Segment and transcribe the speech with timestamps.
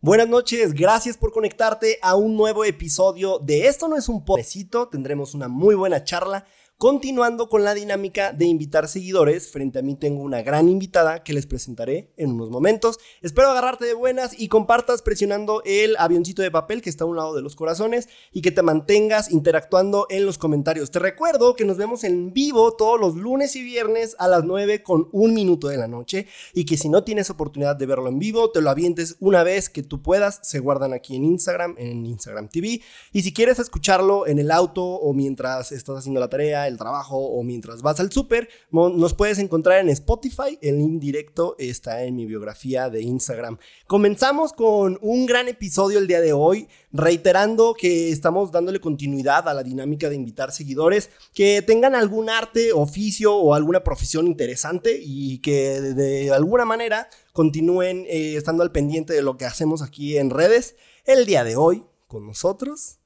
[0.00, 4.86] Buenas noches, gracias por conectarte a un nuevo episodio de Esto no es un pobrecito,
[4.86, 6.46] tendremos una muy buena charla
[6.80, 11.32] Continuando con la dinámica de invitar seguidores, frente a mí tengo una gran invitada que
[11.32, 13.00] les presentaré en unos momentos.
[13.20, 17.16] Espero agarrarte de buenas y compartas presionando el avioncito de papel que está a un
[17.16, 20.92] lado de los corazones y que te mantengas interactuando en los comentarios.
[20.92, 24.84] Te recuerdo que nos vemos en vivo todos los lunes y viernes a las 9
[24.84, 28.20] con un minuto de la noche y que si no tienes oportunidad de verlo en
[28.20, 30.38] vivo, te lo avientes una vez que tú puedas.
[30.44, 32.82] Se guardan aquí en Instagram, en Instagram TV.
[33.12, 37.18] Y si quieres escucharlo en el auto o mientras estás haciendo la tarea, el trabajo
[37.18, 40.58] o mientras vas al súper, nos puedes encontrar en Spotify.
[40.62, 43.58] El link directo está en mi biografía de Instagram.
[43.86, 49.54] Comenzamos con un gran episodio el día de hoy, reiterando que estamos dándole continuidad a
[49.54, 55.38] la dinámica de invitar seguidores que tengan algún arte, oficio o alguna profesión interesante y
[55.38, 60.30] que de, alguna manera continúen eh, estando al pendiente de lo que hacemos aquí en
[60.30, 60.76] redes.
[61.04, 62.97] El día de hoy, con nosotros,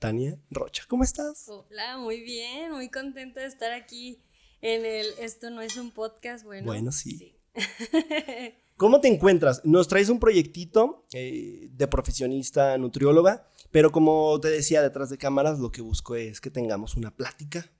[0.00, 0.84] Tania Rocha.
[0.88, 1.46] ¿Cómo estás?
[1.46, 4.18] Hola, muy bien, muy contenta de estar aquí
[4.62, 6.66] en el Esto no es un podcast, bueno.
[6.66, 7.36] Bueno, sí.
[8.78, 9.62] ¿Cómo te encuentras?
[9.62, 15.58] Nos traes un proyectito eh, de profesionista nutrióloga, pero como te decía detrás de cámaras,
[15.58, 17.70] lo que busco es que tengamos una plática,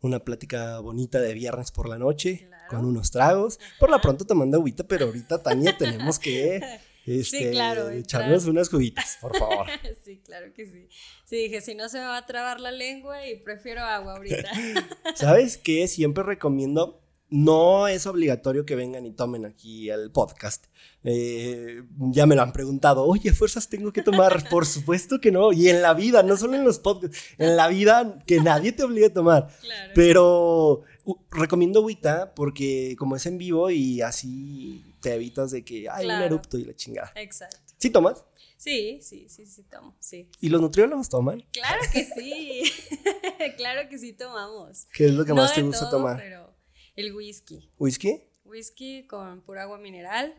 [0.00, 3.60] una plática bonita de viernes por la noche, con unos tragos.
[3.78, 6.60] Por lo pronto te mando agüita, pero ahorita, Tania, tenemos que
[7.06, 7.90] Este, sí, claro.
[7.90, 9.66] Echarnos unas cubitas, por favor.
[10.04, 10.88] sí, claro que sí.
[11.24, 14.50] Sí, dije, si no se me va a trabar la lengua y prefiero agua ahorita.
[15.14, 15.88] ¿Sabes qué?
[15.88, 20.66] Siempre recomiendo, no es obligatorio que vengan y tomen aquí el podcast.
[21.02, 24.48] Eh, ya me lo han preguntado, oye, fuerzas tengo que tomar.
[24.50, 25.52] Por supuesto que no.
[25.52, 28.84] Y en la vida, no solo en los podcasts, en la vida que nadie te
[28.84, 29.48] obligue a tomar.
[29.60, 29.92] Claro.
[29.94, 30.82] Pero
[31.30, 36.12] recomiendo agüita porque como es en vivo y así te evitas de que hay un
[36.12, 37.12] erupto y la chingada.
[37.16, 37.74] Exacto.
[37.76, 38.24] ¿Sí tomas?
[38.56, 40.30] Sí, sí, sí, sí tomo, sí.
[40.40, 41.40] ¿Y los nutriólogos toman?
[41.52, 42.62] Claro que sí,
[43.56, 44.86] claro que sí tomamos.
[44.94, 46.16] ¿Qué es lo que más te gusta tomar?
[46.16, 46.54] Pero
[46.94, 47.68] el whisky.
[47.78, 48.22] ¿Whisky?
[48.44, 50.34] Whisky con pura agua mineral.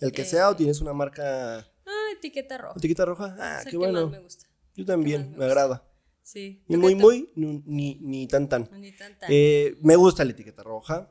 [0.00, 1.58] ¿El que sea o eh, tienes una marca?
[1.86, 2.74] Ah, etiqueta roja.
[2.76, 3.36] ¿Etiqueta roja?
[3.38, 4.08] Ah, qué bueno.
[4.08, 4.46] me gusta.
[4.74, 5.88] Yo también, me, agrada.
[6.22, 6.62] Sí.
[6.68, 8.68] Ni muy, muy, ni, ni, tan, tan.
[8.78, 9.30] Ni tan, tan.
[9.32, 11.08] Eh, me gusta la etiqueta roja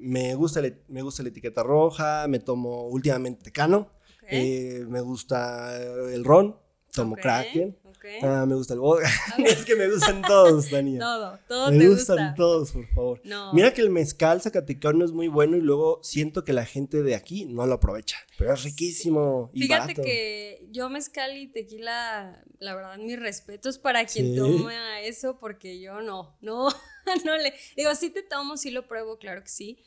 [0.00, 3.90] me gusta, me gusta la etiqueta roja, me tomo últimamente Tecano,
[4.28, 6.56] eh, me gusta el ron,
[6.92, 7.76] tomo Kraken,
[8.22, 9.08] ah, me gusta el vodka.
[9.44, 11.00] es que me gustan todos, Daniel.
[11.00, 13.20] Todo, todo me te gustan todos, por favor.
[13.52, 17.14] Mira que el mezcal zacatecano es muy bueno y luego siento que la gente de
[17.14, 22.74] aquí no lo aprovecha, pero es riquísimo y Fíjate que yo mezcal y tequila, la
[22.74, 26.68] verdad, mis respetos para quien toma eso porque yo no, no.
[27.24, 27.54] no le.
[27.76, 29.78] Digo, sí te tomo, sí lo pruebo, claro que sí.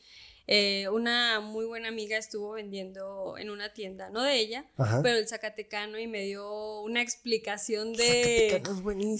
[0.50, 4.64] Eh, una muy buena amiga estuvo vendiendo en una tienda, no de ella,
[5.02, 8.62] pero el Zacatecano y me dio una explicación de,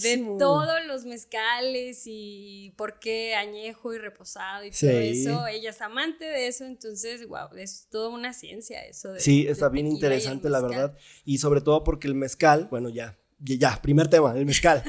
[0.01, 5.45] de todos los mezcales y por qué añejo y reposado y todo eso.
[5.45, 9.13] Ella es amante de eso, entonces, wow, es toda una ciencia eso.
[9.13, 10.97] De, sí, está bien interesante, la verdad.
[11.25, 14.83] Y sobre todo porque el mezcal, bueno, ya, ya, primer tema, el mezcal.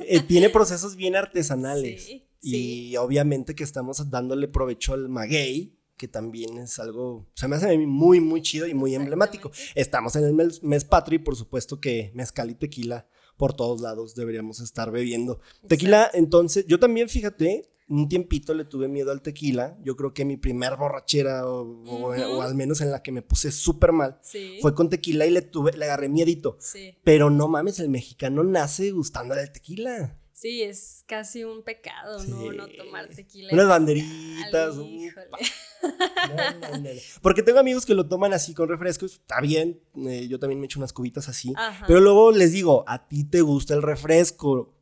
[0.00, 2.04] Eh, tiene procesos bien artesanales.
[2.04, 2.24] Sí.
[2.42, 7.76] Y obviamente que estamos dándole provecho al maguey, que también es algo, se me hace
[7.76, 9.50] muy, muy chido y muy emblemático.
[9.74, 13.80] Estamos en el mes, mes patrio y por supuesto que mezcal y tequila por todos
[13.80, 15.40] lados deberíamos estar bebiendo.
[15.66, 19.78] Tequila, entonces, yo también, fíjate, un tiempito le tuve miedo al tequila.
[19.82, 23.92] Yo creo que mi primer borrachera, o, al menos en la que me puse súper
[23.92, 24.20] mal,
[24.60, 26.58] fue con tequila y le tuve, le agarré miedito.
[27.04, 30.18] Pero no mames, el mexicano nace gustándole el tequila.
[30.40, 32.52] Sí, es casi un pecado, ¿no?
[32.52, 33.52] No tomar tequila.
[33.52, 34.76] Unas banderitas.
[37.20, 40.66] Porque tengo amigos que lo toman así con refrescos, está bien, eh, yo también me
[40.66, 41.52] echo unas cubitas así.
[41.88, 44.76] Pero luego les digo, a ti te gusta el refresco,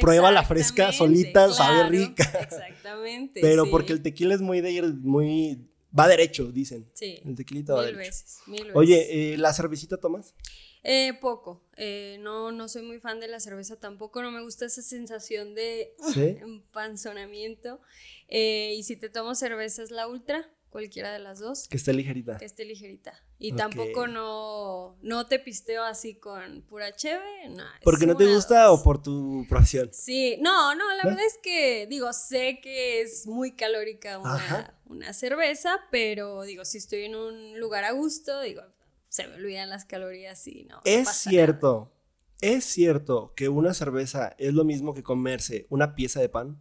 [0.00, 2.22] prueba la fresca solita, sabe rica.
[2.40, 3.40] Exactamente.
[3.40, 5.66] Pero porque el tequila es muy de ir, muy
[5.98, 6.88] va derecho, dicen.
[6.94, 7.18] Sí.
[7.24, 8.10] El tequilita va mil derecho.
[8.10, 8.76] Veces, mil veces.
[8.76, 10.36] Oye, eh, ¿la cervecita tomas?
[10.82, 11.62] Eh, poco.
[11.76, 14.22] Eh, no, no soy muy fan de la cerveza tampoco.
[14.22, 15.94] No me gusta esa sensación de
[16.40, 17.80] empanzonamiento.
[18.28, 21.68] Eh, y si te tomo cerveza es la ultra, cualquiera de las dos.
[21.68, 22.38] Que esté ligerita.
[22.38, 23.12] Que esté ligerita.
[23.38, 27.48] Y tampoco no, no te pisteo así con pura cheve.
[27.48, 29.90] No, ¿Porque no te gusta o por tu profesión?
[29.92, 35.12] Sí, no, no, la verdad es que digo, sé que es muy calórica una, una
[35.12, 38.62] cerveza, pero digo, si estoy en un lugar a gusto, digo,
[39.10, 40.80] se me olvidan las calorías y no.
[40.84, 41.90] Es cierto,
[42.40, 46.58] es cierto que una cerveza es lo mismo que comerse una pieza de pan.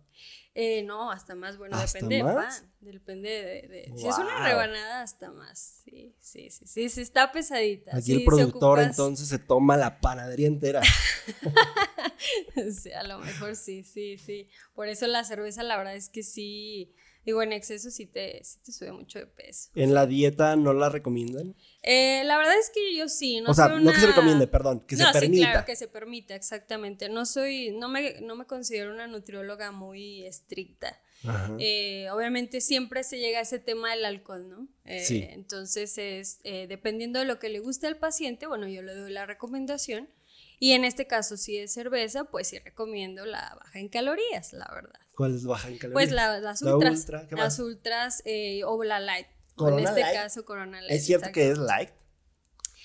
[0.55, 2.61] Eh, no, hasta más, bueno, ¿Hasta depende más?
[2.61, 6.89] del pan, depende de, de- si es una rebanada hasta más, sí, sí, sí, sí,
[6.89, 7.95] sí, está pesadita.
[7.95, 10.81] Aquí sí, el productor entonces se toma la panadería entera.
[12.71, 14.49] Sí, a lo mejor sí, sí, sí.
[14.75, 16.93] Por eso la cerveza, la verdad es que sí,
[17.25, 19.69] digo, en exceso sí te, sí te sube mucho de peso.
[19.75, 21.55] En la dieta no la recomiendan.
[21.83, 24.47] Eh, la verdad es que yo sí, no o sea, soy no que se recomiende,
[24.47, 25.45] perdón, que se no, permita.
[25.45, 27.09] Sí, claro, que se permita, exactamente.
[27.09, 30.99] No soy, no me, no me considero una nutrióloga muy estricta.
[31.23, 31.55] Ajá.
[31.59, 34.67] Eh, obviamente siempre se llega a ese tema del alcohol, ¿no?
[34.85, 35.25] Eh, Sí.
[35.29, 39.11] Entonces es, eh, dependiendo de lo que le guste al paciente, bueno, yo le doy
[39.11, 40.09] la recomendación.
[40.59, 44.69] Y en este caso, si es cerveza, pues sí recomiendo la baja en calorías, la
[44.73, 44.99] verdad.
[45.15, 45.93] ¿Cuál es baja en calorías?
[45.93, 46.99] Pues la- las La ultras.
[46.99, 49.27] ultra, ¿qué las ultras eh, o la light.
[49.55, 50.13] o en este Light.
[50.15, 50.91] caso, Corona Light.
[50.91, 51.35] ¿Es cierto exacto.
[51.39, 51.89] que es light?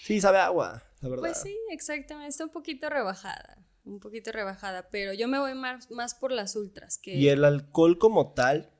[0.05, 1.23] Sí, sabe a agua, la verdad.
[1.23, 2.29] Pues sí, exactamente.
[2.31, 3.59] Está un poquito rebajada.
[3.85, 4.89] Un poquito rebajada.
[4.91, 6.99] Pero yo me voy más, más por las ultras.
[6.99, 7.15] Que...
[7.15, 8.71] Y el alcohol como tal,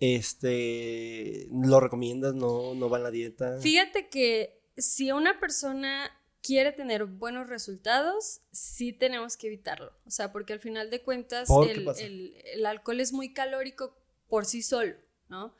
[0.00, 2.34] este, ¿lo recomiendas?
[2.34, 3.58] ¿No, no va en la dieta?
[3.60, 6.10] Fíjate que si una persona
[6.44, 9.92] quiere tener buenos resultados, sí tenemos que evitarlo.
[10.06, 13.32] O sea, porque al final de cuentas ¿Por qué el, el- el alcohol es muy
[13.32, 13.96] calórico
[14.28, 14.94] por sí solo,
[15.28, 15.54] ¿no?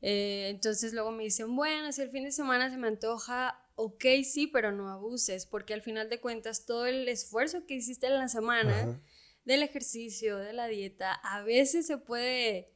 [0.00, 4.04] Eh, entonces luego me dicen, bueno, si el fin de semana se me antoja, ok,
[4.24, 8.18] sí, pero no abuses, porque al final de cuentas todo el esfuerzo que hiciste en
[8.18, 9.00] la semana, Ajá.
[9.44, 12.72] del ejercicio, de la dieta, a veces se puede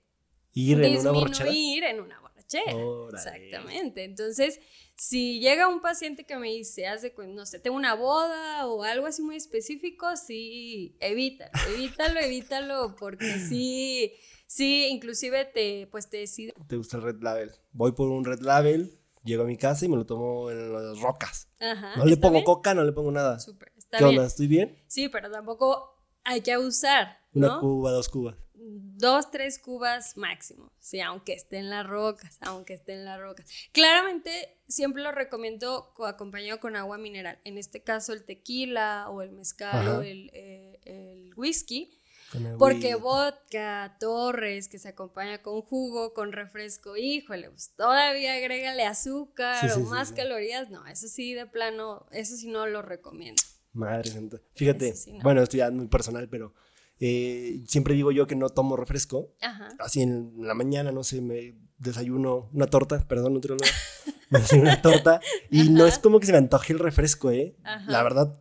[0.52, 1.50] Ir en una borrachera.
[1.50, 2.74] disminuir en una borrachera.
[2.76, 3.16] Órale.
[3.18, 4.04] Exactamente.
[4.04, 4.60] Entonces,
[4.96, 6.84] si llega un paciente que me dice,
[7.14, 12.96] cuen- no sé, tengo una boda o algo así muy específico, sí, evítalo, evítalo, evítalo,
[12.96, 14.12] porque sí,
[14.46, 16.54] sí, inclusive te, pues te decide.
[16.68, 17.52] ¿Te gusta el Red Label?
[17.72, 20.98] Voy por un Red Label, llego a mi casa y me lo tomo en las
[21.00, 21.48] rocas.
[21.60, 21.96] Ajá.
[21.96, 22.44] No le ¿está pongo bien?
[22.44, 23.38] coca, no le pongo nada.
[23.38, 24.16] Súper, está ¿Qué bien.
[24.18, 24.26] onda?
[24.28, 24.82] ¿Estoy bien?
[24.86, 25.94] Sí, pero tampoco
[26.24, 27.60] hay que abusar, Una ¿no?
[27.60, 28.36] cuba, dos cubas.
[28.58, 33.46] Dos, tres cubas máximo, sí, aunque esté en las rocas, aunque esté en las rocas.
[33.72, 39.22] Claramente siempre lo recomiendo co- acompañado con agua mineral, en este caso el tequila o
[39.22, 39.98] el mezcal Ajá.
[39.98, 41.92] o el, eh, el whisky,
[42.34, 48.84] el porque vodka, torres, que se acompaña con jugo, con refresco, híjole, pues todavía agrégale
[48.84, 50.14] azúcar Sí, o sí, más sí.
[50.14, 53.42] calorías, no, eso sí de plano, eso sí no lo recomiendo.
[53.72, 54.40] Madre santa.
[54.54, 55.22] Fíjate, no.
[55.22, 56.54] bueno, esto ya es muy personal, pero
[57.00, 59.34] eh, siempre digo yo que no tomo refresco.
[59.40, 59.68] Ajá.
[59.78, 63.68] Así en la mañana, no sé, me desayuno una torta, perdón, nutrióloga.
[64.30, 65.20] me desayuno una torta
[65.50, 67.56] y no es como que se me antoje el refresco, ¿eh?
[67.64, 67.90] Ajá.
[67.90, 68.40] La verdad,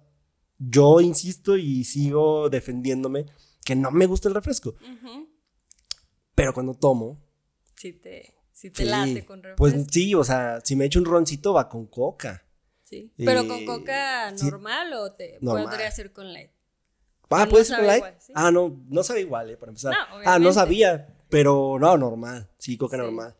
[0.57, 3.25] yo insisto y sigo defendiéndome
[3.65, 4.75] que no me gusta el refresco.
[6.33, 7.21] Pero cuando tomo,
[7.75, 9.57] Si te, te sí, late con refresco.
[9.57, 12.45] pues sí, o sea, si me echo un roncito va con coca.
[12.83, 13.11] Sí.
[13.17, 14.45] Pero con Eh, coca sí.
[14.45, 15.65] normal o te Normal.
[15.65, 16.51] podría ser con light.
[17.29, 17.97] Ah, no ¿puede ser sabe con light?
[18.03, 18.33] igual, ¿sí?
[18.35, 19.57] Ah, no, no sabe igual, ¿eh?
[19.57, 19.93] Para empezar.
[19.93, 22.49] No, ah, no sabía, pero no, normal.
[22.57, 23.03] Sí, coca Sí.
[23.03, 23.35] normal.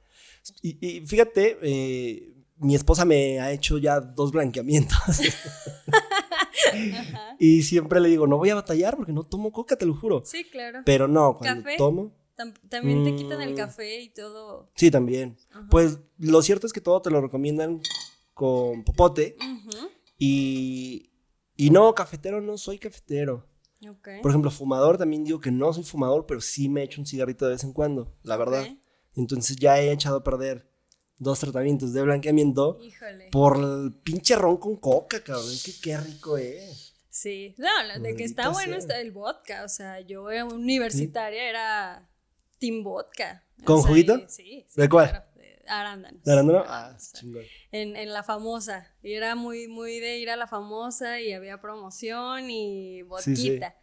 [0.62, 4.98] Y, y fíjate, eh, mi esposa me ha hecho ya dos blanqueamientos.
[7.40, 10.24] Y siempre le digo, no voy a batallar porque no tomo coca, te lo juro.
[10.26, 10.82] Sí, claro.
[10.86, 11.78] Pero no, cuando ¿Café?
[11.78, 13.56] tomo, Tam- también te quitan el Mm.
[13.58, 14.70] café y todo.
[14.76, 15.38] sí, también.
[15.52, 15.68] Ajá.
[15.70, 17.82] Pues lo cierto es que todo te lo recomiendan
[18.34, 19.38] con popote.
[20.18, 21.12] Y,
[21.56, 23.46] y no, cafetero no soy cafetero.
[24.22, 27.46] Por ejemplo, fumador también digo que no soy fumador, pero sí me echo un cigarrito
[27.46, 28.66] de vez en cuando, la verdad.
[29.16, 30.68] Entonces ya he echado a perder
[31.18, 33.30] dos tratamientos de blanqueamiento Híjole.
[33.32, 35.52] por el pinche ron con coca, cabrón.
[35.52, 36.94] Es que qué rico es.
[37.10, 37.56] Sí.
[37.58, 38.80] No, lo de que está bueno sea.
[38.80, 39.64] está el vodka.
[39.64, 42.10] O sea, yo universitaria era
[42.60, 43.44] team vodka.
[43.62, 44.20] O ¿Con sea, juguito?
[44.28, 44.66] Sí.
[44.68, 45.10] sí, ¿De cuál?
[45.10, 45.25] claro,
[45.66, 46.64] ¿De arándano?
[46.68, 47.44] Ah, chingón.
[47.72, 48.94] en, en la famosa.
[49.04, 53.50] Y era muy, muy de ir a la famosa y había promoción y Sí, sí.
[53.50, 53.76] vodquita.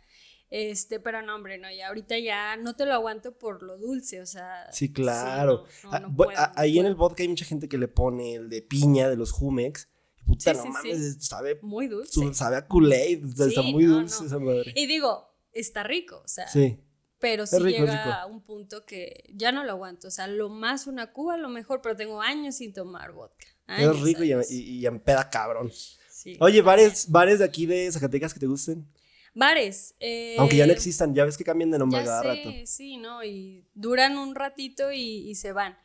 [0.51, 4.21] Este, pero no, hombre, no, ya ahorita ya no te lo aguanto por lo dulce,
[4.21, 4.71] o sea.
[4.71, 5.65] Sí, claro.
[5.85, 7.89] no, no, Ah, no puedo, ah, ahí en el vodka hay mucha gente que le
[7.89, 9.89] pone el de piña de los Jumex.
[10.27, 11.21] Puta, Sí, no sí, mames, sí.
[11.21, 12.35] sabe, Muy dulce.
[12.35, 13.25] sabe a Kool-Aid.
[13.41, 14.27] está muy no, dulce no.
[14.27, 14.73] esa madre.
[14.77, 16.79] Y digo, está rico, o sea, Sí.
[17.23, 18.15] Pero sí rico, llega rico.
[18.15, 20.09] a un punto que ya no lo aguanto.
[20.09, 23.47] O sea, lo más una cuba, lo mejor, pero tengo años sin tomar vodka.
[23.67, 24.51] Años, Es rico y, años.
[24.51, 25.71] y, y empeda cabrón.
[26.11, 26.37] Sí.
[26.41, 28.87] Oye, ¿bares, bares de aquí de Zacatecas que te gusten?
[29.35, 29.95] Bares.
[29.99, 32.51] eh, Aunque ya no existan, ya ves que cambian de nombre Ya cada sé, rato.
[32.67, 33.25] sí, ¿no?
[33.25, 35.79] Y duran un ratito y, y se van.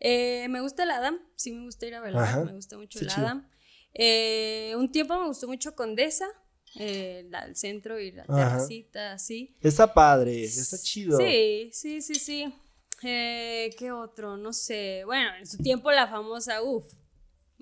[0.00, 3.04] Eh, me gusta el Adam, sí me gusta ir a Ajá, me gusta mucho sí,
[3.04, 3.10] el.
[3.10, 3.48] Adam.
[3.92, 6.26] Eh, un tiempo me gustó mucho Condesa,
[6.78, 8.50] eh, la- centro y la Ajá.
[8.56, 9.54] terracita, así.
[9.60, 11.18] Está padre, está chido.
[11.18, 12.54] Sí, sí, sí, sí.
[13.02, 14.36] Eh, ¿Qué otro?
[14.36, 15.02] No sé.
[15.04, 16.84] Bueno, en su tiempo la famosa, uff,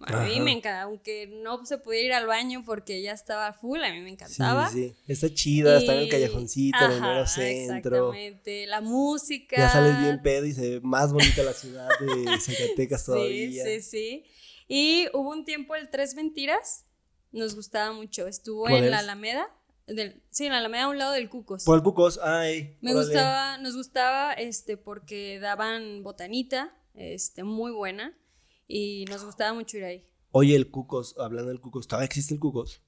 [0.05, 3.81] A mí me encanta, aunque no se pudiera ir al baño porque ya estaba full,
[3.85, 4.69] a mí me encantaba.
[4.69, 4.97] Sí, sí.
[5.07, 7.77] Está chida, está en el callejoncito, en el mero centro.
[8.13, 8.67] Exactamente.
[8.67, 9.57] La música.
[9.57, 13.65] Ya sales bien pedo y se ve más bonita la ciudad de Zacatecas todavía.
[13.65, 14.25] Sí, sí, sí.
[14.67, 16.85] Y hubo un tiempo el Tres Mentiras,
[17.33, 18.27] nos gustaba mucho.
[18.27, 19.49] Estuvo en la Alameda.
[19.87, 21.65] Del, sí, en la Alameda a un lado del Cucos.
[21.65, 22.77] Por el Cucos, ay.
[22.81, 28.17] Me gustaba, nos gustaba este porque daban botanita, este, muy buena.
[28.69, 30.09] Y nos gustaba mucho ir ahí.
[30.31, 32.81] Oye, el Cucos, hablando del Cucos, ¿todavía existe el Cucos?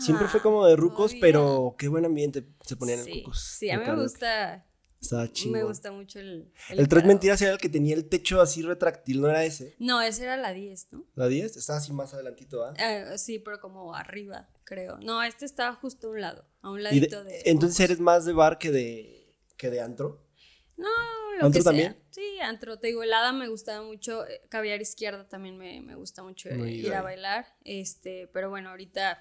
[0.00, 3.40] Siempre fue como de rucos, pero qué buen ambiente se ponían en el Cucos.
[3.40, 4.66] Sí, a mí me gusta.
[5.02, 5.52] Estaba chido.
[5.52, 6.52] Me gusta mucho el.
[6.70, 9.74] El, Tres Mentiras era el que tenía el techo así retráctil, ¿no era ese?
[9.80, 11.04] No, ese era la 10, ¿no?
[11.16, 11.56] ¿La 10?
[11.56, 12.72] Estaba así más adelantito, ¿ah?
[12.78, 13.18] ¿eh?
[13.18, 14.98] sí, pero como arriba, creo.
[14.98, 18.32] No, este estaba justo a un lado, a un ladito de, Entonces eres más de
[18.32, 20.24] bar que de, que de antro.
[20.76, 20.88] No,
[21.40, 21.96] lo que también?
[22.10, 22.78] Sí, antro.
[22.78, 24.24] Te digo, helada me gustaba mucho.
[24.26, 27.46] Eh, caviar izquierda también me, gusta mucho ir a bailar.
[27.64, 29.18] Este, pero bueno, ahorita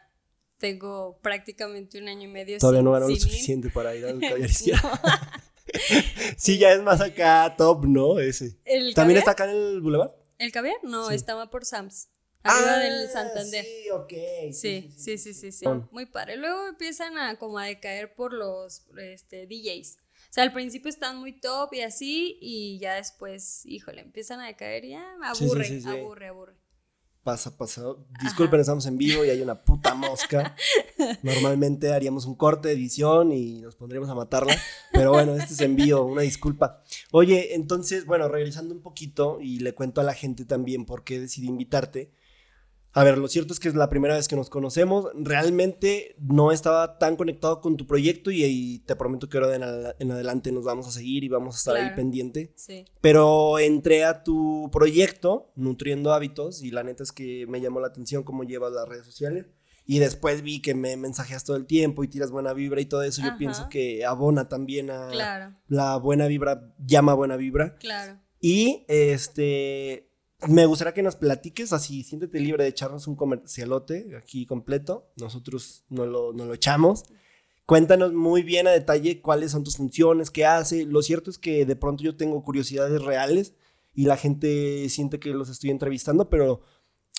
[0.59, 2.59] tengo prácticamente un año y medio.
[2.59, 5.01] Todavía no ganó lo suficiente para ir al caviar izquierda.
[6.37, 8.19] sí, ya es más acá top, ¿no?
[8.19, 8.57] Ese.
[8.95, 10.11] ¿También está acá en el Boulevard?
[10.37, 10.77] ¿El caviar?
[10.83, 12.09] No, estaba por Sams.
[12.43, 13.63] Arriba del ah, Santander.
[13.63, 14.13] Sí, ok.
[14.51, 15.65] Sí, sí, sí, sí, sí.
[15.91, 16.37] Muy padre.
[16.37, 19.97] Luego empiezan a como a decaer por los este, DJs.
[19.97, 24.47] O sea, al principio están muy top y así, y ya después, híjole, empiezan a
[24.47, 26.60] decaer y ya aburre, aburre, aburre.
[27.23, 27.83] Pasa, pasa.
[28.23, 30.55] Disculpen, estamos en vivo y hay una puta mosca.
[31.21, 34.55] Normalmente haríamos un corte de edición y nos pondríamos a matarla.
[34.91, 36.81] Pero bueno, este es envío, una disculpa.
[37.11, 41.19] Oye, entonces, bueno, regresando un poquito y le cuento a la gente también por qué
[41.19, 42.11] decidí invitarte.
[42.93, 45.07] A ver, lo cierto es que es la primera vez que nos conocemos.
[45.15, 50.51] Realmente no estaba tan conectado con tu proyecto y, te prometo que ahora en, adelante
[50.51, 52.53] nos vamos a seguir y vamos a estar ahí pendiente.
[52.55, 52.85] Sí.
[52.99, 57.87] Pero entré a tu proyecto, Nutriendo Hábitos, y la neta es que me llamó la
[57.87, 59.45] atención cómo llevas las redes sociales.
[59.85, 63.03] Y después vi que me mensajeas todo el tiempo y tiras buena vibra y todo
[63.03, 63.21] eso.
[63.21, 67.75] Yo pienso que abona también a la buena vibra, llama buena vibra.
[67.77, 68.19] Claro.
[68.39, 70.10] Y este
[70.47, 75.11] me gustaría que nos platiques así, siéntete libre de echarnos un comercialote aquí completo.
[75.17, 77.03] Nosotros no lo, no lo echamos.
[77.65, 80.85] Cuéntanos muy bien a detalle cuáles son tus funciones, qué hace.
[80.85, 83.53] Lo cierto es que de pronto yo tengo curiosidades reales
[83.93, 86.61] y la gente siente que los estoy entrevistando, pero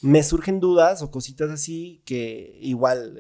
[0.03, 3.19] me surgen dudas o cositas así que igual,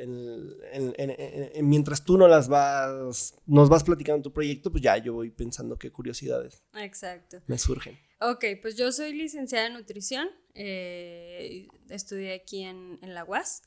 [1.62, 5.78] mientras tú no las vas, nos vas platicando tu proyecto, pues ya yo voy pensando
[5.78, 6.62] qué curiosidades.
[6.74, 7.40] Exacto.
[7.46, 7.98] Me surgen.
[8.20, 13.62] Ok, pues yo soy licenciada en nutrición, eh, estudié aquí en, la UAS.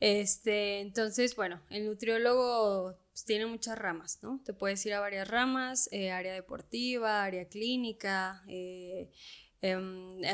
[0.00, 4.40] Este, entonces, bueno, el nutriólogo pues, tiene muchas ramas, ¿no?
[4.44, 9.10] Te puedes ir a varias ramas, eh, área deportiva, área clínica, eh,
[9.60, 9.76] eh,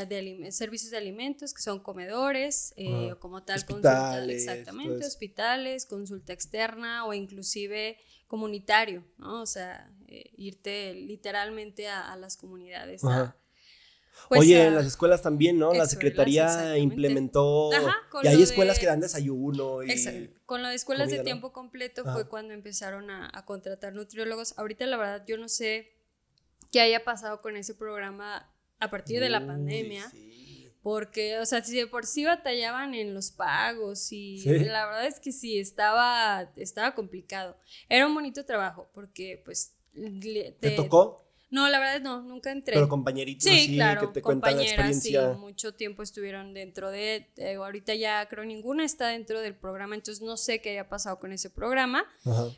[0.07, 7.07] de servicios de alimentos, que son comedores, eh, como tal, hospitales, exactamente, hospitales, consulta externa
[7.07, 9.41] o inclusive comunitario, ¿no?
[9.41, 13.01] O sea, eh, irte literalmente a, las comunidades.
[14.29, 15.73] Pues Oye, en las escuelas también, ¿no?
[15.73, 17.71] La secretaría implementó.
[18.23, 19.83] y hay escuelas que dan desayuno.
[19.83, 24.59] Y con lo de escuelas de tiempo completo fue cuando empezaron a, contratar nutriólogos.
[24.59, 25.93] Ahorita, la verdad, yo no sé
[26.71, 30.11] qué haya pasado con ese programa a partir de la pandemia.
[30.83, 35.19] Porque, o sea, si de por sí batallaban en los pagos y la verdad es
[35.19, 37.57] que sí, estaba, estaba complicado.
[37.89, 39.75] Era un bonito trabajo porque, pues...
[40.61, 41.25] ¿Te, tocó?
[41.55, 42.75] No, la verdad no, nunca entré.
[42.75, 45.35] Pero compañeritos sí, claro, que te cuentan la experiencia.
[45.35, 49.95] Sí, mucho tiempo estuvieron dentro de, eh, ahorita ya creo ninguna está dentro del programa,
[49.95, 52.05] entonces no sé qué haya pasado con ese programa,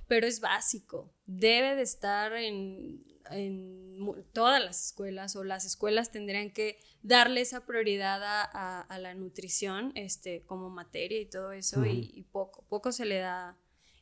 [0.08, 3.96] pero es básico, debe de estar en en
[4.32, 10.42] todas las escuelas o las escuelas tendrían que darle esa prioridad a, la nutrición este,
[10.46, 13.56] como materia y todo eso y, poco, poco se le da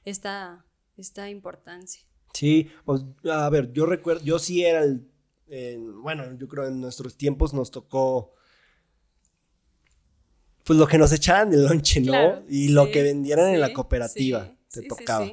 [0.05, 0.65] esta,
[0.97, 2.03] esta importancia.
[2.33, 5.09] Sí, pues, a ver, yo recuerdo, yo sí era el,
[6.03, 8.33] bueno, yo creo en nuestros tiempos nos tocó
[10.65, 12.43] pues lo que nos echaran del lonche, ¿no?
[12.49, 15.27] y lo que vendieran en la cooperativa te tocaba.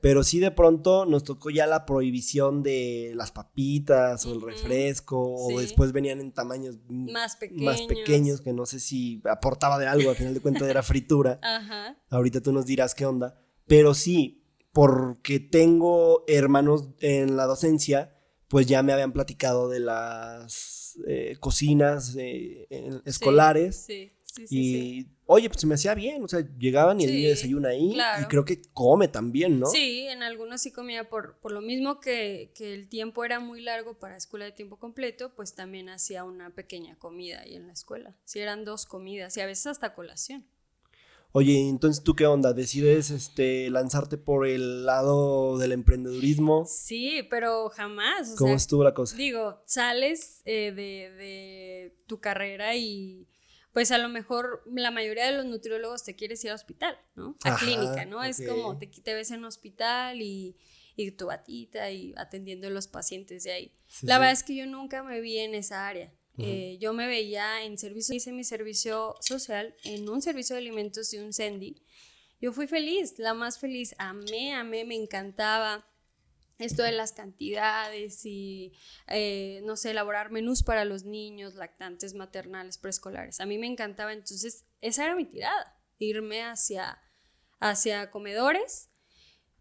[0.00, 5.34] Pero sí de pronto nos tocó ya la prohibición de las papitas o el refresco,
[5.34, 7.64] o después venían en tamaños más pequeños.
[7.64, 11.38] más pequeños, que no sé si aportaba de algo, al final de cuentas era fritura.
[11.42, 11.96] Ajá.
[12.10, 13.40] Ahorita tú nos dirás qué onda.
[13.66, 18.16] Pero sí, porque tengo hermanos en la docencia,
[18.48, 22.66] pues ya me habían platicado de las eh, cocinas eh,
[23.04, 23.84] escolares.
[23.86, 25.08] Sí Sí, sí, y, sí.
[25.26, 28.24] oye, pues se me hacía bien, o sea, llegaban y el niño desayuna ahí y
[28.24, 29.66] creo que come también, ¿no?
[29.66, 33.60] Sí, en algunos sí comía por, por lo mismo que, que el tiempo era muy
[33.60, 37.72] largo para escuela de tiempo completo, pues también hacía una pequeña comida ahí en la
[37.72, 38.16] escuela.
[38.24, 40.44] Sí, eran dos comidas y a veces hasta colación.
[41.36, 42.52] Oye, entonces tú qué onda?
[42.52, 46.64] ¿Decides este lanzarte por el lado del emprendedurismo?
[46.64, 48.34] Sí, pero jamás.
[48.34, 49.16] O ¿Cómo sea, estuvo la cosa?
[49.16, 53.26] Digo, sales eh, de, de tu carrera y
[53.74, 57.36] pues a lo mejor la mayoría de los nutriólogos te quieres ir a hospital, ¿no?
[57.44, 58.22] A Ajá, clínica, ¿no?
[58.22, 60.56] Es como te, te ves en hospital y,
[60.96, 63.72] y tu batita y atendiendo a los pacientes de ahí.
[63.88, 64.20] Sí, la sí.
[64.20, 66.10] verdad es que yo nunca me vi en esa área.
[66.38, 71.12] Eh, yo me veía en servicio, hice mi servicio social en un servicio de alimentos
[71.12, 71.82] y un Sendy.
[72.40, 75.86] Yo fui feliz, la más feliz, amé, amé, me encantaba
[76.58, 78.72] esto de las cantidades y,
[79.08, 83.40] eh, no sé, elaborar menús para los niños, lactantes, maternales, preescolares.
[83.40, 86.98] A mí me encantaba, entonces esa era mi tirada, irme hacia,
[87.60, 88.90] hacia comedores.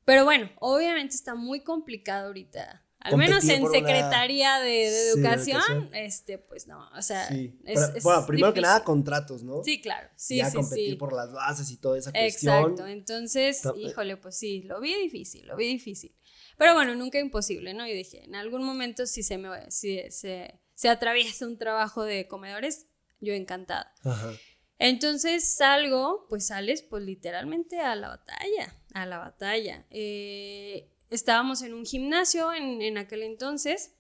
[0.06, 2.82] Pero bueno, obviamente está muy complicado ahorita.
[3.00, 5.90] Al menos en una- Secretaría de, de Sí, de educación, educación.
[5.94, 7.60] este, pues no, o sea, Sí.
[7.66, 9.62] es, Pero, es bueno, primero que nada, contratos, ¿no?
[9.62, 12.56] Sí, claro, sí, ya sí, competir por las bases y toda esa cuestión.
[12.56, 16.16] Exacto, entonces, Ta- híjole, pues sí, lo vi difícil, lo vi difícil.
[16.58, 17.88] Pero bueno, nunca imposible, ¿no?
[17.88, 22.28] Y dije, en algún momento si se me si se, se atraviesa un trabajo de
[22.28, 22.88] comedores,
[23.20, 23.94] yo encantada.
[24.04, 24.34] Ajá.
[24.80, 29.86] Entonces salgo, pues sales pues literalmente a la batalla, a la batalla.
[29.92, 33.94] Eh, estábamos en un gimnasio en, en aquel entonces,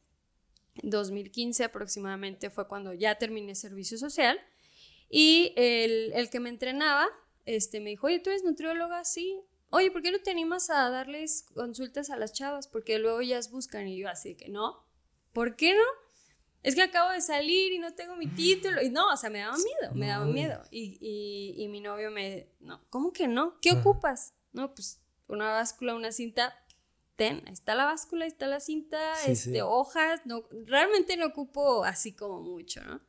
[0.82, 4.40] 2015 aproximadamente fue cuando ya terminé servicio social,
[5.10, 7.08] y el, el que me entrenaba,
[7.46, 9.06] este, me dijo, oye, ¿tú eres nutrióloga?
[9.06, 9.40] Sí.
[9.74, 12.68] Oye, ¿por qué no te animas a darles consultas a las chavas?
[12.68, 14.86] Porque luego ellas buscan y yo así que no.
[15.34, 15.84] ¿Por qué no?
[16.62, 18.82] Es que acabo de salir y no tengo mi título.
[18.82, 20.62] Y no, o sea, me daba miedo, me daba miedo.
[20.72, 23.60] Y, y, y mi novio me, no, ¿cómo que no?
[23.60, 24.34] ¿Qué ocupas?
[24.52, 26.58] No, pues una báscula, una cinta.
[27.16, 29.62] Ten, ahí está la báscula, está la cinta, Sí, este, sí.
[29.62, 30.22] hojas.
[30.26, 33.02] No, realmente no ocupo así como mucho, ¿no?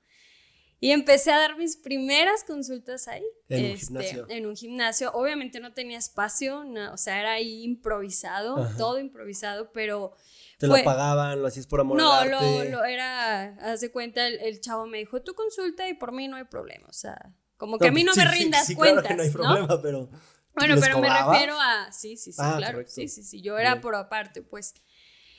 [0.80, 3.24] Y empecé a dar mis primeras consultas ahí.
[3.48, 4.26] En un este, gimnasio.
[4.28, 5.10] En un gimnasio.
[5.12, 8.76] Obviamente no tenía espacio, no, o sea, era ahí improvisado, Ajá.
[8.76, 10.14] todo improvisado, pero
[10.58, 12.70] Te fue- lo pagaban, lo hacías por amor no, al arte.
[12.70, 16.28] lo era, haz de cuenta, el, el chavo me dijo, tú consulta y por mí
[16.28, 17.16] no hay problema, o sea,
[17.56, 19.22] como No, que a mí no me sí, sí, rindas sí, cuentas, claro que no
[19.22, 19.34] hay ¿no?
[19.34, 20.10] problema, pero...
[20.56, 22.92] Bueno, ¿les pero me refiero a, sí, sí, sí, Ah, claro, correcto.
[22.94, 23.80] sí, sí, sí, yo era Bien.
[23.80, 24.74] por aparte, pues,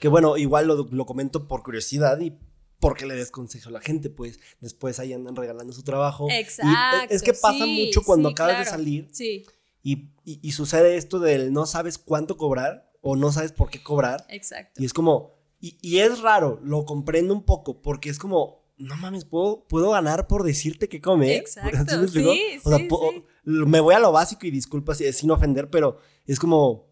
[0.01, 2.37] Que bueno, igual lo, lo comento por curiosidad y
[2.79, 6.27] porque le des consejo a la gente, pues después ahí andan regalando su trabajo.
[6.29, 7.13] Y e, exacto.
[7.13, 9.45] es que pasa sí, mucho cuando sí, acabas de claro, salir Sí,
[9.83, 13.81] y, y- y sucede esto del no sabes cuánto cobrar o no sabes por qué
[13.83, 14.25] cobrar.
[14.29, 14.81] exacto.
[14.81, 18.95] Y es como, y, y es raro, lo comprendo un poco, porque es como, no
[18.97, 21.35] mames, puedo, puedo ganar por decirte que come.
[21.35, 23.11] Exacto, ¿Sí me sí, O sea, puedo-
[23.43, 26.87] me voy a lo básico y disculpa si sin ofender, pero es como,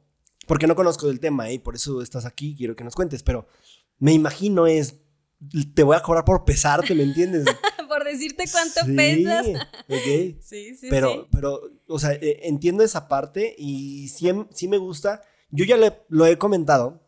[0.48, 3.48] porque no conozco del tema y por eso estás aquí, quiero que nos cuentes, pero
[3.98, 4.96] me imagino es,
[5.76, 7.46] te voy a cobrar por pesarte, ¿me entiendes?
[7.88, 9.46] por decirte cuánto Sí, pesas.
[9.88, 10.38] ok.
[10.42, 11.28] Sí, sí, Pero, sí.
[11.32, 15.22] pero, o sea, eh, entiendo esa parte y sí, sí me gusta.
[15.50, 17.02] Yo ya le- lo he comentado,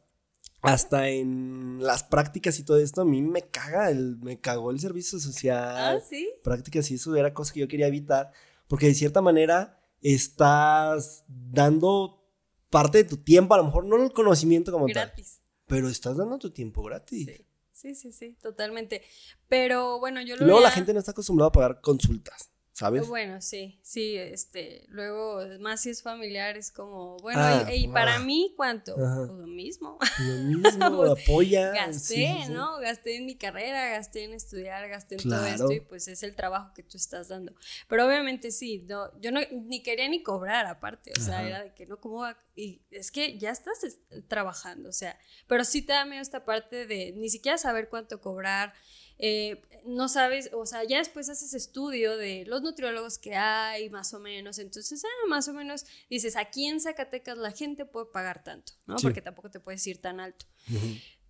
[0.61, 4.79] hasta en las prácticas y todo esto, a mí me caga, el, me cagó el
[4.79, 6.03] servicio Ah, social.
[6.09, 6.27] sí.
[6.43, 8.31] Prácticas y eso era cosa que yo quería evitar,
[8.67, 12.23] porque de cierta manera estás dando
[12.69, 15.39] parte de tu tiempo, a lo mejor no el conocimiento como tal, Gratis.
[15.67, 17.27] pero estás dando tu tiempo gratis.
[17.27, 17.45] Sí.
[17.75, 19.01] Sí, sí, sí, totalmente.
[19.49, 23.07] Pero bueno, yo lo luego la gente no está acostumbrada a pagar consultas, ¿sabes?
[23.07, 27.87] Bueno, sí, sí, este, luego más si es familiar es como, bueno, Ah, y, y
[27.87, 28.19] para ah.
[28.19, 28.93] mí, ¿cuánto?
[28.95, 29.97] Pues lo mismo.
[30.17, 31.71] Lo mismo, Pues, apoya.
[31.71, 32.51] gasté, sí, sí, sí.
[32.51, 32.77] ¿no?
[32.79, 36.35] Gasté en mi carrera, gasté en estudiar, gasté en todo esto y pues es el
[36.35, 37.53] trabajo que tú estás dando.
[37.87, 41.73] Pero obviamente sí, no, yo no, ni quería ni cobrar aparte, o sea, era de
[41.73, 42.37] que no, ¿cómo va?
[42.55, 46.45] Y es que ya estás es- trabajando, o sea, pero sí te da miedo esta
[46.45, 48.73] parte de ni siquiera saber cuánto cobrar,
[49.17, 54.13] eh, no sabes, o sea, ya después haces estudio de los nutriólogos que hay, más
[54.13, 58.43] o menos, entonces, ah, más o menos dices, aquí en Zacatecas la gente puede pagar
[58.43, 58.97] tanto, ¿no?
[58.97, 59.03] Sí.
[59.05, 60.45] Porque tampoco te puedes ir tan alto,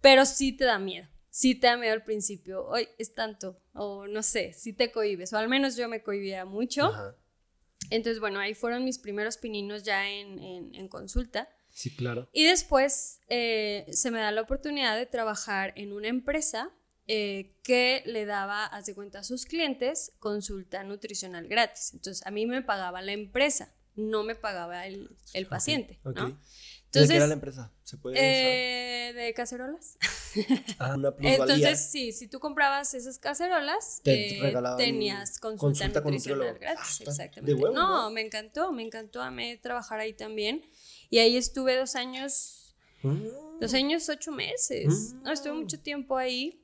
[0.02, 1.08] pero sí te da miedo.
[1.30, 5.34] Sí te da miedo al principio, hoy es tanto, o no sé, sí te cohibes,
[5.34, 6.90] o al menos yo me cohibía mucho.
[7.90, 11.50] Entonces, bueno, ahí fueron mis primeros pininos ya en, en- en consulta.
[11.72, 12.30] Sí, claro.
[12.32, 16.72] Y después eh, se me da la oportunidad de trabajar en una empresa
[17.08, 21.92] eh, que le daba, haz de cuenta, a sus clientes consulta nutricional gratis.
[21.94, 23.74] Entonces, a mí me pagaba la empresa.
[23.96, 26.18] no me pagaba el, el paciente, Ok.
[26.18, 26.40] ¿no?
[26.92, 27.72] ¿De qué era la empresa?
[27.84, 29.98] ¿Se puede eh, de cacerolas.
[30.80, 31.56] Ah, una plusvalía.
[31.56, 37.00] Entonces, sí, si tú comprabas esas cacerolas, Te eh, tenías consulta, consulta con nutricional gratis.
[37.02, 37.54] Ah, exactamente.
[37.54, 38.12] de huevos, no, ¿no?
[38.12, 39.22] me encantó, me encantó.
[39.22, 40.62] Amé trabajar ahí también.
[41.10, 43.60] Y ahí estuve dos años, Mm.
[43.62, 45.14] dos años, ocho meses.
[45.14, 45.24] Mm.
[45.24, 46.62] No, estuve mucho tiempo ahí.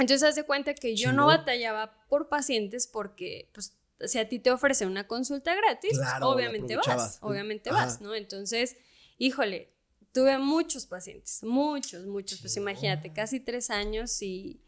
[0.00, 4.38] Entonces, haz de cuenta que yo no batallaba por pacientes porque, pues, si a ti
[4.38, 7.84] te ofrecen una consulta gratis, Claro, la obviamente vas, obviamente Ajá.
[7.84, 8.14] vas, ¿no?
[8.14, 8.76] Entonces,
[9.18, 9.72] híjole,
[10.12, 14.62] tuve muchos pacientes, muchos, muchos, pues imagínate, casi tres años y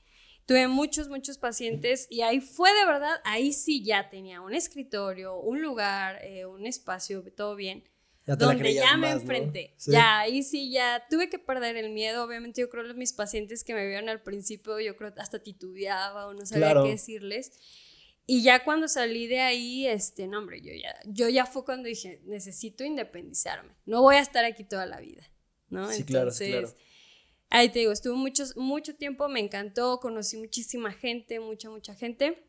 [0.47, 5.37] tuve muchos, muchos pacientes y ahí fue de verdad, ahí sí ya tenía un escritorio,
[5.37, 7.85] un lugar, eh, un espacio, todo bien
[8.27, 9.21] Ya te la donde creías ya me más, ¿no?
[9.23, 9.75] enfrenté.
[9.77, 9.91] Sí.
[9.93, 12.23] Ya, ahí sí, ya tuve que perder el miedo.
[12.25, 16.29] Obviamente, yo creo que mis pacientes que me vieron al principio, yo creo hasta titubeaba
[16.29, 16.85] o no sabía Claro.
[16.85, 17.53] qué decirles.
[18.25, 21.89] Y ya cuando salí de ahí, este, no, hombre, yo ya, yo ya fue cuando
[21.89, 23.75] dije, necesito independizarme.
[23.85, 25.29] No voy a estar aquí toda la vida,
[25.69, 25.91] ¿no?
[25.91, 26.87] Sí, claro, sí, Entonces, claro.
[27.51, 32.45] ahí te digo, estuve muchos, mucho tiempo, me encantó, conocí muchísima gente, mucha, mucha gente.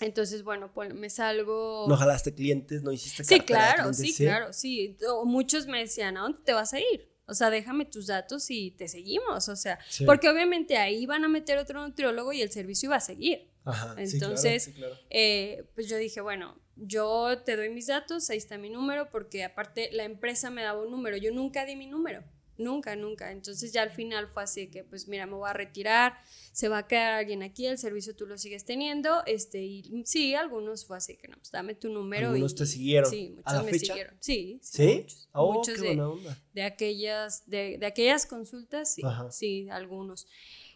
[0.00, 1.86] Entonces, bueno, pues me salgo.
[1.88, 4.96] No jalaste clientes, no hiciste Sí, claro, clientes, sí, claro, sí.
[5.24, 7.08] Muchos me decían, ¿a dónde te vas a ir?
[7.26, 9.48] O sea, déjame tus datos y te seguimos.
[9.48, 10.04] O sea, Sí.
[10.04, 13.50] porque obviamente ahí van a meter otro nutriólogo y el servicio iba a seguir.
[13.64, 14.94] Ajá, sí, Entonces, claro, sí, claro.
[15.10, 19.44] Eh, pues yo dije, bueno, yo te doy mis datos, ahí está mi número, porque
[19.44, 21.16] aparte la empresa me daba un número.
[21.16, 22.24] Yo nunca di mi número.
[22.56, 23.32] Nunca, nunca.
[23.32, 26.18] Entonces ya al final fue así que, pues mira, me voy a retirar,
[26.52, 29.24] se va a quedar alguien aquí, el servicio tú lo sigues teniendo.
[29.26, 32.28] Este, y sí, algunos fue así que no, pues dame tu número.
[32.28, 33.10] Algunos y, te siguieron.
[33.10, 33.86] Sí, muchos ¿A la me fecha?
[33.86, 34.16] siguieron.
[34.20, 34.76] Sí, sí.
[34.76, 34.94] ¿Sí?
[35.00, 36.38] Muchos, Oh, muchos qué de, buena onda.
[36.52, 39.30] de aquellas, de, de aquellas consultas, sí, Ajá.
[39.32, 40.26] sí, algunos.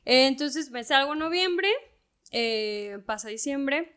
[0.04, 1.68] Eh, entonces me salgo en noviembre,
[2.32, 3.94] eh, pasa diciembre,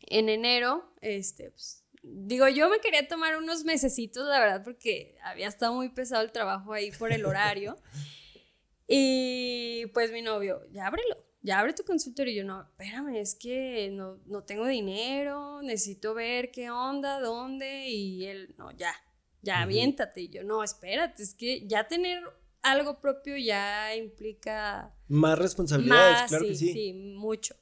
[0.00, 5.48] en enero, este, pues, digo, yo me quería tomar unos mesecitos, la verdad, porque había
[5.48, 7.76] estado muy pesado el trabajo ahí por el horario.
[8.88, 12.32] y pues mi novio, ya ábrelo, ya abre tu consultorio.
[12.32, 17.88] Y yo, no, espérame, es que no, no tengo dinero, necesito ver qué onda, dónde.
[17.88, 18.92] Y él, no, ya,
[19.42, 19.64] ya, Ujú.
[19.64, 20.22] aviéntate.
[20.22, 22.22] Y yo, no, espérate, es que ya tener
[22.62, 26.72] algo propio ya implica Más responsabilidades, más, claro sí, que sí.
[26.72, 27.54] sí, mucho.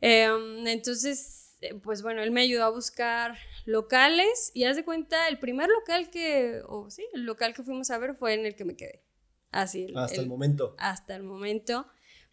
[0.00, 1.47] Em, entonces,
[1.82, 6.10] pues bueno, él me ayudó a buscar locales y haz de cuenta, el primer local
[6.10, 9.02] que, o sí, el local que fuimos a ver fue en el que me quedé.
[9.50, 10.74] Así, el- Hasta el, el- momento.
[10.78, 11.86] hasta el momento.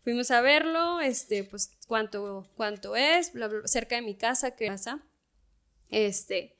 [0.03, 4.67] Fuimos a verlo, este, pues cuánto, cuánto es, bla, bla, cerca de mi casa, que
[4.67, 5.03] casa.
[5.89, 6.57] Este,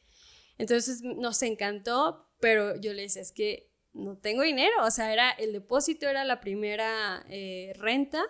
[0.58, 5.32] entonces nos encantó, pero yo le decía, es que no tengo dinero, o sea, era
[5.32, 8.24] el depósito, era la primera eh, renta,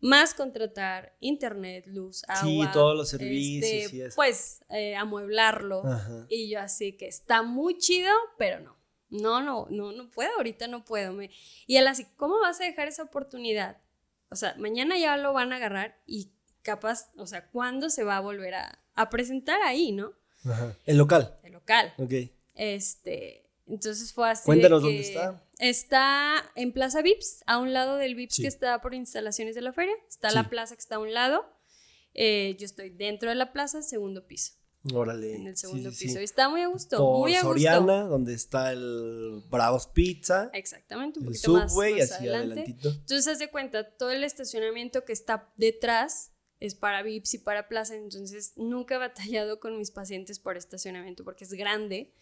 [0.00, 2.66] más contratar internet, luz, agua.
[2.66, 4.16] Sí, todos los servicios este, y eso.
[4.16, 5.84] Pues eh, amueblarlo.
[5.84, 6.26] Ajá.
[6.28, 8.76] Y yo así que está muy chido, pero no.
[9.10, 11.12] No, no, no, no puedo, ahorita no puedo.
[11.12, 11.30] Me...
[11.66, 13.78] Y él así, ¿cómo vas a dejar esa oportunidad?
[14.30, 16.30] O sea, mañana ya lo van a agarrar y
[16.62, 20.12] capaz, o sea, ¿cuándo se va a volver a, a presentar ahí, no?
[20.44, 20.76] Ajá.
[20.84, 21.38] El local.
[21.42, 21.94] El local.
[21.96, 22.12] Ok.
[22.54, 24.42] Este, entonces fue así.
[24.42, 25.42] de Cuéntanos que dónde está.
[25.58, 28.42] Está en Plaza Vips, a un lado del Vips Sí.
[28.42, 29.94] que está por instalaciones de la feria.
[30.08, 30.34] Está Sí.
[30.36, 31.44] la plaza que está a un lado.
[32.14, 34.54] Eh, yo estoy dentro de la plaza, segundo piso.
[34.94, 35.34] Órale.
[35.34, 36.20] En el segundo sí, piso.
[36.20, 37.48] Y está muy a gusto, Por muy a gusto.
[37.54, 42.60] Soriana, donde está el Bravos Pizza, Exactamente, un el poquito más, Subway, más así adelante.
[42.60, 42.88] adelantito.
[42.90, 47.68] Entonces, haz de cuenta, todo el estacionamiento que está detrás es para VIPs y para
[47.68, 52.12] plaza, entonces nunca he batallado con mis pacientes por estacionamiento porque es grande.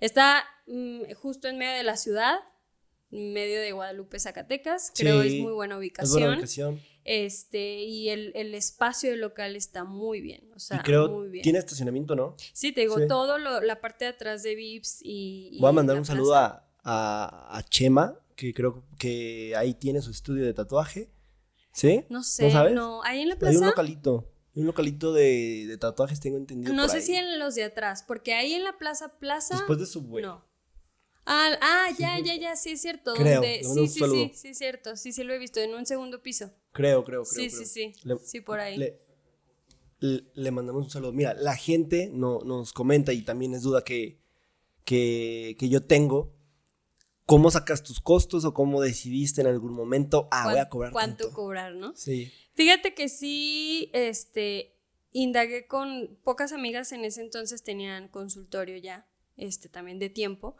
[0.00, 2.36] Está mm, justo en medio de la ciudad,
[3.10, 6.12] en medio de Guadalupe, Zacatecas, creo Sí, es muy buena Es ubicación.
[6.20, 6.80] buena ubicación.
[7.04, 11.28] Este, y el, el espacio del local está muy bien, o sea, y creo muy
[11.28, 11.42] bien.
[11.44, 12.34] tiene estacionamiento, ¿no?
[12.52, 13.06] Sí, te digo, Sí.
[13.06, 15.50] todo lo- la parte de atrás de VIPs y...
[15.52, 20.10] y Voy a mandar un saludo a, a Chema, que creo que ahí tiene su
[20.10, 21.08] estudio de tatuaje.
[21.76, 22.04] ¿Sí?
[22.08, 22.72] No sé, sabes?
[22.74, 23.66] no, ahí en la Hay un plaza...
[23.66, 24.26] localito.
[24.54, 26.72] hay Un localito de, de tatuajes, tengo entendido.
[26.72, 27.02] No por sé ahí.
[27.02, 29.56] si en los de atrás, porque ahí en la plaza, plaza...
[29.56, 30.24] Después de Subway.
[30.24, 30.42] No.
[31.26, 33.12] Ah, ah, ya, ya, ya, sí es cierto.
[33.14, 34.96] Creo, donde- sí, sí, sí, sí es cierto.
[34.96, 36.50] Sí, sí lo he visto, en un segundo piso.
[36.72, 37.24] Creo, creo, creo.
[37.24, 37.66] sí, creo.
[37.66, 37.92] sí, sí.
[38.04, 38.78] Le- sí, por ahí.
[38.78, 38.98] Le,
[39.98, 41.12] le- le mandamos un saludo.
[41.12, 44.18] Mira, la gente no, nos comenta y también es duda que,
[44.84, 46.32] que, que yo tengo.
[47.26, 50.28] ¿Cómo sacas tus costos o cómo decidiste en algún momento?
[50.30, 51.36] Ah, voy a ¿Cuán- cobrar ¿Cuánto tanto?
[51.36, 51.94] cobrar, no?
[51.96, 52.32] Sí.
[52.54, 54.76] Fíjate que sí, este,
[55.10, 60.56] indagué con pocas amigas en ese entonces tenían consultorio ya, este, también de tiempo,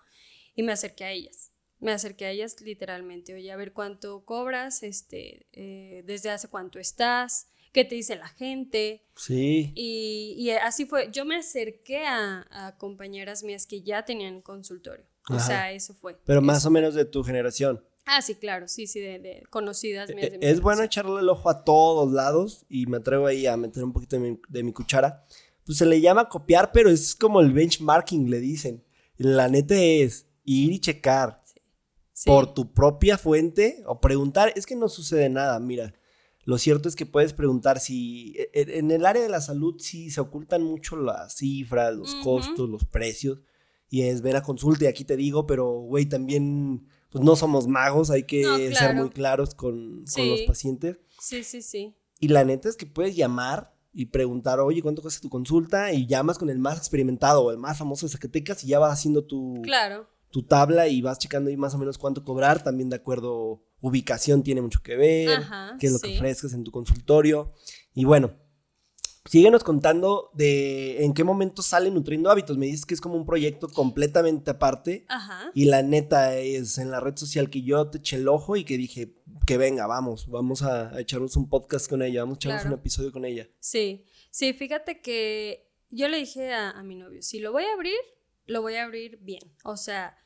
[0.56, 1.52] y me acerqué a ellas.
[1.78, 6.78] Me acerqué a ellas literalmente, oye, a ver cuánto cobras, este, eh, desde hace cuánto
[6.80, 9.04] estás, qué te dice la gente.
[9.14, 9.72] Sí.
[9.74, 11.10] Y, así fue.
[11.12, 15.04] Yo me acerqué a, compañeras mías que ya tenían consultorio.
[15.28, 16.18] O sea, eso fue.
[16.24, 17.82] Pero más o menos de tu generación.
[18.04, 20.30] Ah, sí, claro, sí, sí, de, conocidas mías.
[20.32, 23.82] E, es bueno echarle el ojo a todos lados y me atrevo ahí a meter
[23.82, 25.24] un poquito de mi, cuchara.
[25.64, 28.84] Pues se le llama copiar, pero es como el benchmarking, le dicen.
[29.16, 31.42] La neta es ir y checar
[32.24, 34.52] por tu propia fuente o preguntar.
[34.54, 35.92] Es que no sucede nada, mira.
[36.44, 39.80] Lo cierto es que puedes preguntar si e, e, en el área de la salud
[39.80, 43.40] sí se ocultan mucho las cifras, los costos, los precios.
[43.88, 47.66] Y es ver a consulta y aquí te digo, pero güey, también pues no somos
[47.66, 48.42] magos, hay que
[48.74, 50.98] ser muy claros con, los pacientes.
[51.20, 51.94] Sí, sí, sí.
[52.20, 55.92] Y la neta es que puedes llamar y preguntar, oye, ¿cuánto cuesta tu consulta?
[55.92, 58.92] Y llamas con el más experimentado o el más famoso de Zacatecas y ya vas
[58.92, 60.08] haciendo tu, claro.
[60.30, 64.42] tu tabla y vas checando ahí más o menos cuánto cobrar, también de acuerdo ubicación
[64.42, 65.40] tiene mucho que ver,
[65.78, 67.52] qué es lo que ofrezcas en tu consultorio.
[67.94, 68.34] Y bueno,
[69.26, 72.56] síguenos contando de en qué momento sale Nutriendo Hábitos.
[72.58, 75.06] Me dices que es como un proyecto completamente aparte.
[75.54, 78.64] Y la neta es en la red social que yo te eché el ojo y
[78.64, 79.14] que dije
[79.46, 83.12] que venga, vamos, vamos a, echarnos un podcast con ella, vamos a echarnos un episodio
[83.12, 83.48] con ella.
[83.60, 87.72] Sí, sí, fíjate que yo le dije a, a mi novio, si lo voy a
[87.72, 87.98] abrir,
[88.46, 89.42] lo voy a abrir bien.
[89.64, 90.16] O sea,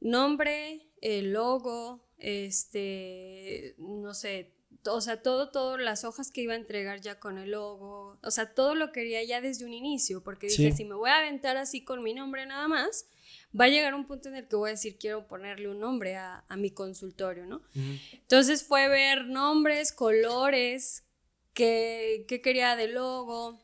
[0.00, 6.56] nombre, el logo, este, no sé, o sea, todo, todo, las hojas que iba a
[6.56, 10.48] entregar ya con el logo, o sea, todo lo quería ya desde un inicio, porque
[10.48, 13.06] dije, si me voy a aventar así con mi nombre nada más,
[13.58, 16.16] va a llegar un punto en el que voy a decir, quiero ponerle un nombre
[16.16, 17.62] a, mi consultorio, ¿no?
[18.12, 21.04] Entonces fue ver nombres, colores,
[21.54, 23.60] qué, qué quería de logo,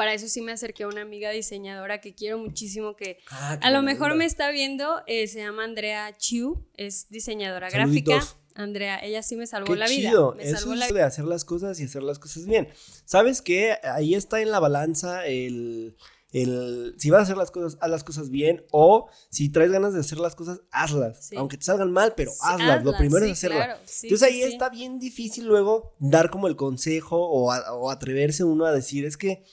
[0.00, 3.70] para eso sí me acerqué a una amiga diseñadora que quiero muchísimo, que ah, a
[3.70, 8.18] lo mejor me está viendo, eh, se llama Andrea Chiu, es diseñadora gráfica.
[8.54, 10.12] Andrea, ella sí me salvó la vida.
[10.36, 12.68] Me Eso es de hacer las cosas y hacer las cosas bien.
[13.04, 13.76] ¿Sabes qué?
[13.82, 15.96] Ahí está en la balanza el,
[16.32, 19.94] el, si vas a hacer las cosas, haz las cosas bien o si traes ganas
[19.94, 21.30] de hacer las cosas, hazlas.
[21.36, 22.84] Aunque te salgan mal, pero hazlas.
[22.84, 23.78] Lo primero es hacerlas.
[24.02, 28.72] Entonces ahí está bien difícil luego dar como el consejo o, o atreverse uno a
[28.72, 29.44] decir, es que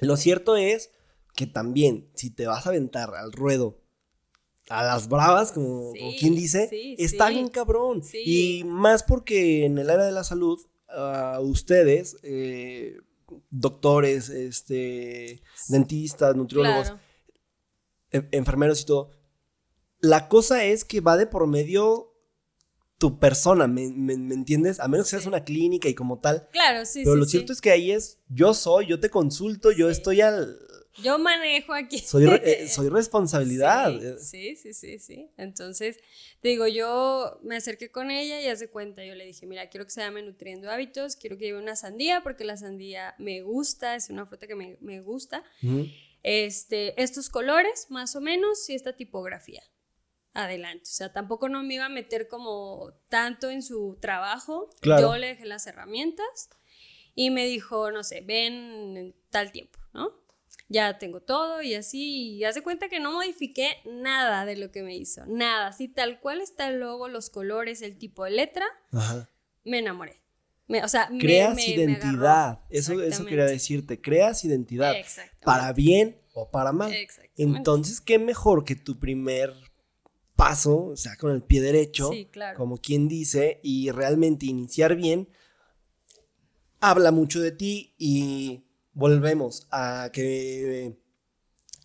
[0.00, 0.90] lo cierto es
[1.34, 3.79] que también, si te vas a aventar al ruedo
[4.70, 8.02] a las bravas, como, quien dice, está bien cabrón.
[8.24, 10.58] Y más porque en el área de la salud,
[11.40, 12.98] ustedes, eh,
[13.50, 16.94] doctores, este, dentistas, nutriólogos,
[18.10, 19.10] enfermeros y todo,
[20.00, 22.10] la cosa es que va de por medio
[23.00, 24.78] tu persona, ¿me, entiendes?
[24.78, 26.48] A menos que seas una clínica y como tal.
[26.52, 29.88] Claro, sí, Pero lo cierto es que ahí es, yo soy, yo te consulto, yo
[29.88, 30.58] estoy al...
[30.98, 31.98] Yo manejo aquí.
[31.98, 34.18] Soy, eh, soy responsabilidad.
[34.18, 35.98] Sí, sí, sí, sí, Entonces,
[36.40, 39.84] te digo, yo me acerqué con ella y hace cuenta, yo le dije, mira, quiero
[39.84, 43.94] que se llame Nutriendo Hábitos, quiero que lleve una sandía porque la sandía me gusta,
[43.94, 45.44] es una fruta que me, gusta.
[46.22, 49.62] Este, estos colores, más o menos, y esta tipografía
[50.34, 50.84] adelante.
[50.84, 54.70] O sea, tampoco no me iba a meter como tanto en su trabajo.
[54.82, 56.50] Yo le dejé las herramientas
[57.14, 60.19] y me dijo, no sé, ven en tal tiempo, ¿no?
[60.72, 64.84] Ya tengo todo y así, y hace cuenta que no modifiqué nada de lo que
[64.84, 68.64] me hizo, nada, así tal cual está el logo, los colores, el tipo de letra,
[69.64, 70.20] me enamoré.
[70.68, 74.94] o sea, creas identidad, eso, eso quería decirte, creas identidad,
[75.42, 76.94] para bien o para mal.
[77.36, 79.52] Entonces, qué mejor que tu primer
[80.36, 82.12] paso, o sea, con el pie derecho,
[82.56, 85.28] como quien dice, y realmente iniciar bien,
[86.78, 88.69] habla mucho de ti y
[89.00, 90.94] volvemos a que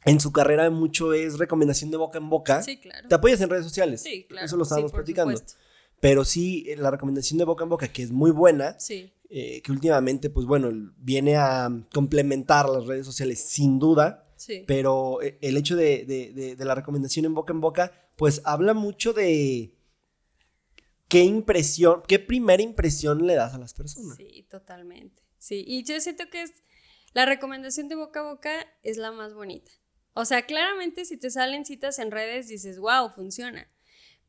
[0.05, 2.61] en su carrera mucho es recomendación de boca en boca.
[2.61, 3.07] Sí, claro.
[3.07, 4.01] Te apoyas en redes sociales.
[4.01, 4.45] Sí, claro.
[4.45, 5.41] Eso lo estábamos platicando.
[5.99, 8.77] Pero sí, la recomendación de boca en boca, que es muy buena,
[9.29, 14.27] eh, que últimamente, pues bueno, viene a complementar las redes sociales sin duda.
[14.35, 14.63] Sí.
[14.67, 19.73] Pero eh, el hecho de, la recomendación en boca en boca pues habla mucho de
[21.07, 24.17] qué impresión, qué primera impresión le das a las personas.
[24.17, 25.23] Sí, totalmente.
[25.37, 26.53] Sí, y yo siento que es
[27.15, 29.71] la recomendación de boca a boca es la más bonita.
[30.13, 33.67] O sea, claramente si te salen citas en redes dices, wow, funciona.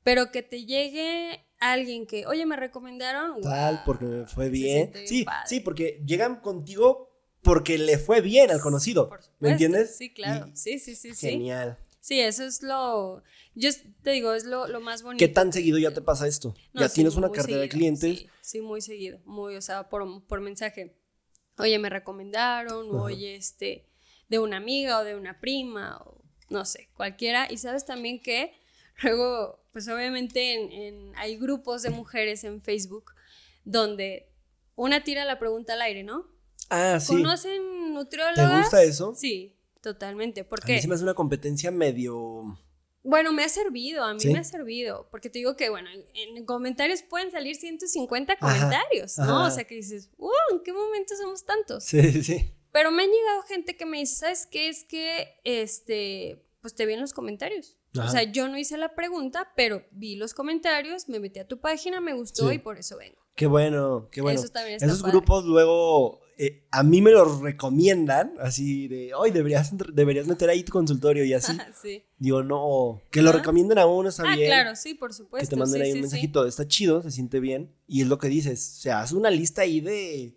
[0.03, 3.43] Pero que te llegue alguien que, oye, me recomendaron.
[3.43, 4.93] Tal, porque me fue bien.
[5.05, 9.11] Sí, sí, porque llegan contigo porque le fue bien al conocido.
[9.41, 9.97] ¿Me entiendes?
[9.97, 10.51] Sí, claro.
[10.55, 11.13] sí, sí, sí.
[11.15, 11.79] Genial.
[12.07, 13.25] Sí, eso es lo,
[13.57, 13.71] yo
[14.03, 15.19] te digo, es lo, más bonito.
[15.19, 16.55] ¿Qué tan seguido ya te pasa esto?
[16.73, 18.27] ¿Ya tienes una cartera de clientes?
[18.41, 20.95] Sí, muy seguido, muy, o sea, por, mensaje.
[21.59, 23.85] Oye, me recomendaron, oye, este,
[24.29, 27.51] de una amiga o de una prima, o no sé, cualquiera.
[27.51, 28.53] Y sabes también que
[29.03, 33.13] luego, pues obviamente en, hay grupos de mujeres en Facebook
[33.65, 34.29] donde
[34.75, 36.27] una tira la pregunta al aire, ¿no?
[36.69, 37.15] Ah, sí.
[37.15, 38.51] ¿Conocen nutriólogas?
[38.51, 39.15] ¿Te gusta eso?
[39.15, 40.45] Sí, totalmente.
[40.45, 40.83] ¿Por A mí qué?
[40.83, 42.59] se me hace una competencia medio...
[43.07, 44.33] Bueno, me ha servido, a mí ¿Sí?
[44.33, 48.41] me ha servido, porque te digo que, bueno, en, en comentarios pueden salir 150 Ajá,
[48.41, 49.25] comentarios, ¿no?
[49.25, 49.47] ajá.
[49.47, 51.85] O sea, que dices, wow, ¿en qué momento somos tantos?
[51.85, 52.53] Sí, sí, sí.
[52.73, 54.69] Pero me han llegado gente que me dice, ¿sabes qué?
[54.69, 57.77] Es que, este, pues te vi en los comentarios.
[57.97, 58.09] Ajá.
[58.09, 61.59] O sea, yo no hice la pregunta, pero vi los comentarios, me metí a tu
[61.61, 62.57] página, me gustó Sí.
[62.57, 63.17] y por eso vengo.
[63.35, 64.39] Qué bueno, qué bueno.
[64.41, 65.13] Eso también está Esos padre.
[65.13, 70.63] grupos luego eh, a mí me los recomiendan, así de, hoy deberías, deberías meter ahí
[70.63, 71.53] tu consultorio y así.
[71.83, 72.05] sí.
[72.19, 73.39] Digo, no, que lo Ajá.
[73.39, 74.49] recomienden a uno está Ah, bien.
[74.49, 75.51] claro, sí, por Que supuesto.
[75.51, 76.03] te manden sí, ahí sí, un sí.
[76.03, 77.73] mensajito, está chido, se siente bien.
[77.87, 80.37] Y es lo que dices, o sea, haz una lista ahí de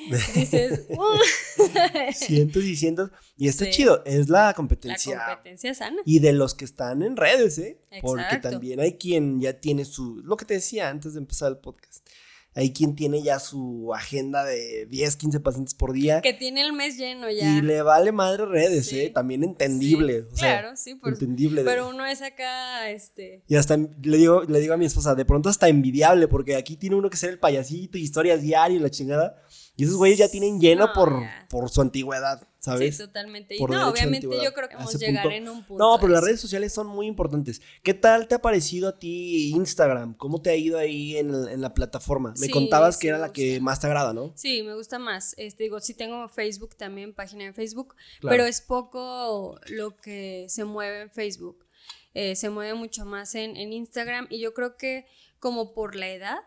[0.34, 1.62] Dices, "Uh".
[2.14, 3.10] cientos y cientos.
[3.36, 5.20] Y está chido, es la la competencia.
[5.26, 5.98] competencia sana.
[6.06, 7.78] Y de los que están en redes, ¿eh?
[8.00, 11.58] Porque también hay quien ya tiene su, lo que te decía antes de empezar el
[11.58, 12.06] podcast,
[12.54, 16.72] hay quien tiene ya su agenda de 10, 15 pacientes por día Que tiene el
[16.72, 17.48] mes lleno ya.
[17.58, 19.00] y le vale madre redes, Sí.
[19.00, 19.10] ¿eh?
[19.10, 20.22] También entendible.
[20.22, 21.62] Sí, o sea, claro, sí, por entendible.
[21.64, 23.44] Pero uno es acá, este.
[23.46, 26.76] Y hasta le digo, le digo a mi esposa, de pronto hasta envidiable, porque aquí
[26.76, 29.36] tiene uno que ser el payasito, historias diarias, la chingada.
[29.76, 31.46] Y esos güeyes ya tienen lleno No, por, ya.
[31.48, 32.96] por su antigüedad, ¿sabes?
[32.96, 33.56] Sí, totalmente.
[33.56, 35.36] Y no, obviamente yo creo que vamos a llegar punto.
[35.36, 35.82] en un punto.
[35.82, 37.60] No, pero las redes sociales son muy importantes.
[37.82, 40.14] ¿Qué tal te ha parecido a ti Instagram?
[40.14, 42.30] ¿Cómo te ha ido ahí en, el- en la plataforma?
[42.38, 44.32] Me Sí, contabas sí que era la que más te agrada, ¿no?
[44.36, 45.34] Sí, me gusta más.
[45.38, 48.34] Este, digo, sí tengo Facebook también, página de Facebook, Claro.
[48.36, 51.66] pero es poco lo que se mueve en Facebook.
[52.14, 55.06] Eh, se mueve mucho más en, en Instagram y yo creo que
[55.38, 56.38] como por la edad,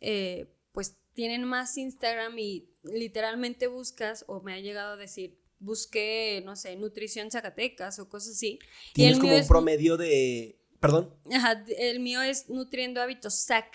[0.00, 6.42] eh, pues tienen más Instagram y literalmente buscas, o me ha llegado a decir, busqué,
[6.44, 8.58] no sé, nutrición Zacatecas o cosas así.
[8.90, 10.56] Y Tienes el como mío un promedio de...
[10.80, 11.14] Perdón.
[11.32, 13.66] Ajá, el mío es Nutriendo Hábitos SAC.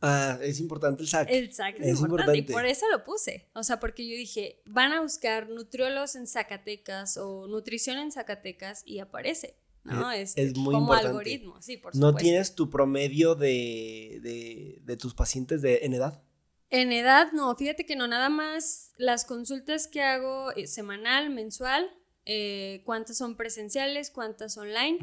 [0.00, 1.28] Ah, es importante el sac.
[1.30, 3.48] El SAC es, Es importante, y por eso lo puse.
[3.54, 8.82] O sea, porque yo dije, van a buscar nutriólogos en Zacatecas o nutrición en Zacatecas
[8.84, 10.10] y aparece, ¿no?
[10.12, 11.08] Es- Este, es muy como importante.
[11.08, 12.24] algoritmo, sí, por ¿No supuesto.
[12.24, 16.22] tienes tu promedio de, de, de tus pacientes de, en edad?
[16.70, 21.88] En edad, no, fíjate que no, nada más las consultas que hago eh, semanal, mensual,
[22.24, 24.98] eh, cuántas son presenciales, cuántas online.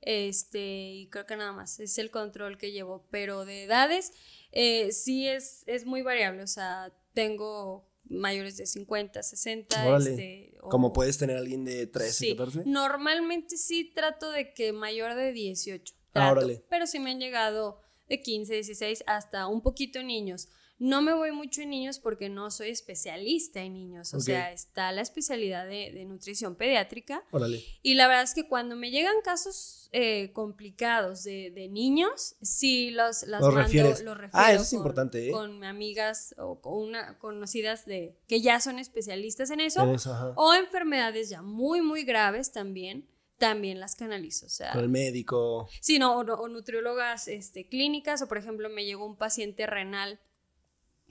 [0.00, 0.60] Este,
[0.94, 3.06] y creo que nada más, es el control que llevo.
[3.10, 4.12] Pero de edades,
[4.52, 6.42] eh, sí es, es muy variable.
[6.42, 9.86] O sea, tengo mayores de 50, 60.
[9.86, 10.10] Órale.
[10.10, 12.62] Este, o- Como puedes tener alguien de 13, Sí, 14.
[12.66, 15.94] Normalmente sí trato de que mayor de 18.
[16.14, 16.48] Ah, trato.
[16.68, 20.48] Pero sí me han llegado de 15, 16, hasta un poquito niños.
[20.84, 24.14] No me voy mucho en niños porque no soy especialista en niños.
[24.14, 27.22] O sea, está la especialidad de, de nutrición pediátrica.
[27.30, 27.62] Órale.
[27.82, 32.90] Y la verdad es que cuando me llegan casos eh, complicados de, de niños, sí
[32.90, 34.02] los, las Los mando, refieres.
[34.02, 35.30] los Ah, refiero eso es con- importante, ¿eh?
[35.30, 39.82] Con amigas o con una, conocidas de, que ya son especialistas en eso.
[39.84, 40.32] En eso, ajá.
[40.36, 43.06] O enfermedades ya muy, muy graves también,
[43.38, 44.46] también las canalizo.
[44.46, 45.68] O sea, Con el médico.
[45.80, 50.18] sí, no, o, o nutriólogas este, clínicas, o por ejemplo, me llegó un paciente renal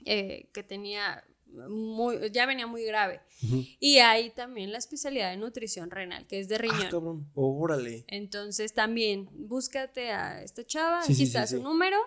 [0.04, 1.24] eh, que tenía
[1.68, 3.20] muy, ya venía muy grave.
[3.80, 6.90] Y hay también la especialidad de nutrición renal, que es de Ah, riñón.
[6.90, 7.30] cabrón.
[7.34, 8.04] Órale.
[8.08, 11.98] Entonces también búscate a esta chava, Sí, aquí sí, sí, su número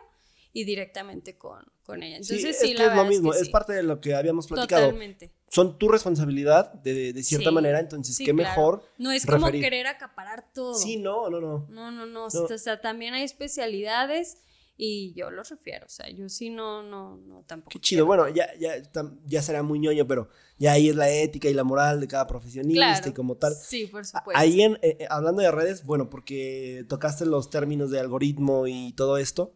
[0.53, 2.15] y directamente con, con ella.
[2.17, 4.47] Entonces sí, es que la es lo mismo, que es, parte de lo que habíamos
[4.47, 4.86] platicado.
[4.86, 5.31] Totalmente.
[5.49, 8.38] Son tu responsabilidad de, de cierta manera, entonces qué claro.
[8.38, 8.84] mejor.
[8.97, 10.73] No es como querer acaparar todo.
[10.75, 11.67] Sí, no, no, no.
[11.69, 12.27] No, no, no.
[12.29, 12.43] No.
[12.43, 14.38] O sea, también hay especialidades
[14.77, 15.85] y yo los refiero.
[15.85, 17.69] O sea, yo sí no, no, no tampoco.
[17.71, 18.05] Qué chido.
[18.05, 18.73] Bueno, ya, ya,
[19.25, 22.27] ya será muy ñoño, pero ya ahí es la ética y la moral de cada
[22.27, 23.09] profesionista Claro.
[23.09, 23.53] y como tal.
[23.55, 24.31] Sí, por supuesto.
[24.39, 28.91] Ahí en, eh, eh, hablando de redes, bueno, porque tocaste los términos de algoritmo y
[28.93, 29.53] todo esto,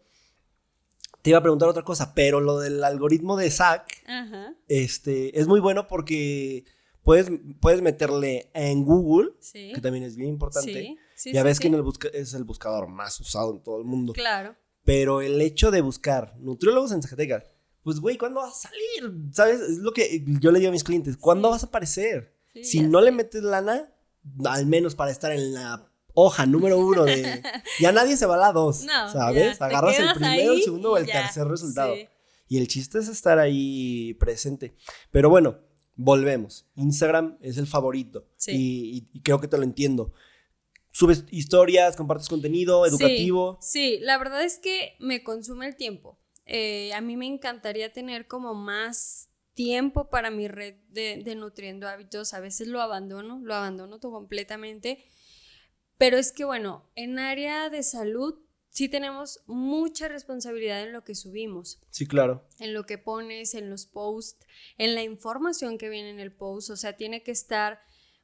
[1.22, 4.56] te iba a preguntar otra cosa, pero lo del algoritmo de SAC, Ajá.
[4.70, 6.64] este, es muy bueno porque
[7.04, 7.30] puedes,
[7.60, 9.74] puedes meterle en Google, Sí.
[9.76, 10.72] que también es bien importante.
[10.72, 13.80] Sí, sí, ya ves que en el busca- es el buscador más usado en todo
[13.80, 14.14] el mundo.
[14.14, 14.56] Claro.
[14.84, 17.44] Pero el hecho de buscar nutriólogos en Zacatecas,
[17.84, 19.14] pues güey, ¿cuándo vas a salir?
[19.32, 19.60] ¿Sabes?
[19.62, 22.36] Es lo que yo le digo a mis clientes, ¿cuándo vas a aparecer?
[22.54, 23.06] Sí, si no sé.
[23.06, 23.94] le metes lana,
[24.46, 27.42] al menos para estar en la hoja número uno de...
[27.80, 29.58] ya nadie se va a la dos, No, ¿sabes?
[29.60, 31.96] ya, Agarras el primero, el segundo o el ya, tercer resultado.
[31.96, 32.08] sí.
[32.52, 34.74] Y el chiste es estar ahí presente.
[35.12, 35.60] Pero bueno,
[35.96, 36.66] volvemos.
[36.76, 38.26] Instagram es el favorito.
[38.38, 38.52] Sí.
[38.54, 40.14] Y, y- y creo que te lo entiendo.
[41.00, 43.58] Subes historias, compartes contenido Sí, educativo.
[43.62, 46.20] Sí, la verdad es que me consume el tiempo.
[46.46, 51.88] Eh, a mí me encantaría tener como más tiempo para mi red de, de nutriendo
[51.88, 52.34] hábitos.
[52.34, 55.06] A veces lo abandono, lo abandono todo completamente.
[55.98, 58.38] Pero es que bueno, en área de salud
[58.70, 61.80] sí tenemos mucha responsabilidad en lo que subimos.
[61.92, 62.46] Sí, claro.
[62.60, 64.46] En lo que pones, en los posts,
[64.78, 66.72] en la información que viene en el post.
[66.72, 67.80] O sea, tiene que estar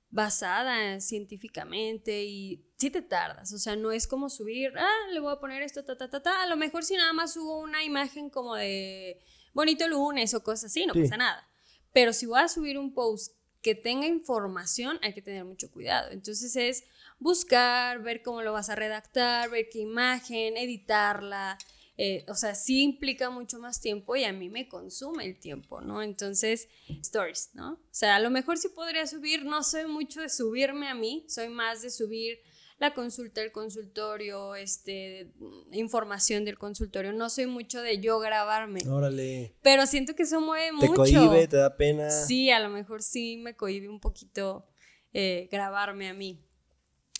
[0.09, 5.33] basada científicamente y sí te tardas, o sea, no es como subir, ah, le voy
[5.33, 7.83] a poner esto, ta, ta, ta, ta, a lo mejor si nada más subo una
[7.83, 9.19] imagen como de
[9.53, 11.47] bonito lunes o cosas así, no pasa nada,
[11.91, 16.11] pero si voy a subir un post que tenga información, hay que tener mucho cuidado,
[16.11, 16.83] entonces es
[17.19, 21.57] buscar, ver cómo lo vas a redactar, ver qué imagen, editarla,
[21.97, 25.81] eh, o sea, sí implica mucho más tiempo y a mí me consume el tiempo,
[25.81, 26.01] ¿no?
[26.01, 26.67] Entonces,
[27.01, 27.73] stories, ¿no?
[27.73, 31.25] O sea, a lo mejor sí podría subir, no soy mucho de subirme a mí,
[31.29, 32.39] soy más de subir
[32.77, 35.31] la consulta del consultorio, este,
[35.71, 37.13] información del consultorio.
[37.13, 38.81] No soy mucho de yo grabarme.
[38.89, 39.55] Órale.
[39.61, 41.03] Pero siento que eso mueve ¿Te mucho.
[41.03, 41.47] ¿Te cohibe?
[41.47, 42.11] ¿Te da pena?
[42.11, 44.67] Sí, a lo mejor sí me cohibe un poquito
[45.13, 46.44] eh, grabarme a mí.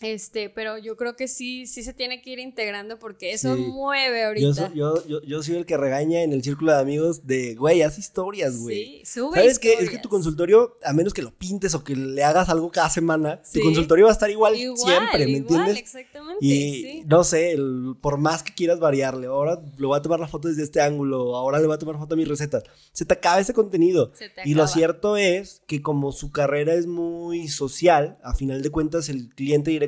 [0.02, 4.26] Este, pero yo creo que sí, sí se tiene que ir integrando porque eso mueve
[4.26, 4.74] ahorita.
[4.74, 7.98] Yo, yo, yo, soy el que regaña en el círculo de amigos de, güey, haz
[7.98, 8.76] historias, güey.
[8.76, 9.76] Sí, sube ¿Sabes qué?
[9.76, 12.90] Es que tu consultorio, a menos que lo pintes o que le hagas algo cada
[12.90, 15.78] semana, tu consultorio va a estar igual, siempre, ¿me igual, entiendes?
[15.78, 16.46] exactamente.
[16.46, 17.58] Y no sé,
[18.02, 21.38] por más que quieras variarle, ahora le voy a tomar la foto desde este ángulo,
[21.38, 22.64] ahora le voy a tomar foto a mis recetas.
[22.92, 24.12] Se te acaba ese contenido.
[24.44, 29.08] y lo cierto es que como su carrera es muy social, a final de cuentas
[29.08, 29.86] el cliente directo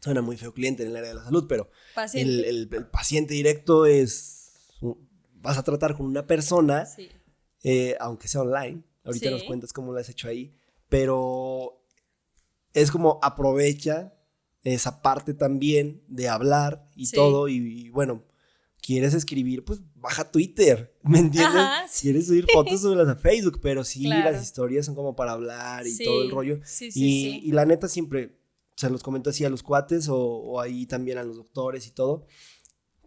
[0.00, 1.70] suena muy feo cliente en el área de la salud, pero
[2.14, 4.52] El, paciente directo es,
[5.34, 6.88] vas a tratar con una persona,
[7.62, 10.54] eh, aunque sea online, ahorita nos cuentas cómo lo has hecho ahí,
[10.88, 11.84] pero
[12.74, 14.14] es como aprovecha
[14.62, 18.24] esa parte también de hablar y todo, y, bueno,
[18.80, 21.62] quieres escribir, pues baja Twitter, ¿me entiendes?
[22.00, 25.96] Quieres subir fotos, las a Facebook, pero sí, las historias son como para hablar y
[25.98, 26.60] todo el rollo.
[26.80, 28.37] y, y la neta siempre,
[28.78, 32.26] se los comento así a los cuates o, ahí también a los doctores y todo,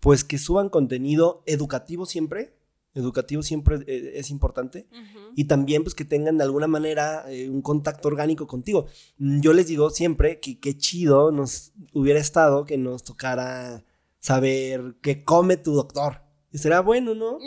[0.01, 2.57] pues que suban contenido educativo siempre,
[2.93, 4.89] educativo siempre eh, es importante
[5.33, 8.87] y también pues que tengan de alguna manera eh, un contacto orgánico contigo.
[9.17, 13.85] Mm, yo les digo siempre que qué chido nos hubiera estado que nos tocara
[14.19, 16.21] saber qué come tu doctor.
[16.51, 17.39] Y será bueno, ¿no?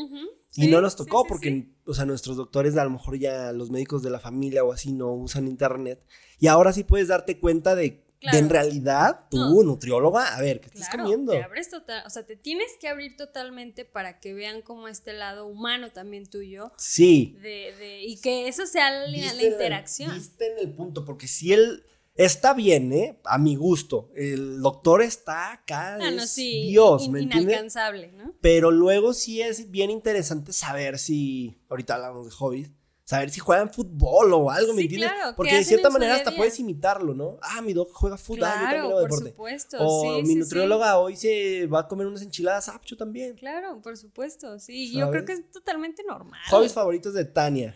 [0.56, 4.02] y no nos tocó porque, o sea, nuestros doctores, a lo mejor ya los médicos
[4.02, 6.02] de la familia o así no usan internet.
[6.38, 10.88] Y ahora sí puedes darte cuenta de en realidad, tú, nutrióloga, a ver, ¿qué estás
[10.88, 11.32] comiendo?
[11.32, 15.12] Te abres total, o sea, te tienes que abrir totalmente para que vean cómo este
[15.12, 16.72] lado humano también tuyo.
[16.78, 17.36] Sí.
[17.42, 20.14] De, y que eso sea la, la interacción.
[20.14, 21.84] Viste en el punto, porque si él
[22.14, 23.20] está bien, ¿eh?
[23.24, 24.10] A mi gusto.
[24.14, 25.96] El doctor está acá.
[26.00, 28.34] Ah, no, sí, Dios, ¿me Inalcanzable, ¿no?
[28.40, 31.58] Pero luego sí es bien interesante saber si.
[31.68, 32.70] Ahorita hablamos de hobbies
[33.04, 35.10] saber si juegan fútbol o algo, ¿me entiendes?
[35.36, 37.38] Porque de cierta manera hasta puedes imitarlo, ¿no?
[37.42, 39.30] Ah, mi doc juega fútbol, ah, yo también hago deporte.
[39.30, 43.36] Supuesto, o mi nutrióloga hoy se va a comer unas enchiladas, ah, yo también.
[43.36, 44.92] Claro, por supuesto, sí.
[44.92, 46.40] Yo creo que es totalmente normal.
[46.50, 47.74] Hobbies favoritos de Tania.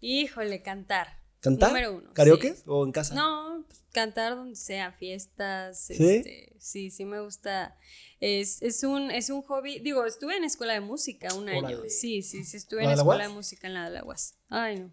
[0.00, 1.21] Híjole, cantar.
[1.42, 1.70] ¿Cantar?
[1.70, 2.14] Número uno.
[2.14, 3.16] ¿Karaoke o en casa?
[3.16, 5.86] No, pues, cantar donde sea, fiestas.
[5.86, 5.94] ¿Sí?
[5.98, 7.76] Este, sí, sí me gusta.
[8.20, 9.80] Es, es, un, es un hobby.
[9.80, 11.80] Digo, estuve en escuela de música un año.
[11.88, 14.36] Sí, sí, sí, estuve en escuela de música en la de la UAS.
[14.48, 14.92] Ay, no.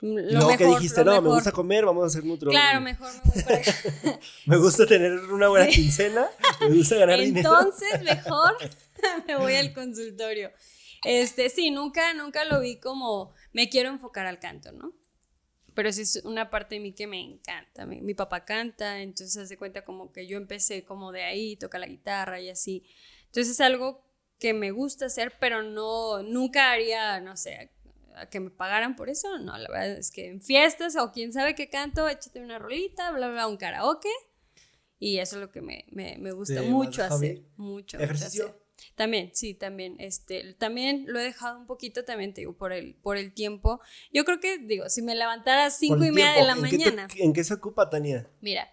[0.00, 2.58] Lo que dijiste, no, me gusta comer, vamos a hacer nutriólogo.
[2.58, 6.26] Claro, mejor me voy Me gusta tener una buena quincena,
[6.60, 7.50] me gusta ganar dinero.
[7.58, 8.56] Entonces, mejor
[9.26, 10.50] me voy al consultorio.
[11.04, 14.92] Este, sí, nunca, nunca lo vi como me quiero enfocar al canto, ¿no?
[15.74, 17.86] Pero sí es una parte de mí que me encanta.
[17.86, 21.86] Mi, papá canta, entonces hace cuenta como que yo empecé como de ahí, toca la
[21.86, 22.84] guitarra y así.
[23.26, 24.04] Entonces es algo
[24.38, 27.70] que me gusta hacer, pero no, nunca haría, no sé,
[28.14, 29.38] a que me pagaran por eso.
[29.38, 33.10] No, la verdad es que en fiestas o quién sabe qué canto, échate una rolita,
[33.12, 34.10] bla, bla, un karaoke.
[34.98, 37.42] Y eso es lo que me, me, me gusta mucho hacer.
[37.56, 37.98] Mucho.
[37.98, 38.61] ¿Ejercicio?
[39.02, 42.94] También, sí, también, este, también lo he dejado un poquito, también te digo, por el,
[42.94, 43.80] por el tiempo.
[44.12, 47.08] Yo creo que, digo, si me levantara a cinco y media de la mañana.
[47.16, 48.30] ¿En qué se ocupa, Tania?
[48.40, 48.72] Mira,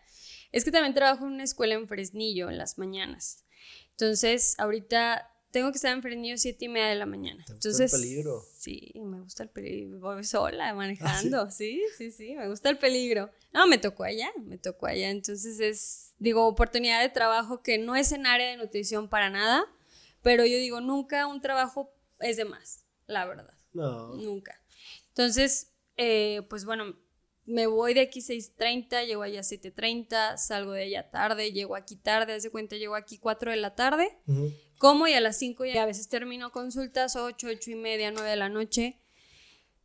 [0.51, 3.43] es que también trabajo en una escuela en Fresnillo en las mañanas.
[3.89, 7.43] Entonces, ahorita tengo que estar en Fresnillo siete y media de la mañana.
[7.43, 8.45] ¿Te Entonces, gusta el peligro?
[8.55, 9.99] Sí, me gusta el peligro.
[9.99, 11.41] Voy sola manejando.
[11.41, 11.81] ¿Ah, sí?
[11.97, 13.31] sí, sí, me gusta el peligro.
[13.51, 15.09] No, me tocó allá, me tocó allá.
[15.09, 19.65] Entonces es, digo, oportunidad de trabajo que no es en área de nutrición para nada
[20.21, 23.53] pero yo digo, nunca un trabajo es de más, la verdad.
[23.73, 24.15] No.
[24.15, 24.61] Nunca.
[25.09, 26.95] Entonces, eh, pues bueno,
[27.45, 32.33] me voy de aquí 6.30, llego allá 7.30, salgo de allá tarde, llego aquí tarde,
[32.33, 34.19] hace cuenta, llego aquí 4 de la tarde,
[34.77, 38.29] como y a las 5 y a veces termino consultas, 8, 8 y media, 9
[38.29, 38.99] de la noche.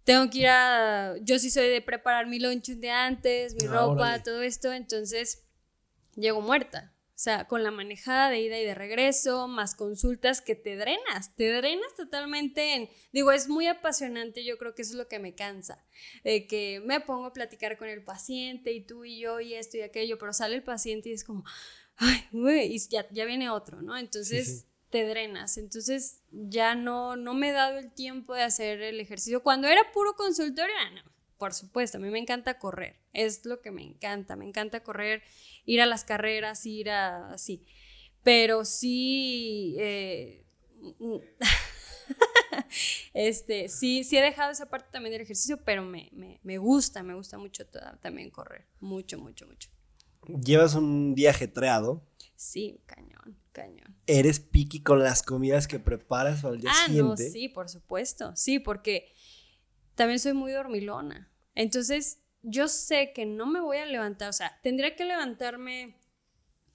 [0.05, 3.67] Tengo que ir a, yo sí soy de preparar mi lunch un día antes, mi
[3.67, 5.43] ah, ropa, todo esto, entonces
[6.15, 6.94] llego muerta.
[7.25, 11.51] Sea, con la manejada de ida y de regreso, más consultas que te drenas, te
[11.51, 15.35] drenas totalmente en, digo, es muy apasionante, yo creo que eso es lo que me
[15.35, 15.85] cansa,
[16.23, 19.77] de que me pongo a platicar con el paciente y tú y yo y esto
[19.77, 21.45] y aquello, pero sale el paciente y es como,
[21.97, 23.97] ay, güey, y ya, ya viene otro, ¿no?
[23.97, 24.67] Entonces...
[24.95, 25.59] te drenas.
[25.59, 29.43] Entonces ya no, no me he dado el tiempo de hacer el ejercicio.
[29.43, 31.03] Cuando era puro consultorio, no,
[31.39, 35.23] por supuesto, a mí me encanta correr, es lo que me encanta, me encanta correr,
[35.65, 37.65] ir a las carreras, ir a así,
[38.23, 40.45] pero sí, eh,
[43.15, 47.39] este, sí, sí he dejado esa parte también del ejercicio, pero me, gusta, me gusta
[47.39, 47.67] mucho
[48.01, 49.71] también correr, mucho, mucho, mucho.
[50.27, 52.03] ¿Llevas un día ajetreado?
[52.35, 53.97] Sí, cañón, cañón.
[54.07, 58.59] ¿Eres piqui con las comidas que preparas al día ah, No, sí, por supuesto, sí,
[58.59, 59.13] porque
[59.95, 61.31] también soy muy dormilona.
[61.55, 65.97] Entonces, yo sé que no me voy a levantar, o sea, tendría que levantarme,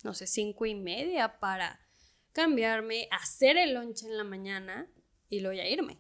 [0.03, 1.79] no sé, cinco y media para
[2.31, 4.87] cambiarme, hacer el lunch en la mañana
[5.29, 5.99] y luego ya irme.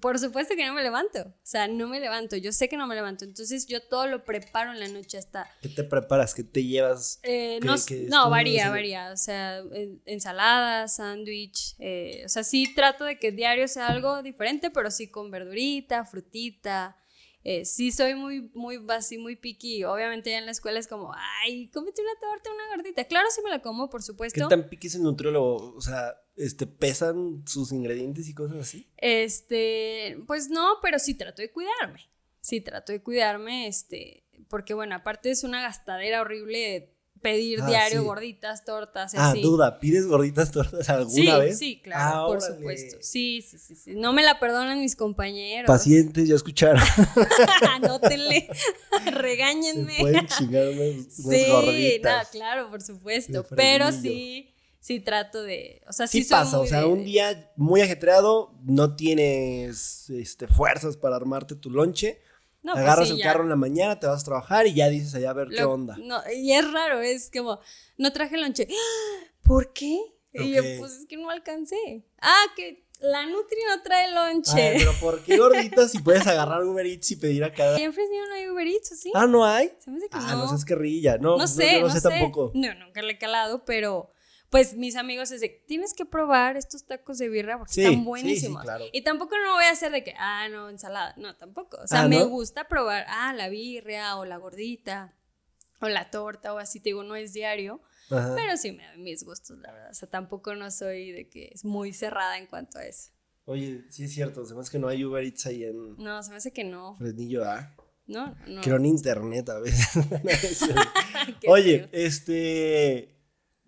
[0.00, 2.86] Por supuesto que no me levanto, o sea, no me levanto, yo sé que no
[2.86, 5.50] me levanto, entonces yo todo lo preparo en la noche hasta...
[5.62, 6.34] ¿Qué te preparas?
[6.34, 7.20] ¿Qué te llevas?
[7.22, 7.74] Eh, no,
[8.08, 9.62] no varía, varía, o sea,
[10.04, 15.10] ensalada, sándwich, eh, o sea, sí trato de que diario sea algo diferente, pero sí
[15.10, 16.96] con verdurita, frutita,
[17.44, 19.84] eh, sí soy muy, muy, así, muy piqui.
[19.84, 23.04] Obviamente ya en la escuela es como, ay, cómete una torta, una gordita.
[23.04, 24.48] Claro, sí me la como, por supuesto.
[24.48, 25.74] ¿Qué tan piqui es el nutriólogo?
[25.74, 28.88] O sea, este, ¿pesan sus ingredientes y cosas así?
[28.96, 32.08] Este, pues no, pero sí trato de cuidarme.
[32.40, 38.04] Sí trato de cuidarme, este, porque bueno, aparte es una gastadera horrible pedir ah, diario
[38.04, 39.12] gorditas, tortas.
[39.16, 41.58] Ah, duda, ¿pides gorditas, tortas alguna vez?
[41.58, 42.98] Sí, claro, ah, por supuesto.
[43.00, 43.94] Sí, sí, sí, sí.
[43.94, 45.66] No me la perdonan mis compañeros.
[45.66, 46.82] Pacientes, ya escucharon.
[47.72, 48.48] Anótenle,
[49.12, 49.94] regáñenme.
[49.94, 53.44] Se pueden chingarme sí, no, claro, por supuesto.
[53.54, 54.54] Pero sí,
[54.88, 55.82] sí trato de.
[55.86, 56.58] O sea, sí, sí pasa.
[56.58, 62.20] O sea, un día muy ajetreado, no tienes este, fuerzas para armarte tu lonche
[62.62, 65.30] pues Agarras el carro en la mañana, te vas a trabajar y ya dices allá
[65.30, 65.96] a ver qué onda.
[65.98, 67.60] No, y es raro, es como,
[67.96, 68.68] no traje lonche.
[69.42, 69.98] ¿Por qué?
[70.32, 72.04] Y yo, pues es que no alcancé.
[72.20, 74.74] Ah, que la Nutri no trae lonche.
[74.76, 77.76] pero ¿por qué gordita si puedes agarrar Uber Eats y pedir a cada.
[77.76, 79.12] Fresnillo no hay Uber Eats, ¿sí?
[79.14, 79.72] Ah, ¿no hay?
[79.78, 80.38] Se me hace que ah, no.
[80.38, 81.16] no seas guerrilla.
[81.18, 82.52] No, no sé, no, sé, tampoco.
[82.54, 84.10] No, nunca le he calado, pero
[84.50, 88.64] pues mis amigos es de, tienes que probar estos tacos de birra porque están buenísimos.
[88.92, 91.14] Y tampoco no voy a hacer de que, ah, no, ensalada.
[91.18, 91.76] No, tampoco.
[91.82, 95.14] O sea, ah, me gusta probar, ah, la birria o la gordita
[95.80, 97.82] o la torta o así, te digo, no es diario.
[98.08, 99.90] Pero sí me da mis gustos, la verdad.
[99.90, 103.10] O sea, tampoco no soy de que es muy cerrada en cuanto a eso.
[103.44, 105.96] Oye, sí es cierto, se me hace que no hay Uber Eats ahí en...
[105.96, 106.96] No, se me hace que no.
[106.96, 107.74] Fresnillo, ¿ah?
[108.06, 108.62] No, no.
[108.62, 110.04] Creo en internet a veces.
[111.48, 113.17] Oye, este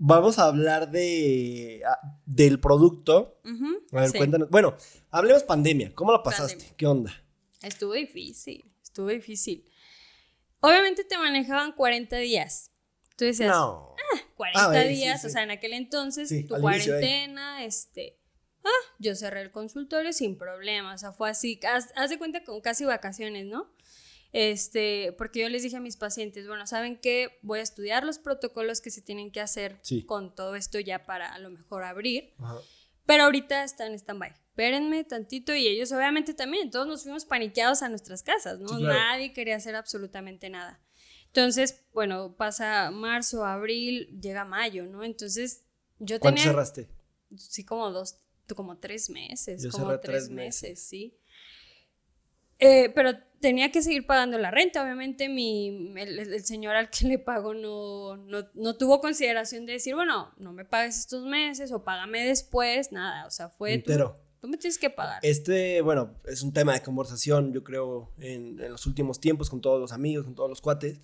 [0.01, 3.41] vamos a hablar de ah, del producto.
[3.93, 4.49] A ver, cuéntanos.
[4.51, 4.77] Bueno,
[5.11, 5.95] hablemos pandemia.
[5.95, 6.75] ¿Cómo la pasaste?
[6.77, 7.13] ¿Qué onda?
[7.63, 9.71] Estuvo difícil, estuvo difícil.
[10.61, 12.73] Obviamente te manejaban 40 días.
[13.17, 13.95] Tú decías, no.
[14.15, 18.19] ah, 40 días, o sea, en aquel entonces tu cuarentena, este,
[18.65, 22.63] ah, yo cerré el consultorio sin problemas, o sea, fue así, haz de cuenta con
[22.63, 23.71] casi vacaciones, ¿no?
[24.33, 27.39] Este, porque yo les dije a mis pacientes, bueno, ¿saben qué?
[27.43, 31.33] Voy a estudiar los protocolos que se tienen que hacer con todo esto ya para
[31.33, 32.35] a lo mejor abrir.
[33.07, 34.31] Pero ahorita están en stand-by.
[34.31, 38.79] Espérenme tantito y ellos obviamente también, todos nos fuimos paniqueados a nuestras casas, ¿no?
[38.79, 40.81] Nadie quería hacer absolutamente nada.
[41.27, 45.03] Entonces, bueno, pasa marzo, abril, llega mayo, ¿no?
[45.05, 45.65] Entonces,
[45.99, 46.21] yo tenía...
[46.21, 46.89] ¿Cuánto cerraste?
[47.37, 48.19] Sí, como dos,
[48.55, 51.17] como tres meses, como tres, meses, sí.
[52.59, 54.83] Eh, pero tenía que seguir pagando la renta.
[54.83, 60.33] Obviamente mi, el, señor al que le pago no, no, tuvo consideración de decir, bueno,
[60.39, 63.27] no me pagues estos meses o págame después, nada.
[63.27, 63.79] O sea, fue...
[63.79, 63.93] Tú,
[64.41, 65.19] tú, me tienes que pagar.
[65.23, 69.61] Este, bueno, es un tema de conversación, yo creo, en, en los últimos tiempos con
[69.61, 71.01] todos los amigos, con todos los cuates.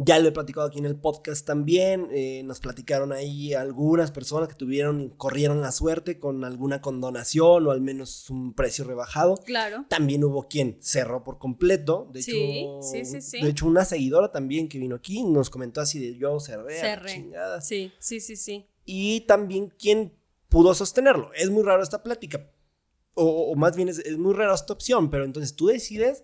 [0.00, 2.08] Ya lo he platicado aquí en el podcast también.
[2.12, 7.72] Eh, nos platicaron ahí algunas personas que tuvieron corrieron la suerte con alguna condonación o
[7.72, 9.34] al menos un precio rebajado.
[9.38, 9.86] Claro.
[9.88, 12.08] También hubo quien cerró por completo.
[12.12, 13.42] De sí, hecho, sí, sí, sí.
[13.42, 16.78] De hecho, una seguidora también que vino aquí nos comentó así de yo cerré.
[16.78, 17.32] Cerré.
[17.60, 18.66] Sí, sí, sí, sí.
[18.84, 20.16] Y también quien
[20.48, 21.32] pudo sostenerlo.
[21.34, 22.48] Es muy raro esta plática.
[23.14, 26.22] O, más bien es, es muy rara esta opción, pero entonces tú decides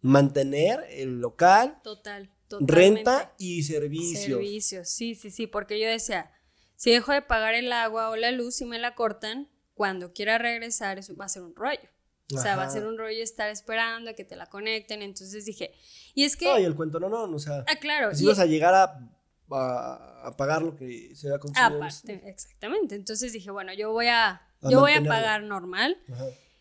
[0.00, 1.78] mantener el local.
[1.84, 4.24] Total Renta y servicios.
[4.24, 6.30] Servicios, sí, sí, sí, porque yo decía,
[6.76, 10.38] si dejo de pagar el agua o la luz y me la cortan, cuando quiera
[10.38, 11.88] regresar eso va a ser un rollo.
[12.34, 15.02] O sea, va a ser un rollo estar esperando a que te la conecten.
[15.02, 15.72] Entonces dije,
[16.14, 16.48] y es que...
[16.48, 17.64] Ay, el cuento no, no, o sea...
[17.68, 18.14] Ah, claro.
[18.14, 19.14] Si ibas a llegar a
[19.50, 21.76] a, pagar lo que se ha consumido.
[21.76, 22.94] Aparte, exactamente.
[22.94, 25.98] Entonces dije, bueno, yo voy a, yo voy a pagar normal,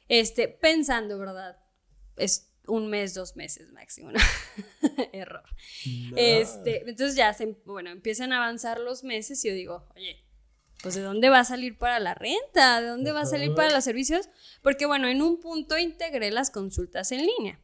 [0.08, 1.58] este, pensando, ¿verdad?
[2.18, 4.12] Es un mes, dos meses máximo,
[5.14, 5.44] Error.
[6.16, 10.24] Este, entonces ya, se, bueno, empiezan a avanzar los meses y yo digo, oye,
[10.82, 12.82] pues ¿de dónde va a salir para la renta?
[12.82, 14.30] ¿De dónde va a salir para los servicios?
[14.62, 17.60] Porque bueno, en un punto integré las consultas en línea.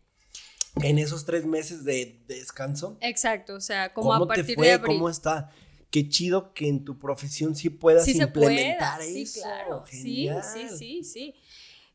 [0.81, 2.97] En esos tres meses de, descanso.
[3.01, 4.95] Exacto, o sea, como a partir de abril.
[4.95, 5.51] ¿Cómo está?
[5.91, 9.09] Qué chido que en tu profesión sí puedas implementar eso.
[9.11, 9.83] Sí, claro.
[9.89, 11.35] Sí, sí, sí, sí.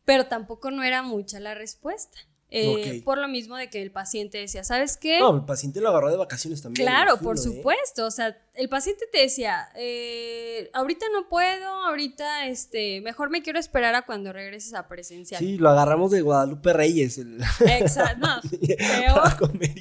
[0.05, 2.18] Pero tampoco no era mucha la respuesta.
[2.57, 5.18] Eh, por lo mismo de que el paciente decía, ¿sabes qué?
[5.18, 6.86] No, el paciente lo agarró de vacaciones también.
[6.86, 7.40] Claro, por ¿eh?
[7.40, 8.07] supuesto.
[8.07, 13.59] O sea, el paciente te decía, eh, ahorita no puedo, ahorita, este, mejor me quiero
[13.59, 15.40] esperar a cuando regreses a presencial.
[15.40, 17.18] Sí, lo agarramos de Guadalupe Reyes.
[17.18, 19.36] Exacto, no, peor.
[19.38, 19.74] comer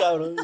[0.00, 0.36] cabrón.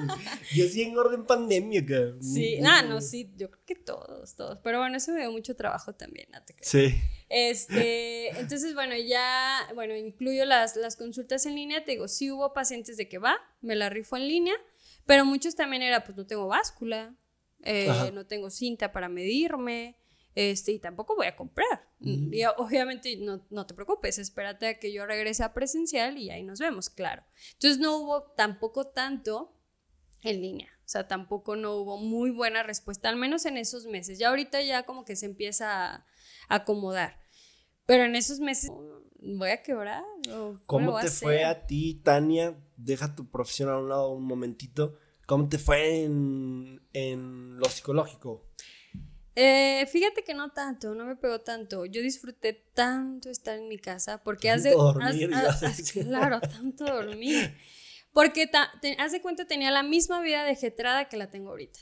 [0.55, 2.22] Yo sí engordé en pandemia, cabrón.
[2.22, 4.59] Sí, ah, no, sí, yo creo que todos, todos.
[4.62, 6.95] Pero bueno, eso me dio mucho trabajo también, no te Sí.
[7.35, 12.53] Este, entonces, bueno, ya, bueno, incluyo las, las consultas en línea, te digo, sí hubo
[12.53, 14.55] pacientes de que va, me la rifo en línea,
[15.07, 17.16] pero muchos también era, pues no tengo báscula,
[17.62, 19.97] eh, no tengo cinta para medirme,
[20.35, 21.89] este, y tampoco voy a comprar.
[22.01, 26.43] Y obviamente no, no, te preocupes, espérate a que yo regrese a presencial y ahí
[26.43, 27.24] nos vemos, claro.
[27.55, 29.57] Entonces no hubo tampoco tanto
[30.20, 34.18] en línea, o sea, tampoco no hubo muy buena respuesta, al menos en esos meses.
[34.18, 36.07] Ya ahorita ya como que se empieza a
[36.51, 37.22] acomodar.
[37.87, 38.70] Pero en esos meses
[39.22, 40.05] voy a quebrar.
[40.66, 42.57] ¿Cómo te fue a ti, Tania?
[42.76, 44.99] Deja tu profesión a un lado un momentito.
[45.26, 46.80] ¿Cómo te fue en,
[47.59, 48.49] lo psicológico?
[49.35, 51.87] Eh, fíjate que no tanto, no me pegó tanto.
[51.87, 54.72] Yo disfruté tanto estar en mi casa porque has de.
[54.72, 55.30] Dormir,
[55.93, 57.57] claro, tanto dormir.
[58.12, 58.51] Porque
[58.99, 61.80] haz de cuenta, tenía la misma vida de jetrada que la tengo ahorita.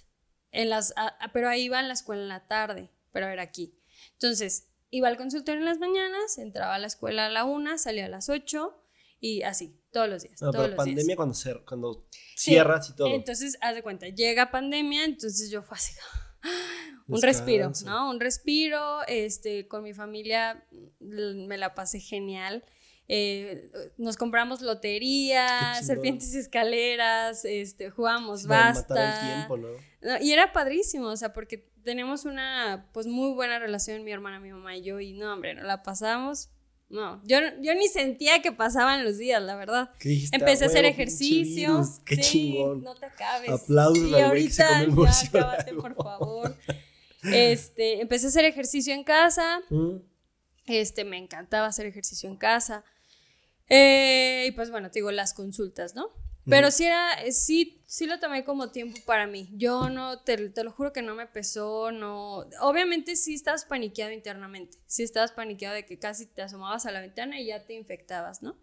[0.53, 0.94] En las,
[1.32, 3.74] pero ahí iba en la escuela en la tarde, pero era aquí.
[4.12, 8.07] Entonces, iba al consultorio en las mañanas, entraba a la escuela a la una, salía
[8.07, 8.76] a las ocho
[9.20, 10.41] y así, todos los días.
[10.43, 11.36] No, pero pandemia cuando,
[11.66, 13.09] cuando cierras y todo.
[13.14, 15.95] Entonces, haz de cuenta, llega pandemia, entonces yo fue así,
[17.07, 18.11] un respiro, ¿no?
[18.11, 20.66] Un respiro, este, con mi familia
[20.99, 22.64] me la pasé genial.
[23.12, 29.20] Eh, nos compramos lotería, serpientes y escaleras, este, jugamos basta.
[29.20, 30.22] El tiempo, ¿no?
[30.22, 34.51] Y era padrísimo, o sea, porque tenemos una pues muy buena relación mi hermana, mi
[34.51, 36.51] mamá y yo y no, hombre, no la pasamos.
[36.89, 39.91] No, yo, yo ni sentía que pasaban los días, la verdad.
[40.33, 41.85] Empecé a hacer ejercicio.
[42.05, 42.83] Qué chingón.
[42.83, 43.49] No te acabes.
[43.49, 46.57] Aplausos y ahorita, ya, acábate, por favor.
[47.22, 49.61] Este, empecé a hacer ejercicio en casa.
[49.70, 49.99] Mm.
[50.66, 52.83] Este, me encantaba hacer ejercicio en casa.
[53.68, 56.09] Eh, y pues bueno, te digo, las consultas, ¿no?
[56.49, 59.49] Pero sí era, eh, sí, sí lo tomé como tiempo para mí.
[59.53, 62.47] Yo no, te, te, lo juro que no me pesó, no.
[62.61, 64.78] Obviamente sí estabas paniqueado internamente.
[64.86, 68.43] Sí estabas paniqueado de que casi te asomabas a la ventana y ya te infectabas,
[68.43, 68.57] ¿no?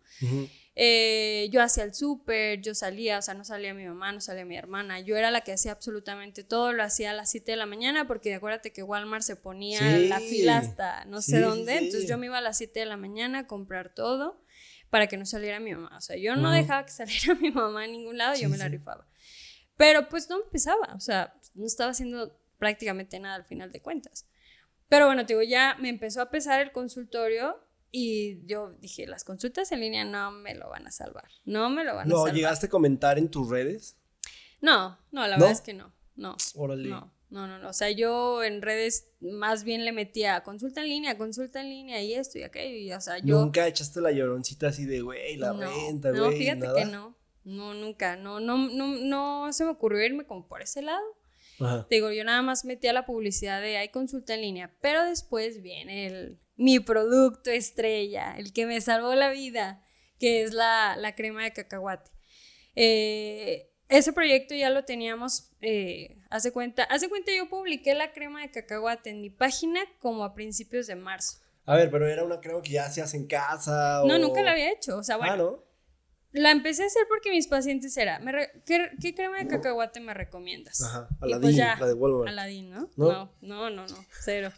[0.76, 4.46] Eh, yo hacía el súper, yo salía, o sea, no salía mi mamá, no salía
[4.46, 5.00] mi hermana.
[5.00, 8.08] Yo era la que hacía absolutamente todo, lo hacía a las 7 de la mañana
[8.08, 11.78] porque acuérdate que Walmart se ponía la fila hasta no sé dónde.
[11.78, 14.42] Entonces yo me iba a las 7 de la mañana a comprar todo
[14.90, 15.96] para que no saliera mi mamá.
[15.98, 18.68] O sea, yo no dejaba que saliera mi mamá a ningún lado, yo me la
[18.68, 19.08] rifaba.
[19.76, 24.28] Pero pues no empezaba, o sea, no estaba haciendo prácticamente nada al final de cuentas.
[24.90, 27.60] Pero bueno, te digo, ya me empezó a pesar el consultorio
[27.92, 31.84] y yo dije, las consultas en línea no me lo van a salvar, no me
[31.84, 32.30] lo van a salvar.
[32.30, 33.98] ¿No llegaste a comentar en tus redes?
[34.62, 36.36] No, no, la verdad es que no, no.
[36.56, 36.90] Órale.
[36.90, 37.14] No.
[37.30, 37.70] No, no, no.
[37.70, 42.02] O sea, yo en redes más bien le metía consulta en línea, consulta en línea
[42.02, 42.78] y esto y aquello.
[42.78, 43.40] Y, o sea, yo.
[43.40, 46.22] Nunca echaste la lloroncita así de, güey, la renta, güey.
[46.22, 47.18] No, fíjate que no.
[47.44, 48.16] No, nunca.
[48.16, 51.04] No, no, no, no se me ocurrió irme como por ese lado.
[51.60, 51.88] Ajá.
[51.90, 54.74] digo, yo nada más metía la publicidad de hay consulta en línea.
[54.82, 59.84] Pero después viene el, mi producto estrella, el que me salvó la vida,
[60.20, 62.12] que es la, la crema de cacahuate.
[62.76, 68.42] Eh ese proyecto ya lo teníamos, eh, hace cuenta, hace cuenta yo publiqué la crema
[68.42, 71.40] de cacahuate en mi página como a principios de marzo.
[71.66, 74.02] A ver, pero era una crema que ya hacías en casa.
[74.06, 75.34] No, nunca la había hecho, o sea, bueno.
[75.34, 75.68] Ah, ¿no?
[76.34, 78.22] La empecé a hacer porque mis pacientes era,
[78.66, 80.84] ¿qué, crema de cacahuate me recomiendas?
[80.84, 82.30] Ajá, pues Aladín, la de Walmart.
[82.30, 82.90] Aladín, ¿no?
[82.96, 83.32] ¿no?
[83.42, 84.52] No, no, no, cero.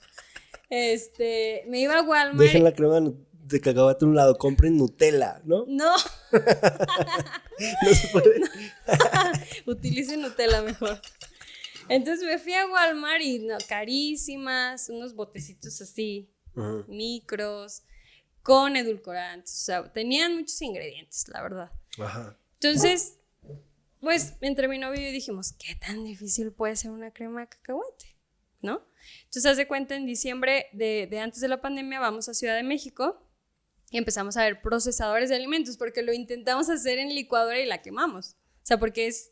[0.69, 2.39] Este, me iba a Walmart.
[2.39, 2.99] Dejen la crema
[3.49, 5.65] de cacahuate a un lado, compren Nutella, ¿no?
[5.67, 5.95] No.
[6.31, 8.41] no se puede.
[9.65, 11.01] Utilicen Nutella mejor.
[11.89, 16.29] Entonces me fui a Walmart y no, carísimas, unos botecitos así,
[16.87, 17.81] micros,
[18.43, 19.51] con edulcorantes.
[19.53, 21.71] O sea, tenían muchos ingredientes, la verdad.
[22.53, 23.17] Entonces,
[23.99, 27.47] pues entre mi novio y yo dijimos, ¿qué tan difícil puede ser una crema de
[27.47, 28.15] cacahuate?
[28.61, 28.85] ¿No?
[29.23, 32.55] Entonces, haz de cuenta, en diciembre de, de antes de la pandemia vamos a Ciudad
[32.55, 33.25] de México
[33.91, 37.81] y empezamos a ver procesadores de alimentos porque lo intentamos hacer en licuadora y la
[37.81, 38.35] quemamos.
[38.61, 39.31] O sea, porque es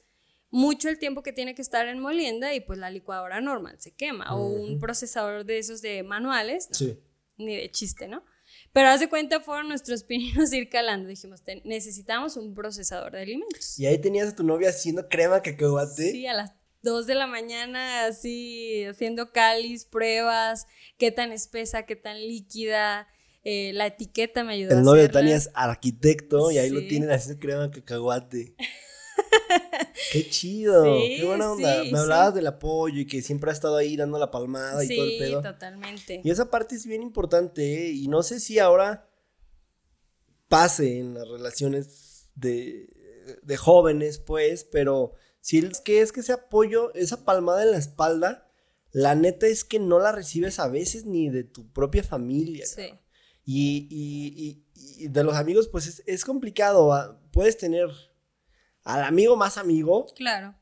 [0.50, 3.92] mucho el tiempo que tiene que estar en molienda y pues la licuadora normal se
[3.94, 4.34] quema.
[4.36, 6.98] O un procesador de esos de manuales, Sí.
[7.38, 8.24] ni de chiste, ¿no?
[8.72, 11.10] Pero haz de cuenta fueron nuestros pininos ir calando.
[11.10, 13.78] Dijimos, "Te- necesitamos un procesador de alimentos.
[13.78, 16.12] Y ahí tenías a tu novia haciendo crema cacahuate.
[16.12, 16.52] Sí, a las
[16.82, 20.66] 2 de la mañana, así, haciendo cáliz, pruebas,
[20.98, 23.08] qué tan espesa, qué tan líquida.
[23.50, 25.10] Eh, la etiqueta me ayudó El novio de.
[25.10, 26.88] Tania es arquitecto y ahí lo Sí.
[26.90, 28.56] tienen haciendo crema cacahuate.
[30.12, 31.84] Qué chido, Sí, qué buena onda.
[31.84, 32.04] sí, Me sí.
[32.04, 35.12] hablabas del apoyo y que siempre ha estado ahí dando la palmada y todo el
[35.12, 35.42] Sí, pedo.
[35.42, 36.22] totalmente.
[36.24, 37.92] Y esa parte es bien importante, ¿eh?
[37.92, 39.10] Y no sé si ahora
[40.48, 42.88] pase en las relaciones de,
[43.44, 47.78] de jóvenes, pues, pero si es que es que ese apoyo, esa palmada en la
[47.78, 48.50] espalda,
[48.92, 52.66] la neta es que no la recibes a veces ni de tu propia familia.
[52.66, 52.90] Sí.
[53.50, 54.64] Y, y-
[55.00, 56.88] y- y de los amigos, pues es, es complicado.
[56.88, 57.18] ¿va?
[57.32, 57.90] Puedes tener
[58.84, 60.54] al amigo más amigo, Claro,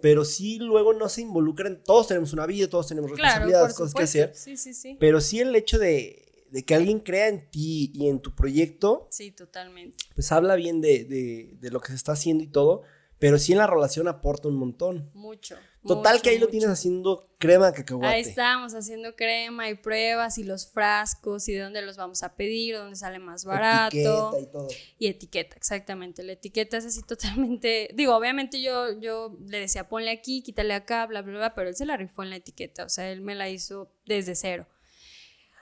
[0.00, 1.82] pero sí luego no se involucran.
[1.84, 4.34] Todos tenemos una vida, todos tenemos responsabilidades, cosas que hacer.
[4.34, 4.96] Sí, sí, sí.
[4.98, 9.06] Pero sí el hecho de, de que alguien crea en ti y en tu proyecto,
[9.12, 9.96] Sí, totalmente.
[10.16, 12.82] pues habla bien de, de- de lo que se está haciendo y todo.
[13.22, 15.08] Pero sí en la relación aporta un montón.
[15.14, 15.56] Mucho.
[15.86, 18.14] Total mucho, que ahí lo tienes haciendo crema de cacahuate.
[18.16, 22.34] Ahí estábamos haciendo crema y pruebas y los frascos y de dónde los vamos a
[22.34, 23.94] pedir, dónde sale más barato.
[23.96, 24.68] Etiqueta y todo.
[24.98, 26.24] Y etiqueta, exactamente.
[26.24, 27.90] La etiqueta es así totalmente.
[27.94, 31.76] Digo, obviamente yo, yo le decía ponle aquí, quítale acá, bla, bla, bla, pero él
[31.76, 32.84] se la rifó en la etiqueta.
[32.84, 34.66] O sea, él me la hizo desde cero.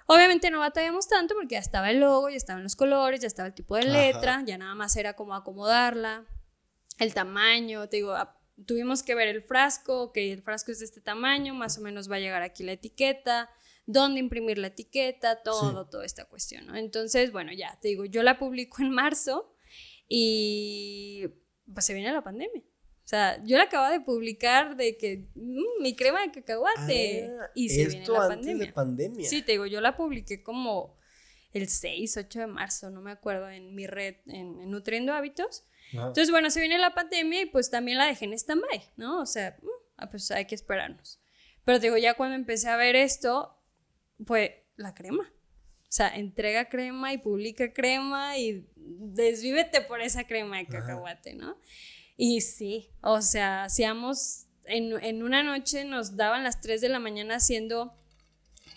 [0.07, 3.49] Obviamente no batallamos tanto porque ya estaba el logo, ya estaban los colores, ya estaba
[3.49, 3.91] el tipo de Ajá.
[3.91, 6.25] letra, ya nada más era como acomodarla,
[7.01, 8.15] el tamaño, te digo,
[8.67, 12.11] tuvimos que ver el frasco, que el frasco es de este tamaño, más o menos
[12.11, 13.51] va a llegar aquí la etiqueta,
[13.87, 16.77] dónde imprimir la etiqueta, todo, toda esta cuestión, ¿no?
[16.77, 19.55] Entonces, bueno, ya, te digo, yo la publico en marzo
[20.09, 21.27] y
[21.73, 22.63] pues se viene la pandemia.
[22.63, 27.51] O sea, yo la acababa de publicar de que mm, mi crema de cacahuate Ah,
[27.55, 28.67] y se viene esto la antes pandemia.
[28.67, 29.29] de pandemia.
[29.29, 30.97] Sí, te digo, yo la publiqué como
[31.53, 35.65] el 6, 8 de marzo, no me acuerdo, en mi red, en, en Nutriendo Hábitos.
[35.93, 36.09] Ajá.
[36.09, 39.21] Entonces, bueno, se viene la pandemia y pues también la dejé en stand-by, ¿no?
[39.21, 39.67] O sea, mm,
[39.97, 41.21] ah, pues hay que esperarnos.
[41.65, 43.57] Pero digo, ya cuando empecé a ver esto,
[44.27, 45.31] pues la crema.
[45.91, 51.59] O sea, entrega crema y publica crema y desvívete por esa crema de cacahuate, ¿no?
[52.17, 57.01] Y sí, o sea, hacíamos, en, en una noche nos daban las 3 de la
[57.01, 57.95] mañana haciendo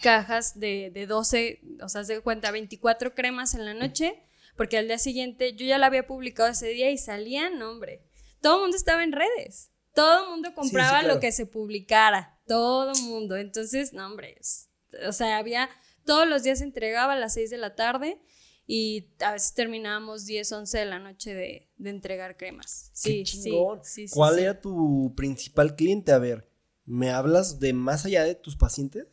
[0.01, 4.22] cajas de, de 12, o sea, se cuenta 24 cremas en la noche,
[4.55, 8.03] porque al día siguiente yo ya la había publicado ese día y salían, hombre.
[8.41, 9.71] Todo el mundo estaba en redes.
[9.93, 11.15] Todo el mundo compraba claro.
[11.15, 12.39] lo que se publicara.
[12.47, 13.37] Todo el mundo.
[13.37, 14.35] Entonces, no, hombre.
[14.39, 14.69] es-
[15.07, 15.69] o sea, había.
[16.05, 18.19] Todos los días se entregaba a las 6 de la tarde
[18.67, 22.89] y a veces terminábamos 10, 11 de la noche de, de entregar cremas.
[22.93, 23.79] Sí, Qué chingón.
[23.83, 24.41] sí, sí, ¿Cuál sí.
[24.41, 26.11] era tu principal cliente?
[26.11, 26.49] A ver,
[26.85, 29.07] ¿me hablas de más allá de tus pacientes?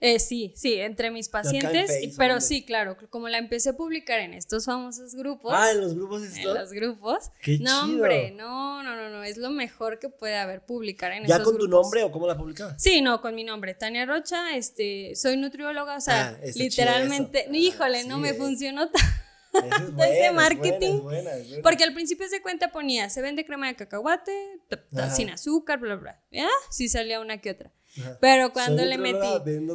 [0.00, 2.46] Eh, sí, sí, entre mis pacientes, Facebook, pero ¿dónde?
[2.46, 6.22] sí, claro, como la empecé a publicar en estos famosos grupos, Ah, en los grupos
[6.22, 6.54] en esto.
[6.54, 7.96] los grupos, Qué no, chido.
[7.96, 11.46] hombre, no, no, no, no, es lo mejor que puede haber publicar en ¿Ya esos
[11.48, 12.80] con tu nombre o cómo la publicabas?
[12.82, 17.50] Sí, no, con mi nombre, Tania Rocha, este, soy nutrióloga, o sea, Ah, literalmente, eso.
[17.52, 18.34] Ah, híjole, no me eh.
[18.34, 18.84] funcionó.
[18.84, 21.62] Ese es ese buena, es buena, marketing, es buena, es buena.
[21.62, 24.32] Porque al principio se cuenta ponía, se vende crema de cacahuate,
[24.68, 25.14] ta- ta- Ajá.
[25.14, 26.20] sin azúcar, bla, bla.
[26.30, 26.48] ¿Ya?
[26.70, 27.70] Sí salía una que otra.
[28.00, 28.18] Ajá.
[28.20, 29.26] Pero cuando Soy le metí,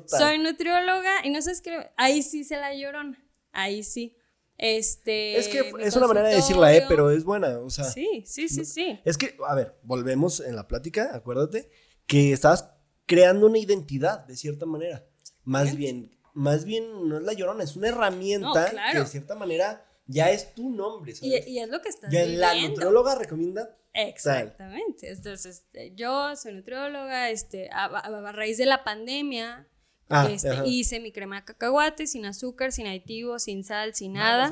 [0.07, 3.23] soy nutrióloga y no sabes qué, ahí sí se la llorona.
[3.51, 4.15] Ahí sí.
[4.57, 5.37] Este.
[5.37, 6.83] Es que es una manera de decirla, ¿eh?
[6.87, 7.85] Pero es buena, o sea.
[7.85, 8.99] Sí, sí, sí, sí.
[9.05, 11.69] Es que, a ver, volvemos en la plática, acuérdate,
[12.05, 12.69] que estabas
[13.05, 15.07] creando una identidad, de cierta manera.
[15.45, 18.91] Más bien, más bien, no es la llorona, es una herramienta No, claro.
[18.91, 21.47] que de cierta manera ya es tu nombre, Y, ¿sabes?
[21.47, 25.09] y es lo que estás ya la nutrióloga recomienda Exactamente.
[25.11, 29.67] Entonces, eh, yo soy nutrióloga, este, a, a- a raíz de la pandemia,
[30.11, 34.27] Ah, este, hice mi crema de cacahuate sin azúcar, sin aditivos, sin sal, sin Vamos
[34.27, 34.45] nada.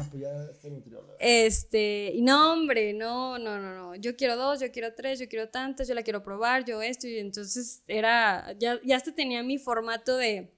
[0.63, 1.15] a nutrióloga.
[1.19, 3.95] Este, y no, hombre, no, no, no, no.
[3.95, 7.07] Yo quiero dos, yo quiero tres, yo quiero tantas, yo la quiero probar, yo esto.
[7.07, 10.53] Y entonces era, ya, ya hasta tenía mi formato de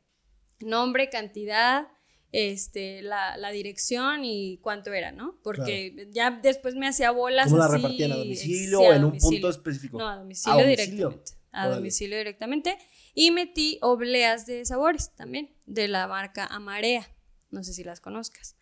[0.60, 1.88] nombre, cantidad,
[2.32, 5.40] este, la, la dirección y cuánto era, ¿no?
[5.44, 7.46] Porque ya después me hacía bolas.
[7.46, 8.12] ¿Cómo la así, repartían?
[8.12, 9.98] ¿A domicilio sí, o en un punto específico?
[9.98, 11.10] No, a domicilio, ¿A domicilio?
[11.10, 11.32] directamente.
[11.52, 11.76] A Órale.
[11.78, 12.78] domicilio directamente.
[13.16, 17.10] Y metí obleas de sabores también, de la marca Amarea.
[17.50, 18.56] No sé si las conozcas.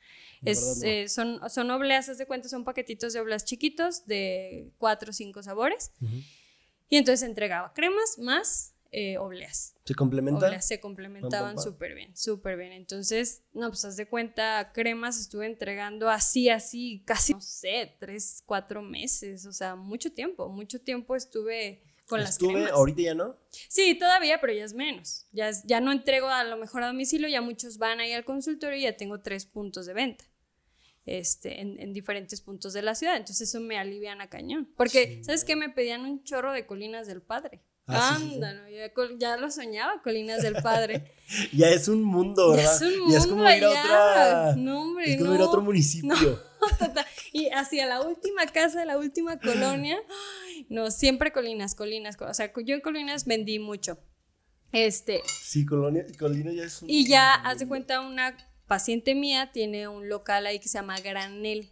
[0.46, 5.10] Es, eh, son, son obleas, haz de cuenta, son paquetitos de obleas chiquitos de cuatro
[5.10, 5.92] o cinco sabores.
[6.90, 9.76] Y entonces entregaba cremas más eh, obleas.
[9.86, 10.62] ¿Se complementan?
[10.62, 12.72] se complementaban súper bien, súper bien.
[12.72, 18.44] Entonces, no, pues haz de cuenta, cremas estuve entregando así, así, casi, no sé, tres,
[18.46, 22.72] cuatro meses, o sea, mucho tiempo, mucho tiempo estuve con las cremas.
[22.72, 23.36] ¿Ahorita ya no?
[23.68, 25.28] Sí, todavía, pero ya es menos.
[25.32, 28.80] Ya, ya no entrego a lo mejor a domicilio, ya muchos van ahí al consultorio
[28.80, 30.26] y ya tengo tres puntos de venta.
[31.06, 33.16] Este, en, diferentes puntos de la ciudad.
[33.16, 34.70] Entonces eso me alivia a cañón.
[34.76, 35.56] Porque, ¿sabes qué?
[35.56, 37.62] Me pedían un chorro de colinas del padre.
[37.88, 39.18] Ah, Anda, ¿no?
[39.18, 41.14] ya, lo soñaba, Colinas del Padre.
[41.54, 42.66] ya es un mundo, ¿verdad?
[42.66, 43.14] Ya es un mundo.
[43.14, 44.56] Ya es como ir a otra.
[44.58, 46.42] No, hombre, es como ir a otro municipio.
[47.34, 49.98] y hacia la última casa, la última colonia.
[50.70, 52.18] No, siempre colinas, colinas.
[52.20, 54.00] O sea, yo en colinas vendí mucho.
[54.72, 55.22] Este.
[55.28, 56.90] Sí, colonia, colinas ya es un.
[56.90, 58.36] Y ya, haz de cuenta, una
[58.66, 61.72] paciente mía tiene un local ahí que se llama Granel.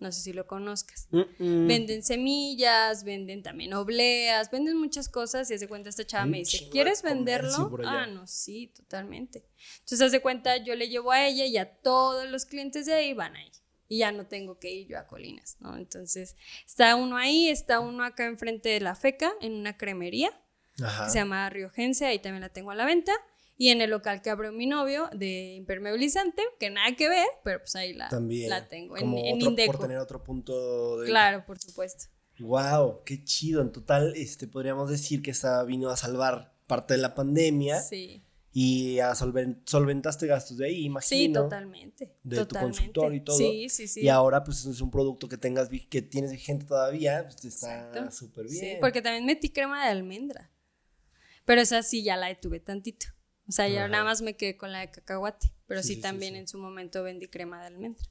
[0.00, 1.08] No sé si lo conozcas.
[1.38, 6.68] Venden semillas, venden también obleas, venden muchas cosas y hace cuenta esta chava me dice,
[6.68, 7.78] ¿quieres venderlo?
[7.84, 9.46] Ah, no, sí, totalmente.
[9.80, 13.14] Entonces hace cuenta, yo le llevo a ella y a todos los clientes de ahí
[13.14, 13.50] van ahí.
[13.88, 15.76] Y ya no tengo que ir yo a Colinas, ¿no?
[15.76, 16.36] Entonces,
[16.66, 20.30] está uno ahí, está uno acá enfrente de la FECA, en una cremería,
[20.76, 23.12] que se llama Riojense, ahí también la tengo a la venta
[23.56, 27.60] y en el local que abrió mi novio de impermeabilizante, que nada que ver, pero
[27.60, 29.72] pues ahí la, la tengo, en, en Indeco.
[29.72, 31.06] Por tener otro punto de...
[31.06, 32.06] Claro, por supuesto.
[32.40, 33.62] Wow, qué chido.
[33.62, 37.80] En total, este, podríamos decir que esta vino a salvar parte de la pandemia.
[37.80, 38.24] Sí.
[38.56, 41.18] Y a solventaste gastos de ahí, imagino.
[41.18, 42.14] Sí, totalmente.
[42.22, 43.36] De tu consultorio y todo.
[43.36, 44.02] Sí, sí, sí.
[44.02, 48.46] Y ahora, pues, es un producto que tengas, que tienes vigente todavía, pues, está súper
[48.48, 48.60] bien.
[48.60, 50.52] Sí, porque también metí crema de almendra.
[51.44, 53.06] Pero esa sí ya la detuve tantito.
[53.48, 56.48] O sea, ya nada más me quedé con la de cacahuate, pero sí, también en
[56.48, 58.02] su momento vendí crema de almendra.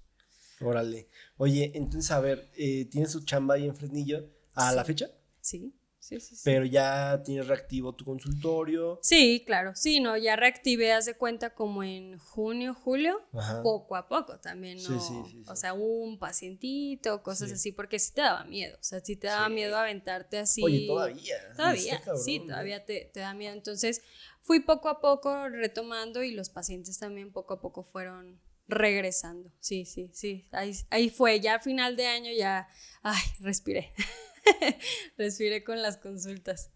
[0.62, 1.08] Órale.
[1.38, 5.10] Oye, entonces, a ver, eh, ¿tienes su chamba ahí en Fresnillo a la fecha?
[5.42, 5.74] Sí.
[6.04, 6.42] Sí, sí, sí.
[6.44, 9.00] Pero ya tienes reactivo tu consultorio.
[9.02, 9.74] Sí, claro.
[9.74, 13.22] Sí, no, ya reactivé, haz de cuenta como en junio, julio,
[13.64, 15.00] poco a poco también, ¿no?
[15.00, 18.76] Sí, sí, o sea, un pacientito, cosas así, porque sí te daba miedo.
[18.82, 20.62] O sea, sí te daba miedo aventarte así.
[20.62, 21.38] Oye, todavía.
[21.56, 23.54] Todavía, sí, todavía te, te da miedo.
[23.54, 24.02] Entonces,
[24.44, 29.52] fui poco a poco retomando y los pacientes también poco a poco fueron regresando.
[29.60, 30.48] Sí, sí, sí.
[30.52, 32.68] Ahí, ahí fue, ya a final de año ya,
[33.02, 33.94] ay, respiré.
[35.18, 36.72] respiré con las consultas.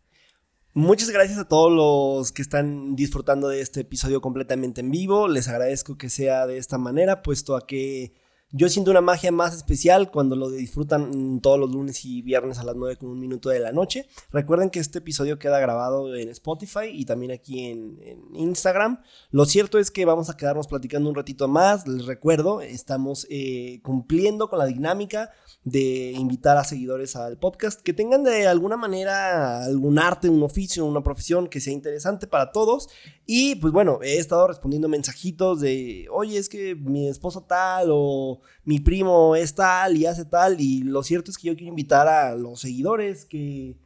[0.74, 5.28] Muchas gracias a todos los que están disfrutando de este episodio completamente en vivo.
[5.28, 8.13] Les agradezco que sea de esta manera, puesto a que
[8.51, 12.63] yo siento una magia más especial cuando lo disfrutan todos los lunes y viernes a
[12.63, 14.07] las 9 con un minuto de la noche.
[14.31, 17.99] Recuerden que este episodio queda grabado en Spotify y también aquí en,
[18.33, 19.01] Instagram.
[19.31, 21.87] Lo cierto es que vamos a quedarnos platicando un ratito más.
[21.87, 25.31] Les recuerdo, estamos eh, cumpliendo con la dinámica
[25.65, 30.85] de invitar a seguidores al podcast que tengan de alguna manera algún arte, un oficio,
[30.85, 32.87] una profesión que sea interesante para todos.
[33.25, 38.36] Y pues bueno, he estado respondiendo mensajitos de, oye, es que mi esposo tal o
[38.63, 40.59] mi primo es tal y hace tal.
[40.59, 43.77] Y lo cierto es que yo quiero invitar a los seguidores que,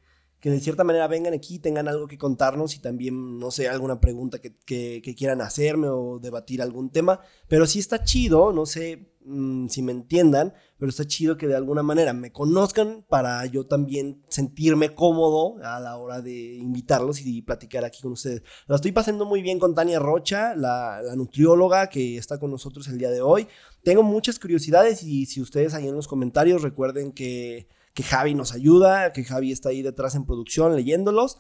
[0.42, 4.02] que de cierta manera vengan aquí, tengan algo que contarnos y también, no sé, alguna
[4.02, 7.22] pregunta que, que, quieran hacerme o debatir algún tema.
[7.48, 11.56] Pero sí está chido, no sé mm, si me entiendan, pero está chido que de
[11.56, 17.44] alguna manera me conozcan para yo también sentirme cómodo a la hora de invitarlos y
[17.44, 18.42] platicar aquí con ustedes.
[18.66, 22.88] La estoy pasando muy bien con Tania Rocha, la, la nutrióloga que está con nosotros
[22.88, 23.48] el día de hoy.
[23.84, 28.54] Tengo muchas curiosidades y si ustedes ahí en los comentarios recuerden que, que Javi nos
[28.54, 31.38] ayuda, que Javi está ahí detrás en producción leyéndolos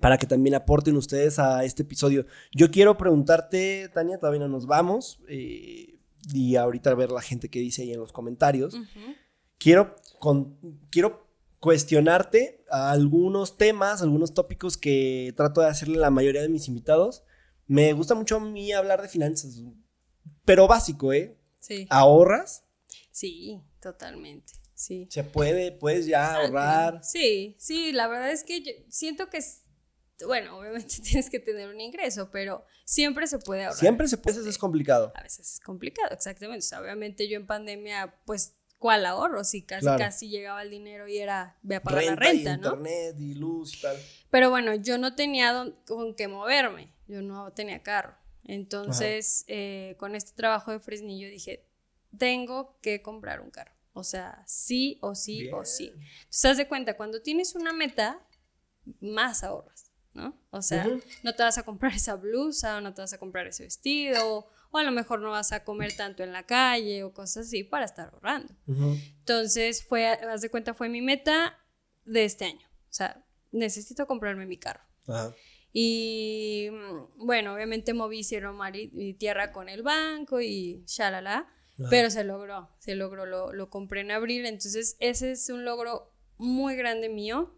[0.00, 2.26] para que también aporten ustedes a este episodio.
[2.52, 5.98] Yo quiero preguntarte, Tania, todavía no nos vamos, eh,
[6.32, 8.76] y ahorita ver la gente que dice ahí en los comentarios.
[9.58, 9.96] quiero,
[10.90, 11.26] quiero
[11.60, 17.22] cuestionarte algunos temas, algunos tópicos que trato de hacerle a la mayoría de mis invitados.
[17.66, 19.62] Me gusta mucho a mí hablar de finanzas,
[20.44, 21.38] pero básico, ¿eh?
[21.58, 21.86] Sí.
[21.90, 22.64] ¿Ahorras?
[23.10, 24.52] Sí, totalmente.
[24.76, 25.08] Sí.
[25.10, 27.02] Se puede, puedes ya ahorrar.
[27.02, 29.40] Sí, sí, la verdad es que yo siento que
[30.24, 33.78] bueno, obviamente tienes que tener un ingreso, pero siempre se puede ahorrar.
[33.78, 35.12] Siempre se puede, es complicado.
[35.14, 36.64] A veces es complicado, exactamente.
[36.64, 39.44] O sea, obviamente yo en pandemia, pues, ¿cuál ahorro?
[39.44, 42.68] Si casi, casi llegaba el dinero y era, ve a pagar la renta, y ¿no?
[42.68, 43.96] internet y luz y tal.
[44.30, 48.14] Pero bueno, yo no tenía con qué moverme, yo no tenía carro.
[48.44, 51.66] Entonces, eh, con este trabajo de Fresnillo dije,
[52.16, 53.75] tengo que comprar un carro.
[53.96, 55.86] O sea, sí o sí o sí.
[55.86, 58.20] Entonces, haz de cuenta, cuando tienes una meta,
[59.00, 59.90] más ahorras.
[60.12, 60.38] ¿no?
[60.50, 60.86] O sea,
[61.22, 64.48] no te vas a comprar esa blusa o no te vas a comprar ese vestido
[64.70, 67.64] o a lo mejor no vas a comer tanto en la calle o cosas así
[67.64, 68.54] para estar ahorrando.
[68.66, 71.58] Entonces, fue, haz de cuenta, fue mi meta
[72.04, 72.66] de este año.
[72.90, 74.84] O sea, necesito comprarme mi carro.
[75.72, 81.48] Y mm, bueno, obviamente moví cielo, mar y, tierra con el banco y shalala,
[81.90, 84.46] pero se logró, se logró, lo, lo compré en abril.
[84.46, 87.54] Entonces, ese es un logro muy grande mío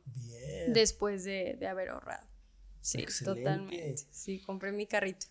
[0.69, 2.27] después de, de haber ahorrado.
[2.81, 4.05] Sí, totalmente.
[4.11, 5.27] Sí, compré mi carrito.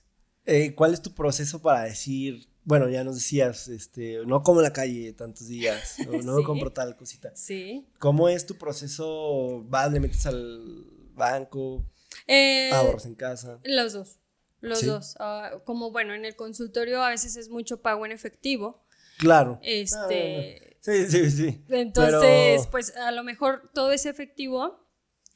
[0.46, 4.64] Eh, ¿Cuál es tu proceso para decir, bueno, ya nos decías, este, no como en
[4.64, 7.36] la calle tantos días, no, compro tal cosita?
[7.36, 7.86] Sí.
[8.00, 9.64] ¿Cómo es tu proceso?
[9.68, 11.86] ¿Vas, le metes al banco?
[12.28, 13.60] Eh, ¿Ahorras en casa?
[13.64, 14.20] Los dos,
[14.62, 15.16] los dos.
[15.20, 18.84] Ah, como, bueno, en el consultorio a veces es mucho pago en efectivo.
[19.18, 19.60] Claro.
[19.64, 20.78] Este.
[20.82, 21.64] Sí, sí, sí.
[21.70, 24.88] Entonces, pues a lo mejor todo ese efectivo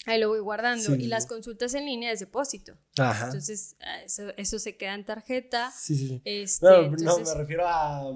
[0.05, 0.95] ahí lo voy guardando.
[0.95, 2.77] Y las consultas en línea es depósito.
[2.97, 3.25] Ajá.
[3.25, 4.01] Entonces, ah,
[4.37, 5.71] eso, se queda en tarjeta.
[5.71, 6.21] Sí, sí.
[6.25, 8.13] Este, no, me refiero a.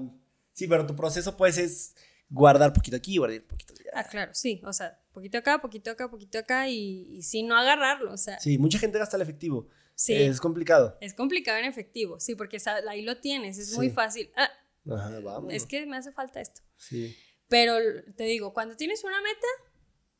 [0.52, 1.94] Sí, pero tu proceso, pues, es
[2.30, 3.90] guardar poquito aquí, guardar poquito allá.
[3.94, 4.60] Ah, claro, sí.
[4.64, 8.12] O sea, poquito acá, poquito acá, poquito acá y, y no agarrarlo.
[8.12, 8.40] O sea.
[8.40, 9.68] Sí, mucha gente gasta el efectivo.
[9.96, 10.14] Sí.
[10.14, 10.96] Es complicado.
[11.00, 14.30] Es complicado en efectivo, sí, porque ahí lo tienes, es muy fácil.
[14.36, 14.50] Ah,
[14.94, 15.52] Ajá, vamos.
[15.52, 16.60] Es que me hace falta esto.
[16.76, 17.16] Sí.
[17.48, 17.76] Pero
[18.16, 19.46] te digo, cuando tienes una meta,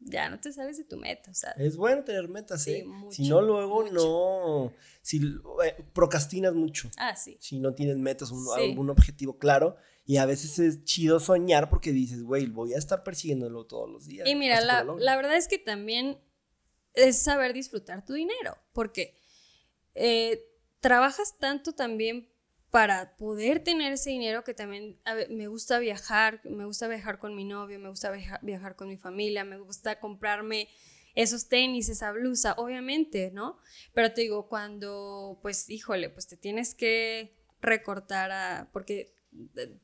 [0.00, 1.30] ya no te sales de tu meta.
[1.30, 2.84] O sea, es bueno tener metas, ¿eh?
[3.10, 4.72] si no, luego no.
[5.02, 5.18] Si
[5.64, 6.90] eh, procrastinas mucho.
[6.96, 7.36] Ah, sí.
[7.40, 9.76] Si no tienes metas, un, algún objetivo claro.
[10.04, 14.06] Y a veces es chido soñar porque dices, güey, voy a estar persiguiéndolo todos los
[14.06, 14.26] días.
[14.28, 16.18] Y mira, la, la, verdad es que también
[16.94, 18.56] es saber disfrutar tu dinero.
[18.72, 19.18] Porque
[19.96, 20.44] eh,
[20.80, 22.28] trabajas tanto también
[22.70, 27.44] para poder tener ese dinero que también me gusta viajar, me gusta viajar con mi
[27.44, 30.68] novio, me gusta viajar con mi familia, me gusta comprarme
[31.14, 33.58] esos tenis, esa blusa, obviamente, ¿no?
[33.94, 39.15] Pero te digo, cuando, pues, híjole, pues te tienes que recortar a, porque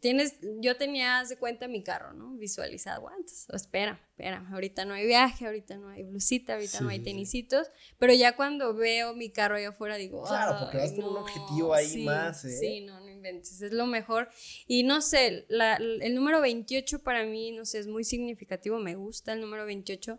[0.01, 2.35] tienes, yo tenía, de cuenta mi carro, ¿no?
[2.37, 7.01] Visualizado, antes, espera, espera, ahorita no hay viaje, ahorita no hay blusita, ahorita no hay
[7.01, 11.17] tenisitos, pero ya cuando veo mi carro allá afuera digo, claro, porque vas con un
[11.17, 12.51] objetivo ahí más, ¿eh?
[12.51, 14.29] Sí, no, no inventes, es lo mejor.
[14.67, 19.33] Y no sé, el número 28 para mí, no sé, es muy significativo, me gusta
[19.33, 20.19] el número 28,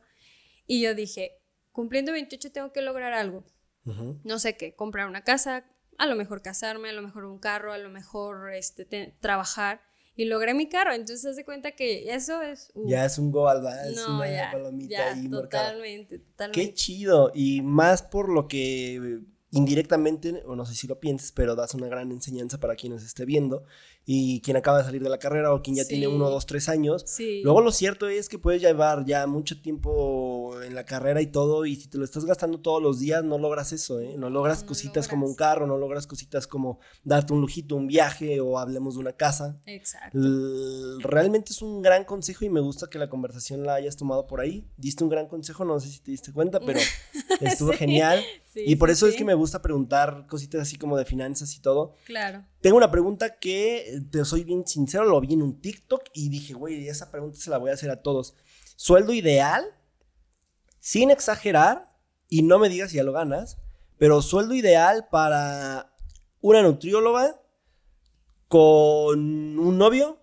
[0.67, 1.39] y yo dije,
[1.71, 3.45] cumpliendo 28 tengo que lograr algo.
[4.23, 5.65] No sé qué, comprar una casa,
[6.03, 9.81] a lo mejor casarme, a lo mejor un carro, a lo mejor este, trabajar.
[10.15, 12.71] Y logré mi carro, entonces se cuenta que eso es...
[12.85, 16.51] ya es un go es una ya, palomita ahí totalmente, totalmente.
[16.61, 19.21] Qué chido, y más por lo que
[19.53, 23.03] indirectamente, o no sé si lo pienses, pero das una gran enseñanza para quien nos
[23.03, 23.63] esté viendo
[24.03, 26.69] y quien acaba de salir de la carrera o quien ya tiene uno, dos, tres
[26.69, 27.05] años.
[27.43, 31.67] Luego lo cierto es que puedes llevar ya mucho tiempo en la carrera y todo
[31.67, 34.15] y si te lo estás gastando todos los días no logras eso, ¿eh?
[34.17, 38.41] No logras cositas como un carro, no logras cositas como darte un lujito, un viaje
[38.41, 39.61] o hablemos de una casa.
[39.67, 40.17] Exacto.
[40.99, 44.41] realmente es un gran consejo y me gusta que la conversación la hayas tomado por
[44.41, 44.67] ahí.
[44.77, 46.79] Diste un gran consejo, no sé si te diste cuenta, pero
[47.41, 48.19] estuvo genial.
[48.55, 51.95] Y por eso es que me gusta preguntar cositas así como de finanzas y todo.
[52.05, 52.45] Claro.
[52.61, 56.53] Tengo una pregunta que, te soy bien sincero, lo vi en un TikTok y dije,
[56.53, 58.35] güey, esa pregunta se la voy a hacer a todos.
[58.75, 59.65] ¿Sueldo ideal?
[60.79, 61.91] Sin exagerar,
[62.29, 63.57] y no me digas si ya lo ganas,
[63.97, 65.95] pero sueldo ideal para
[66.41, 67.39] una nutrióloga
[68.47, 70.19] con un novio,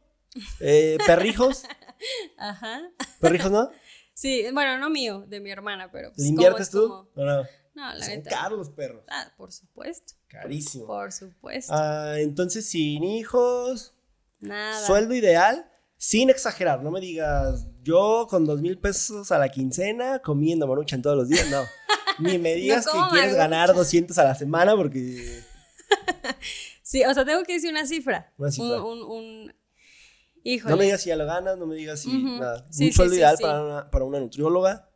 [0.60, 1.64] eh, perrijos.
[2.38, 2.82] Ajá.
[3.20, 3.70] ¿Perrijos no?
[4.14, 6.12] Sí, bueno, no mío, de mi hermana, pero.
[6.14, 7.08] Pues, inviertes tú?
[7.16, 7.24] no.
[7.24, 7.46] No,
[7.94, 9.02] la Son caros los perros.
[9.08, 10.14] Ah, por supuesto.
[10.28, 10.86] Carísimo.
[10.86, 11.72] Por supuesto.
[11.74, 13.94] Ah, entonces, sin hijos.
[14.40, 14.86] Nada.
[14.86, 16.82] Sueldo ideal, sin exagerar.
[16.82, 21.28] No me digas, yo con dos mil pesos a la quincena comiendo maruchan todos los
[21.28, 21.50] días.
[21.50, 21.62] No.
[22.18, 25.42] Ni me digas que quieres ganar 200 a la semana porque.
[26.82, 28.32] sí, o sea, tengo que decir una cifra.
[28.36, 28.82] Una cifra.
[28.82, 29.54] Un, un,
[30.64, 32.12] No me digas si ya lo ganas, no me digas si.
[32.12, 32.66] nada.
[32.78, 34.89] un sueldo ideal para, una, para una nutrióloga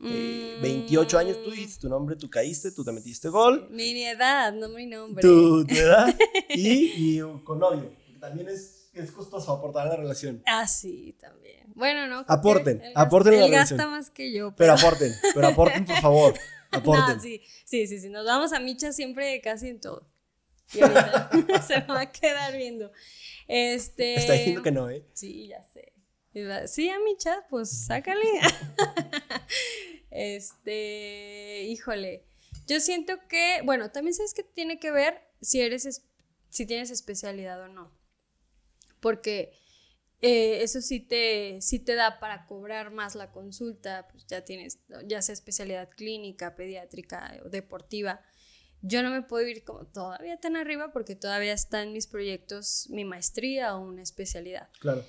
[0.00, 3.68] 28 eh, años, tú dices tu nombre, tú caíste, tú te metiste gol.
[3.70, 5.22] Mi edad, no mi nombre.
[5.22, 6.14] Tu, edad
[6.48, 10.42] y, y, con novio, también es, es costoso aportar a la relación.
[10.46, 11.72] Ah, sí, también.
[11.74, 12.24] Bueno, no.
[12.28, 13.78] Aporten, aporten la relación.
[13.78, 14.54] gasta más que yo.
[14.56, 14.72] Pero...
[14.72, 16.34] aporten, pero aporten, por favor.
[16.72, 17.16] Aporten.
[17.16, 20.08] No, sí, sí, sí, sí, nos vamos a Micha siempre casi en todo.
[20.72, 22.92] Y ahorita se va a quedar viendo.
[23.48, 24.14] Este...
[24.14, 25.04] Está diciendo que no, ¿eh?
[25.12, 25.89] Sí, ya sé.
[26.66, 28.40] Sí, a mi chat, pues sácale.
[30.10, 32.24] este, híjole.
[32.66, 36.02] Yo siento que, bueno, también sabes que tiene que ver si eres,
[36.48, 37.90] si tienes especialidad o no.
[39.00, 39.52] Porque
[40.22, 44.78] eh, eso sí te, sí te da para cobrar más la consulta, pues ya tienes,
[45.06, 48.22] ya sea especialidad clínica, pediátrica o deportiva.
[48.82, 52.86] Yo no me puedo ir como todavía tan arriba porque todavía está en mis proyectos
[52.90, 54.68] mi maestría o una especialidad.
[54.78, 55.04] Claro.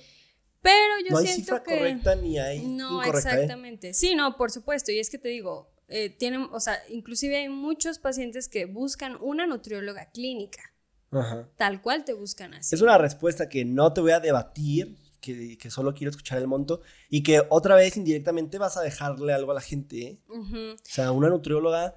[0.62, 1.76] Pero yo no hay siento cifra que...
[1.76, 3.32] correcta ni hay No, incorrecta, ¿eh?
[3.32, 3.94] exactamente.
[3.94, 4.92] Sí, no, por supuesto.
[4.92, 9.18] Y es que te digo, eh, tienen, o sea, inclusive hay muchos pacientes que buscan
[9.20, 10.62] una nutrióloga clínica,
[11.10, 11.48] Ajá.
[11.56, 12.74] tal cual te buscan así.
[12.74, 16.46] Es una respuesta que no te voy a debatir, que, que solo quiero escuchar el
[16.46, 20.02] monto y que otra vez indirectamente vas a dejarle algo a la gente.
[20.02, 20.20] ¿eh?
[20.28, 21.96] O sea, una nutrióloga,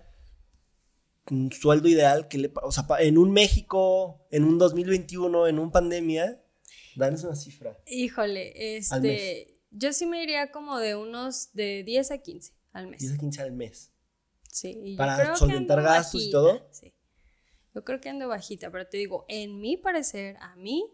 [1.32, 5.72] un sueldo ideal, que le, o sea, en un México, en un 2021, en un
[5.72, 6.42] pandemia,
[6.96, 7.78] danos una cifra.
[7.88, 8.50] Híjole,
[8.92, 9.22] Al mes.
[9.22, 13.00] este, yo sí me iría como de unos de 10 a 15 al mes.
[13.02, 13.92] 10 a 15 al mes.
[14.52, 16.70] Sí, y Para solventar gastos y bajita, todo.
[16.72, 16.94] Sí.
[17.74, 20.86] Yo creo que ando bajita, pero te digo, en mi parecer, a mí,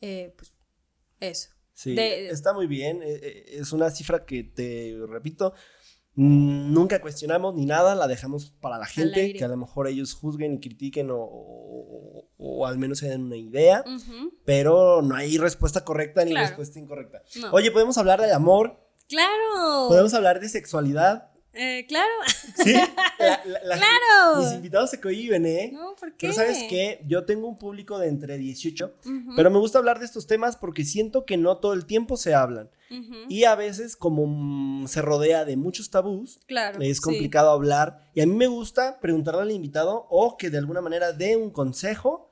[0.00, 0.56] eh, pues
[1.20, 1.50] eso.
[1.74, 3.02] Sí, De- está muy bien.
[3.04, 5.54] eh, eh, Es una cifra que te repito,
[6.20, 10.54] nunca cuestionamos ni nada, la dejamos para la gente, que a lo mejor ellos juzguen
[10.54, 13.84] y critiquen o, o- o al menos se den una idea,
[14.44, 16.46] pero no hay respuesta correcta ni Claro.
[16.48, 17.22] respuesta incorrecta.
[17.40, 17.52] No.
[17.52, 19.86] Oye, podemos hablar del amor, ¡Claro!
[19.88, 21.30] podemos hablar de sexualidad,
[21.60, 22.12] Eh, claro,
[22.54, 22.72] ¿sí?
[23.18, 24.42] La- la- la- ¡Claro!
[24.44, 25.70] Mis invitados se cohiben, ¿eh?
[25.72, 26.18] No, ¿por qué?
[26.20, 29.98] Pero sabes qué, yo tengo un público de entre 18, Ujú, pero me gusta hablar
[29.98, 32.70] de estos temas porque siento que no todo el tiempo se hablan.
[33.28, 36.80] Y a veces como mm, se rodea de muchos tabús, Claro.
[36.80, 37.02] es sí.
[37.02, 38.08] complicado hablar.
[38.14, 41.50] Y a mí me gusta preguntarle al invitado o que de alguna manera dé un
[41.50, 42.30] consejo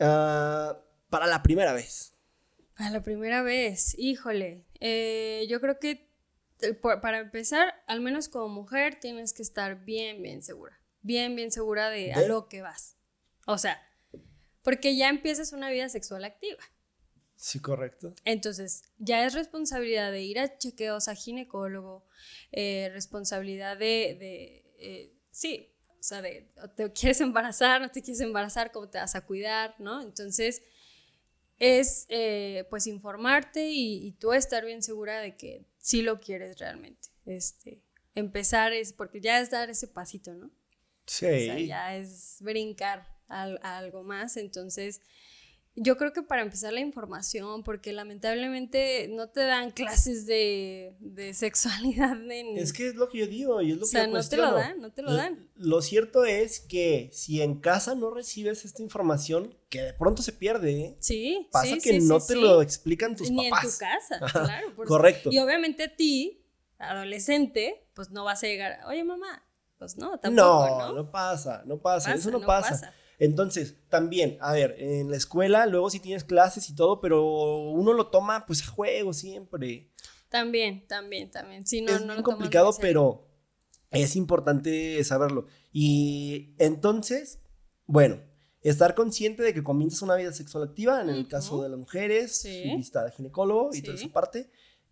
[0.00, 0.76] ah,
[1.08, 2.12] para la primera vez.
[2.76, 4.64] Para la primera vez, híjole.
[4.80, 6.07] eh, yo creo que
[6.82, 10.78] para empezar, al menos como mujer, tienes que estar bien, bien segura.
[11.02, 12.96] Bien, bien segura de a lo que vas.
[13.46, 13.80] O sea,
[14.62, 16.62] porque ya empiezas una vida sexual activa.
[17.36, 18.14] Sí, correcto.
[18.24, 22.04] Entonces, ya es responsabilidad de ir a chequeos a ginecólogo,
[22.50, 28.20] eh, responsabilidad de, de, eh, sí, o sea, de, te quieres embarazar, no te quieres
[28.20, 30.02] embarazar, cómo te vas a cuidar, ¿no?
[30.02, 30.62] Entonces,
[31.60, 36.58] es pues pues informarte y, y tú estar bien segura de que sí lo quieres
[36.58, 37.08] realmente.
[37.24, 37.80] Este,
[38.14, 40.50] empezar es, porque ya es dar ese pasito, ¿no?
[41.06, 41.24] Sí.
[41.24, 44.36] O sea, ya es brincar al- a, algo más.
[44.36, 45.00] Entonces,
[45.80, 51.34] yo creo que para empezar la información, porque lamentablemente no te dan clases de, de
[51.34, 52.58] sexualidad en...
[52.58, 54.28] Es que es lo que yo digo y es lo o que sea, yo no
[54.28, 55.48] te lo dan, no te lo dan.
[55.54, 60.32] Lo cierto es que si en casa no recibes esta información, que de pronto se
[60.32, 60.96] pierde, ¿eh?
[61.00, 63.64] Sí, Pasa sí, que sí, no sí, te lo explican tus Ni papás.
[63.64, 64.74] en tu casa, claro.
[64.74, 65.30] por correcto.
[65.32, 66.44] Y obviamente a ti,
[66.78, 69.44] adolescente, pues no vas a llegar, oye mamá,
[69.78, 70.92] pues no, tampoco, no, ¿no?
[70.94, 72.70] no, pasa, no pasa, eso no, no pasa.
[72.70, 72.94] pasa.
[73.18, 77.92] Entonces, también, a ver, en la escuela luego sí tienes clases y todo, pero uno
[77.92, 79.90] lo toma pues a juego siempre.
[80.28, 81.66] También, también, también.
[81.66, 82.88] Sí, no, es no complicado, muy serio.
[82.88, 83.28] pero
[83.90, 85.46] es importante saberlo.
[85.72, 87.40] Y entonces,
[87.86, 88.20] bueno,
[88.60, 92.36] estar consciente de que comienzas una vida sexual activa, en el caso de las mujeres,
[92.42, 92.64] Sí.
[92.76, 94.04] visita de ginecólogo y toda Sí.
[94.04, 94.50] esa parte.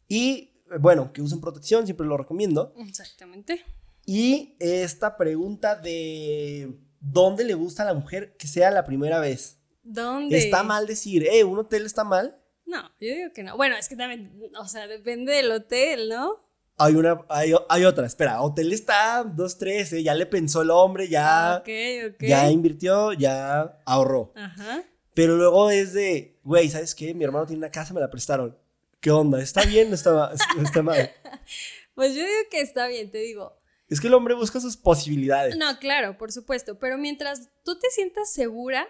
[0.08, 2.72] Y bueno, que usen protección, siempre lo recomiendo.
[2.78, 3.60] Exactamente.
[4.04, 9.58] Y esta pregunta de dónde le gusta a la mujer que sea la primera vez.
[9.82, 10.36] ¿Dónde?
[10.38, 12.38] Está mal decir, eh, un hotel está mal.
[12.64, 13.56] No, yo digo que no.
[13.56, 16.44] Bueno, es que también, o sea, depende del hotel, ¿no?
[16.78, 20.70] Hay una, hay, hay otra, espera, hotel está dos, tres, eh, ya le pensó el
[20.70, 21.68] hombre, ya, Ah, ok,
[22.14, 22.22] ok.
[22.22, 24.32] ya invirtió, ya ahorró.
[24.34, 24.82] Ajá.
[25.14, 27.14] Pero luego es de, güey, ¿sabes qué?
[27.14, 28.58] Mi hermano tiene una casa, me la prestaron.
[29.00, 29.40] ¿Qué onda?
[29.40, 30.32] ¿Está bien o está,
[30.62, 31.10] está mal?
[31.94, 33.58] Pues yo digo que está bien, te digo.
[33.88, 35.56] Es que el hombre busca sus posibilidades.
[35.56, 36.78] No, claro, por supuesto.
[36.78, 38.86] Pero mientras tú te sientas segura,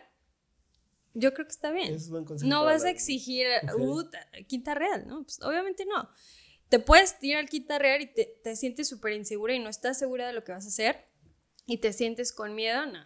[1.13, 1.95] yo creo que está bien.
[1.95, 5.23] Es buen No vas a exigir uh, ta- quinta real, ¿no?
[5.23, 6.09] Pues obviamente no.
[6.69, 9.99] Te puedes ir al quinta real y te, te sientes súper insegura y no estás
[9.99, 11.07] segura de lo que vas a hacer
[11.67, 13.05] y te sientes con miedo, no.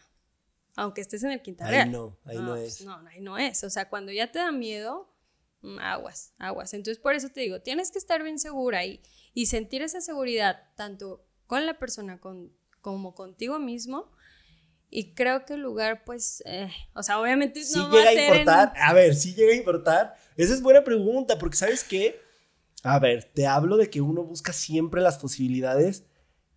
[0.76, 1.93] Aunque estés en el quinta Ahí real.
[1.93, 2.86] no, ahí no pues, es.
[2.86, 3.64] No, ahí no es.
[3.64, 5.12] O sea, cuando ya te da miedo,
[5.62, 6.72] mm, aguas, aguas.
[6.72, 9.03] Entonces, por eso te digo, tienes que estar bien segura y,
[9.34, 14.09] y sentir esa seguridad tanto con la persona con, como contigo mismo.
[14.88, 18.12] Y creo que el lugar, pues, eh, o sea, obviamente Sí no va llega a
[18.12, 18.72] a ser en- importar.
[18.80, 20.14] A ver, sí llega a importar.
[20.36, 22.20] Esa es buena pregunta, porque ¿sabes qué?
[22.84, 26.05] A ver, te hablo de que uno busca siempre las posibilidades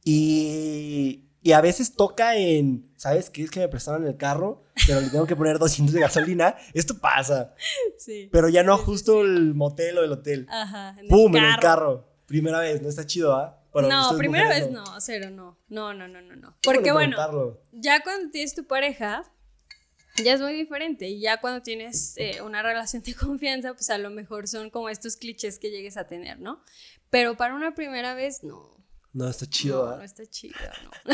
[0.06, 3.44] y, y a veces toca en, ¿sabes qué?
[3.44, 6.56] Es que me prestaron el carro, pero le tengo que poner 200 de gasolina.
[6.74, 7.56] Esto pasa,
[7.98, 8.30] Sí.
[8.32, 10.48] pero ya no justo el motel o el hotel.
[10.50, 10.96] Ajá.
[11.00, 11.36] en ¡Pum!
[11.36, 12.08] En el carro.
[12.26, 13.60] Primera vez, no está chido, ¿ah?
[13.74, 15.58] Para no, primera mujeres, vez no, cero, no.
[15.68, 16.56] No, no, no, no, no.
[16.64, 17.18] Porque bueno,
[17.72, 19.24] ya cuando tienes tu pareja,
[20.24, 21.08] ya es muy diferente.
[21.10, 24.90] Y ya cuando tienes eh, una relación de confianza, pues a lo mejor son como
[24.90, 26.64] estos clichés que llegues a tener, ¿no?
[27.10, 28.78] Pero para una primera vez, no.
[29.12, 29.86] No, está chido.
[29.86, 29.98] No, ¿ah?
[29.98, 31.14] no está chido, no.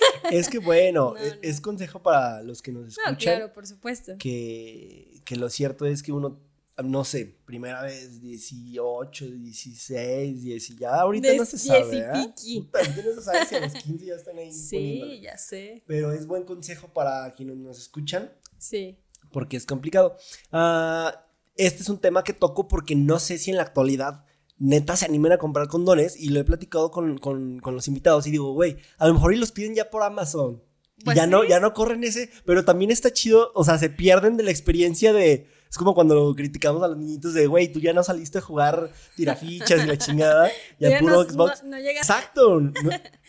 [0.30, 1.34] Es que bueno, No, no.
[1.42, 3.12] es consejo para los que nos escuchan.
[3.12, 4.14] No, claro, por supuesto.
[4.18, 6.40] que, que lo cierto es que uno,
[6.82, 11.96] no sé, primera vez 18, 16, 10 y ya ahorita Des- no se sabe.
[11.96, 12.34] y ¿verdad?
[12.34, 12.68] piqui.
[13.04, 14.52] No se sabe si a los 15 ya están ahí.
[14.52, 15.82] Sí, ya sé.
[15.86, 18.98] Pero es buen consejo para quienes nos escuchan Sí.
[19.32, 20.16] porque es complicado.
[20.52, 21.22] Ah,
[21.56, 24.24] este es un tema que toco porque no sé si en la actualidad
[24.58, 28.26] neta se animen a comprar condones y lo he platicado con, con- con los invitados
[28.26, 30.62] y digo, güey, a lo mejor y los piden ya por Amazon.
[30.98, 31.48] Y Pues ya, no, sí.
[31.48, 35.14] ya no corren ese, pero también está chido, o sea, se pierden de la experiencia
[35.14, 35.48] de...
[35.70, 38.90] Es como cuando criticamos a los niñitos de, güey, tú ya no saliste a jugar
[39.14, 41.62] tirafichas y la chingada, ya, Ya puro no- Xbox.
[41.62, 42.60] no- no Exacto.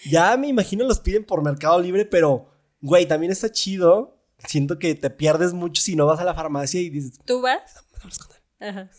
[0.09, 2.49] ya me imagino los piden por Mercado Libre, pero,
[2.81, 4.17] güey, también está chido.
[4.47, 7.61] Siento que te pierdes mucho si no vas a la farmacia y dices, ¿Tú vas?
[7.99, 8.67] "Vamos con él".
[8.69, 8.89] Ajá.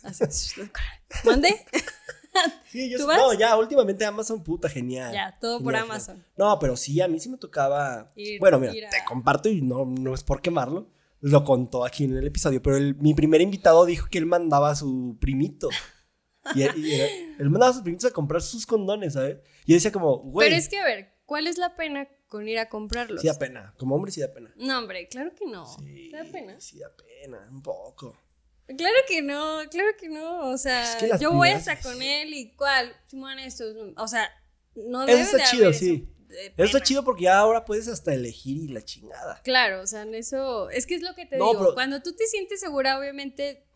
[1.25, 1.55] ¿Mande?
[2.71, 3.19] Sí, yo ¿Tú vas?
[3.19, 5.13] No, ya, últimamente Amazon, puta, genial.
[5.13, 6.15] Ya, todo por Genial, Amazon.
[6.17, 6.33] genial.
[6.37, 8.11] No, pero sí, a mí sí me tocaba.
[8.17, 10.89] Ir- bueno, mira, ir a- te comparto y no, no es por quemarlo.
[11.23, 14.71] Lo contó aquí en el episodio, pero el- mi primer invitado dijo que él mandaba
[14.71, 15.69] a su primito.
[16.55, 17.07] Y, él- y era-
[17.39, 19.39] él mandaba a sus primitos a comprar sus condones, ¿sabes?
[19.65, 22.49] Y yo decía como, güey, Pero es que, a ver, ¿cuál es la pena con
[22.49, 23.21] ir a comprarlos?
[23.21, 23.73] sí da pena.
[23.79, 24.53] Como hombre sí da pena.
[24.57, 25.65] No, hombre, claro que no.
[25.79, 26.61] Sí, ¿Te da pena?
[26.61, 28.17] Sí da pena, un poco.
[28.77, 30.49] Claro que no, claro que no.
[30.51, 33.65] O sea, Es que las yo voy hasta con él y cuál, Simón, esto.
[33.97, 34.29] O sea,
[34.75, 36.09] no Eso debe está de chido, sí.
[36.33, 39.41] Eso de Eso está chido porque ya ahora puedes hasta elegir y la chingada.
[39.45, 40.71] Claro, o sea, en eso.
[40.71, 41.61] Es que es lo que te No, digo.
[41.61, 43.67] pero- Cuando tú te sientes segura, obviamente,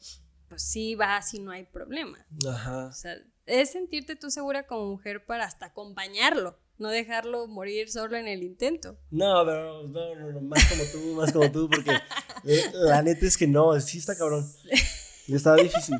[0.48, 2.24] pues sí vas y no hay problema.
[2.48, 2.86] Ajá.
[2.86, 3.16] O sea,
[3.46, 8.42] es sentirte tú segura como mujer para hasta acompañarlo, no dejarlo morir solo en el
[8.42, 8.98] intento.
[9.10, 11.92] No, pero no, no, no, más como tú, más como tú, porque
[12.44, 14.44] eh, la neta es que no, sí está cabrón.
[15.28, 15.96] Está difícil,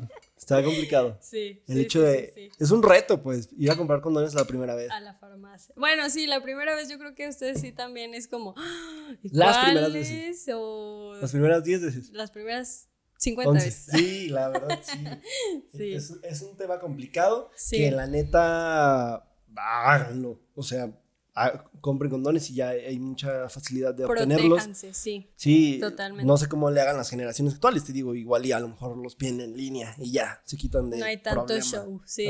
[0.55, 1.17] está complicado.
[1.21, 1.61] Sí.
[1.67, 2.31] El sí, hecho de...
[2.33, 2.49] sí, sí.
[2.59, 4.89] Es un reto, pues, ir a comprar condones la primera vez.
[4.91, 5.73] A la farmacia.
[5.77, 8.53] Bueno, sí, la primera vez yo creo que ustedes sí también es como.
[8.57, 9.11] ¡ah!
[9.21, 10.49] ¿y Las primeras veces.
[10.53, 12.09] O Las primeras 10 veces.
[12.11, 12.87] las primeras
[13.17, 13.65] 50 11.
[13.65, 13.85] veces.
[13.91, 15.05] Sí, la verdad, sí.
[15.77, 15.93] Sí.
[15.93, 17.77] Es, es un tema complicado Sí.
[17.77, 20.39] que la neta, háganlo.
[20.55, 20.91] O sea,
[21.37, 24.63] ah, compren condones y ya hay mucha facilidad de obtenerlos.
[24.93, 25.29] Sí.
[25.35, 26.25] Sí, Totalmente.
[26.25, 28.97] no sé cómo le hagan las generaciones actuales, te digo, igual y a lo mejor
[28.97, 31.65] los piden en línea y ya, se quitan de No hay tanto problema.
[31.65, 32.01] show.
[32.05, 32.27] Sí,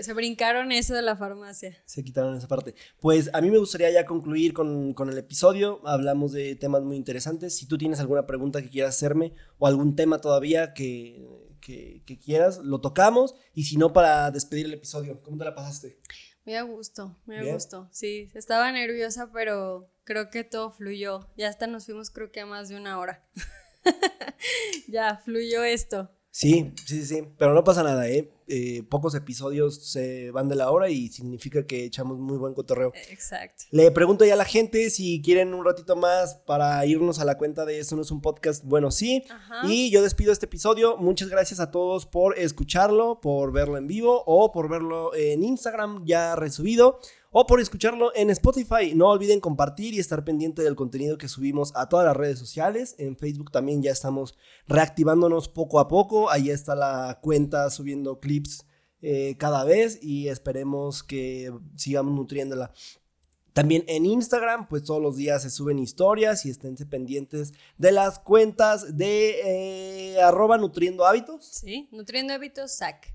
[0.00, 1.76] se brincaron eso de la farmacia.
[1.86, 2.74] Se quitaron esa parte.
[3.00, 5.80] Pues a mí me gustaría ya concluir con, con el episodio.
[5.86, 7.56] Hablamos de temas muy interesantes.
[7.56, 11.26] Si tú tienes alguna pregunta que quieras hacerme o algún tema todavía que,
[11.60, 13.34] que, que quieras, lo tocamos.
[13.54, 15.98] Y si no, para despedir el episodio, ¿cómo te la pasaste?
[16.44, 17.88] Muy a gusto, muy a gusto.
[17.92, 21.28] Sí, estaba nerviosa, pero creo que todo fluyó.
[21.36, 23.24] Ya hasta nos fuimos, creo que a más de una hora.
[24.88, 26.10] ya, fluyó esto.
[26.30, 28.30] Sí, sí, sí, pero no pasa nada, ¿eh?
[28.50, 32.92] Eh, Pocos episodios se van de la hora y significa que echamos muy buen cotorreo.
[33.08, 33.64] Exacto.
[33.70, 37.38] Le pregunto ya a la gente si quieren un ratito más para irnos a la
[37.38, 38.64] cuenta de Eso no es un podcast.
[38.64, 39.24] Bueno, sí.
[39.30, 39.66] Ajá.
[39.66, 40.96] Y yo despido este episodio.
[40.96, 46.04] Muchas gracias a todos por escucharlo, por verlo en vivo o por verlo en Instagram
[46.04, 46.98] ya resubido
[47.32, 48.92] o por escucharlo en Spotify.
[48.94, 52.96] No olviden compartir y estar pendiente del contenido que subimos a todas las redes sociales.
[52.98, 54.36] En Facebook también ya estamos
[54.66, 56.30] reactivándonos poco a poco.
[56.30, 58.39] Ahí está la cuenta subiendo clips
[59.02, 62.72] eh, cada vez y esperemos que sigamos nutriéndola.
[63.52, 68.20] También en Instagram, pues todos los días se suben historias y esténse pendientes de las
[68.20, 73.12] cuentas de eh, arroba nutriendo hábitos, Sí, nutriendo hábitos, SAC.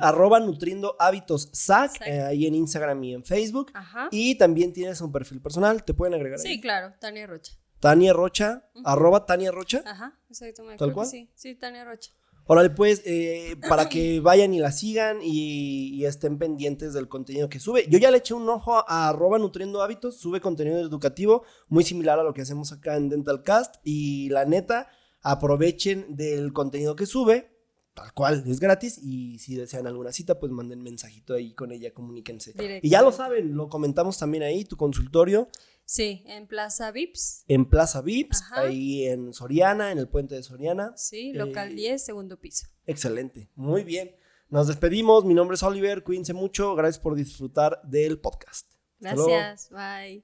[0.00, 2.06] arroba nutriendo hábitos SAC, Sac.
[2.08, 3.70] eh, ahí en Instagram y en Facebook.
[3.72, 4.08] Ajá.
[4.12, 6.60] Y también tienes un perfil personal, te pueden agregar Sí, ahí.
[6.60, 7.54] claro, Tania Rocha.
[7.80, 8.86] Tania Rocha, Ujú.
[8.86, 9.82] arroba Tania Rocha.
[9.86, 10.62] Ajá, exacto.
[10.64, 11.06] me ¿Tal cual?
[11.06, 12.12] Sí, sí, Tania Rocha.
[12.52, 17.48] Órale, pues, eh, para que vayan y la sigan y, y estén pendientes del contenido
[17.48, 17.86] que sube.
[17.88, 22.18] Yo ya le eché un ojo a, arroba nutriendo hábitos, sube contenido educativo muy similar
[22.18, 24.88] a lo que hacemos acá en Dentalcast y la neta,
[25.22, 27.52] aprovechen del contenido que sube,
[27.94, 31.94] tal cual, es gratis y si desean alguna cita, pues manden mensajito ahí con ella,
[31.94, 32.54] comuníquense.
[32.54, 32.84] Directo.
[32.84, 35.48] Y ya lo saben, lo comentamos también ahí, tu consultorio
[35.92, 37.42] Sí, en Plaza Vips.
[37.48, 38.60] en Plaza Vips, Ajá.
[38.60, 40.92] ahí en Soriana, en el puente de Soriana.
[40.96, 42.68] Sí, local Eh, 10, segundo piso.
[42.86, 44.14] Excelente, muy bien.
[44.50, 48.70] Nos despedimos, mi nombre es Oliver, cuídense mucho, gracias por disfrutar del podcast.
[49.00, 50.22] Gracias, bye.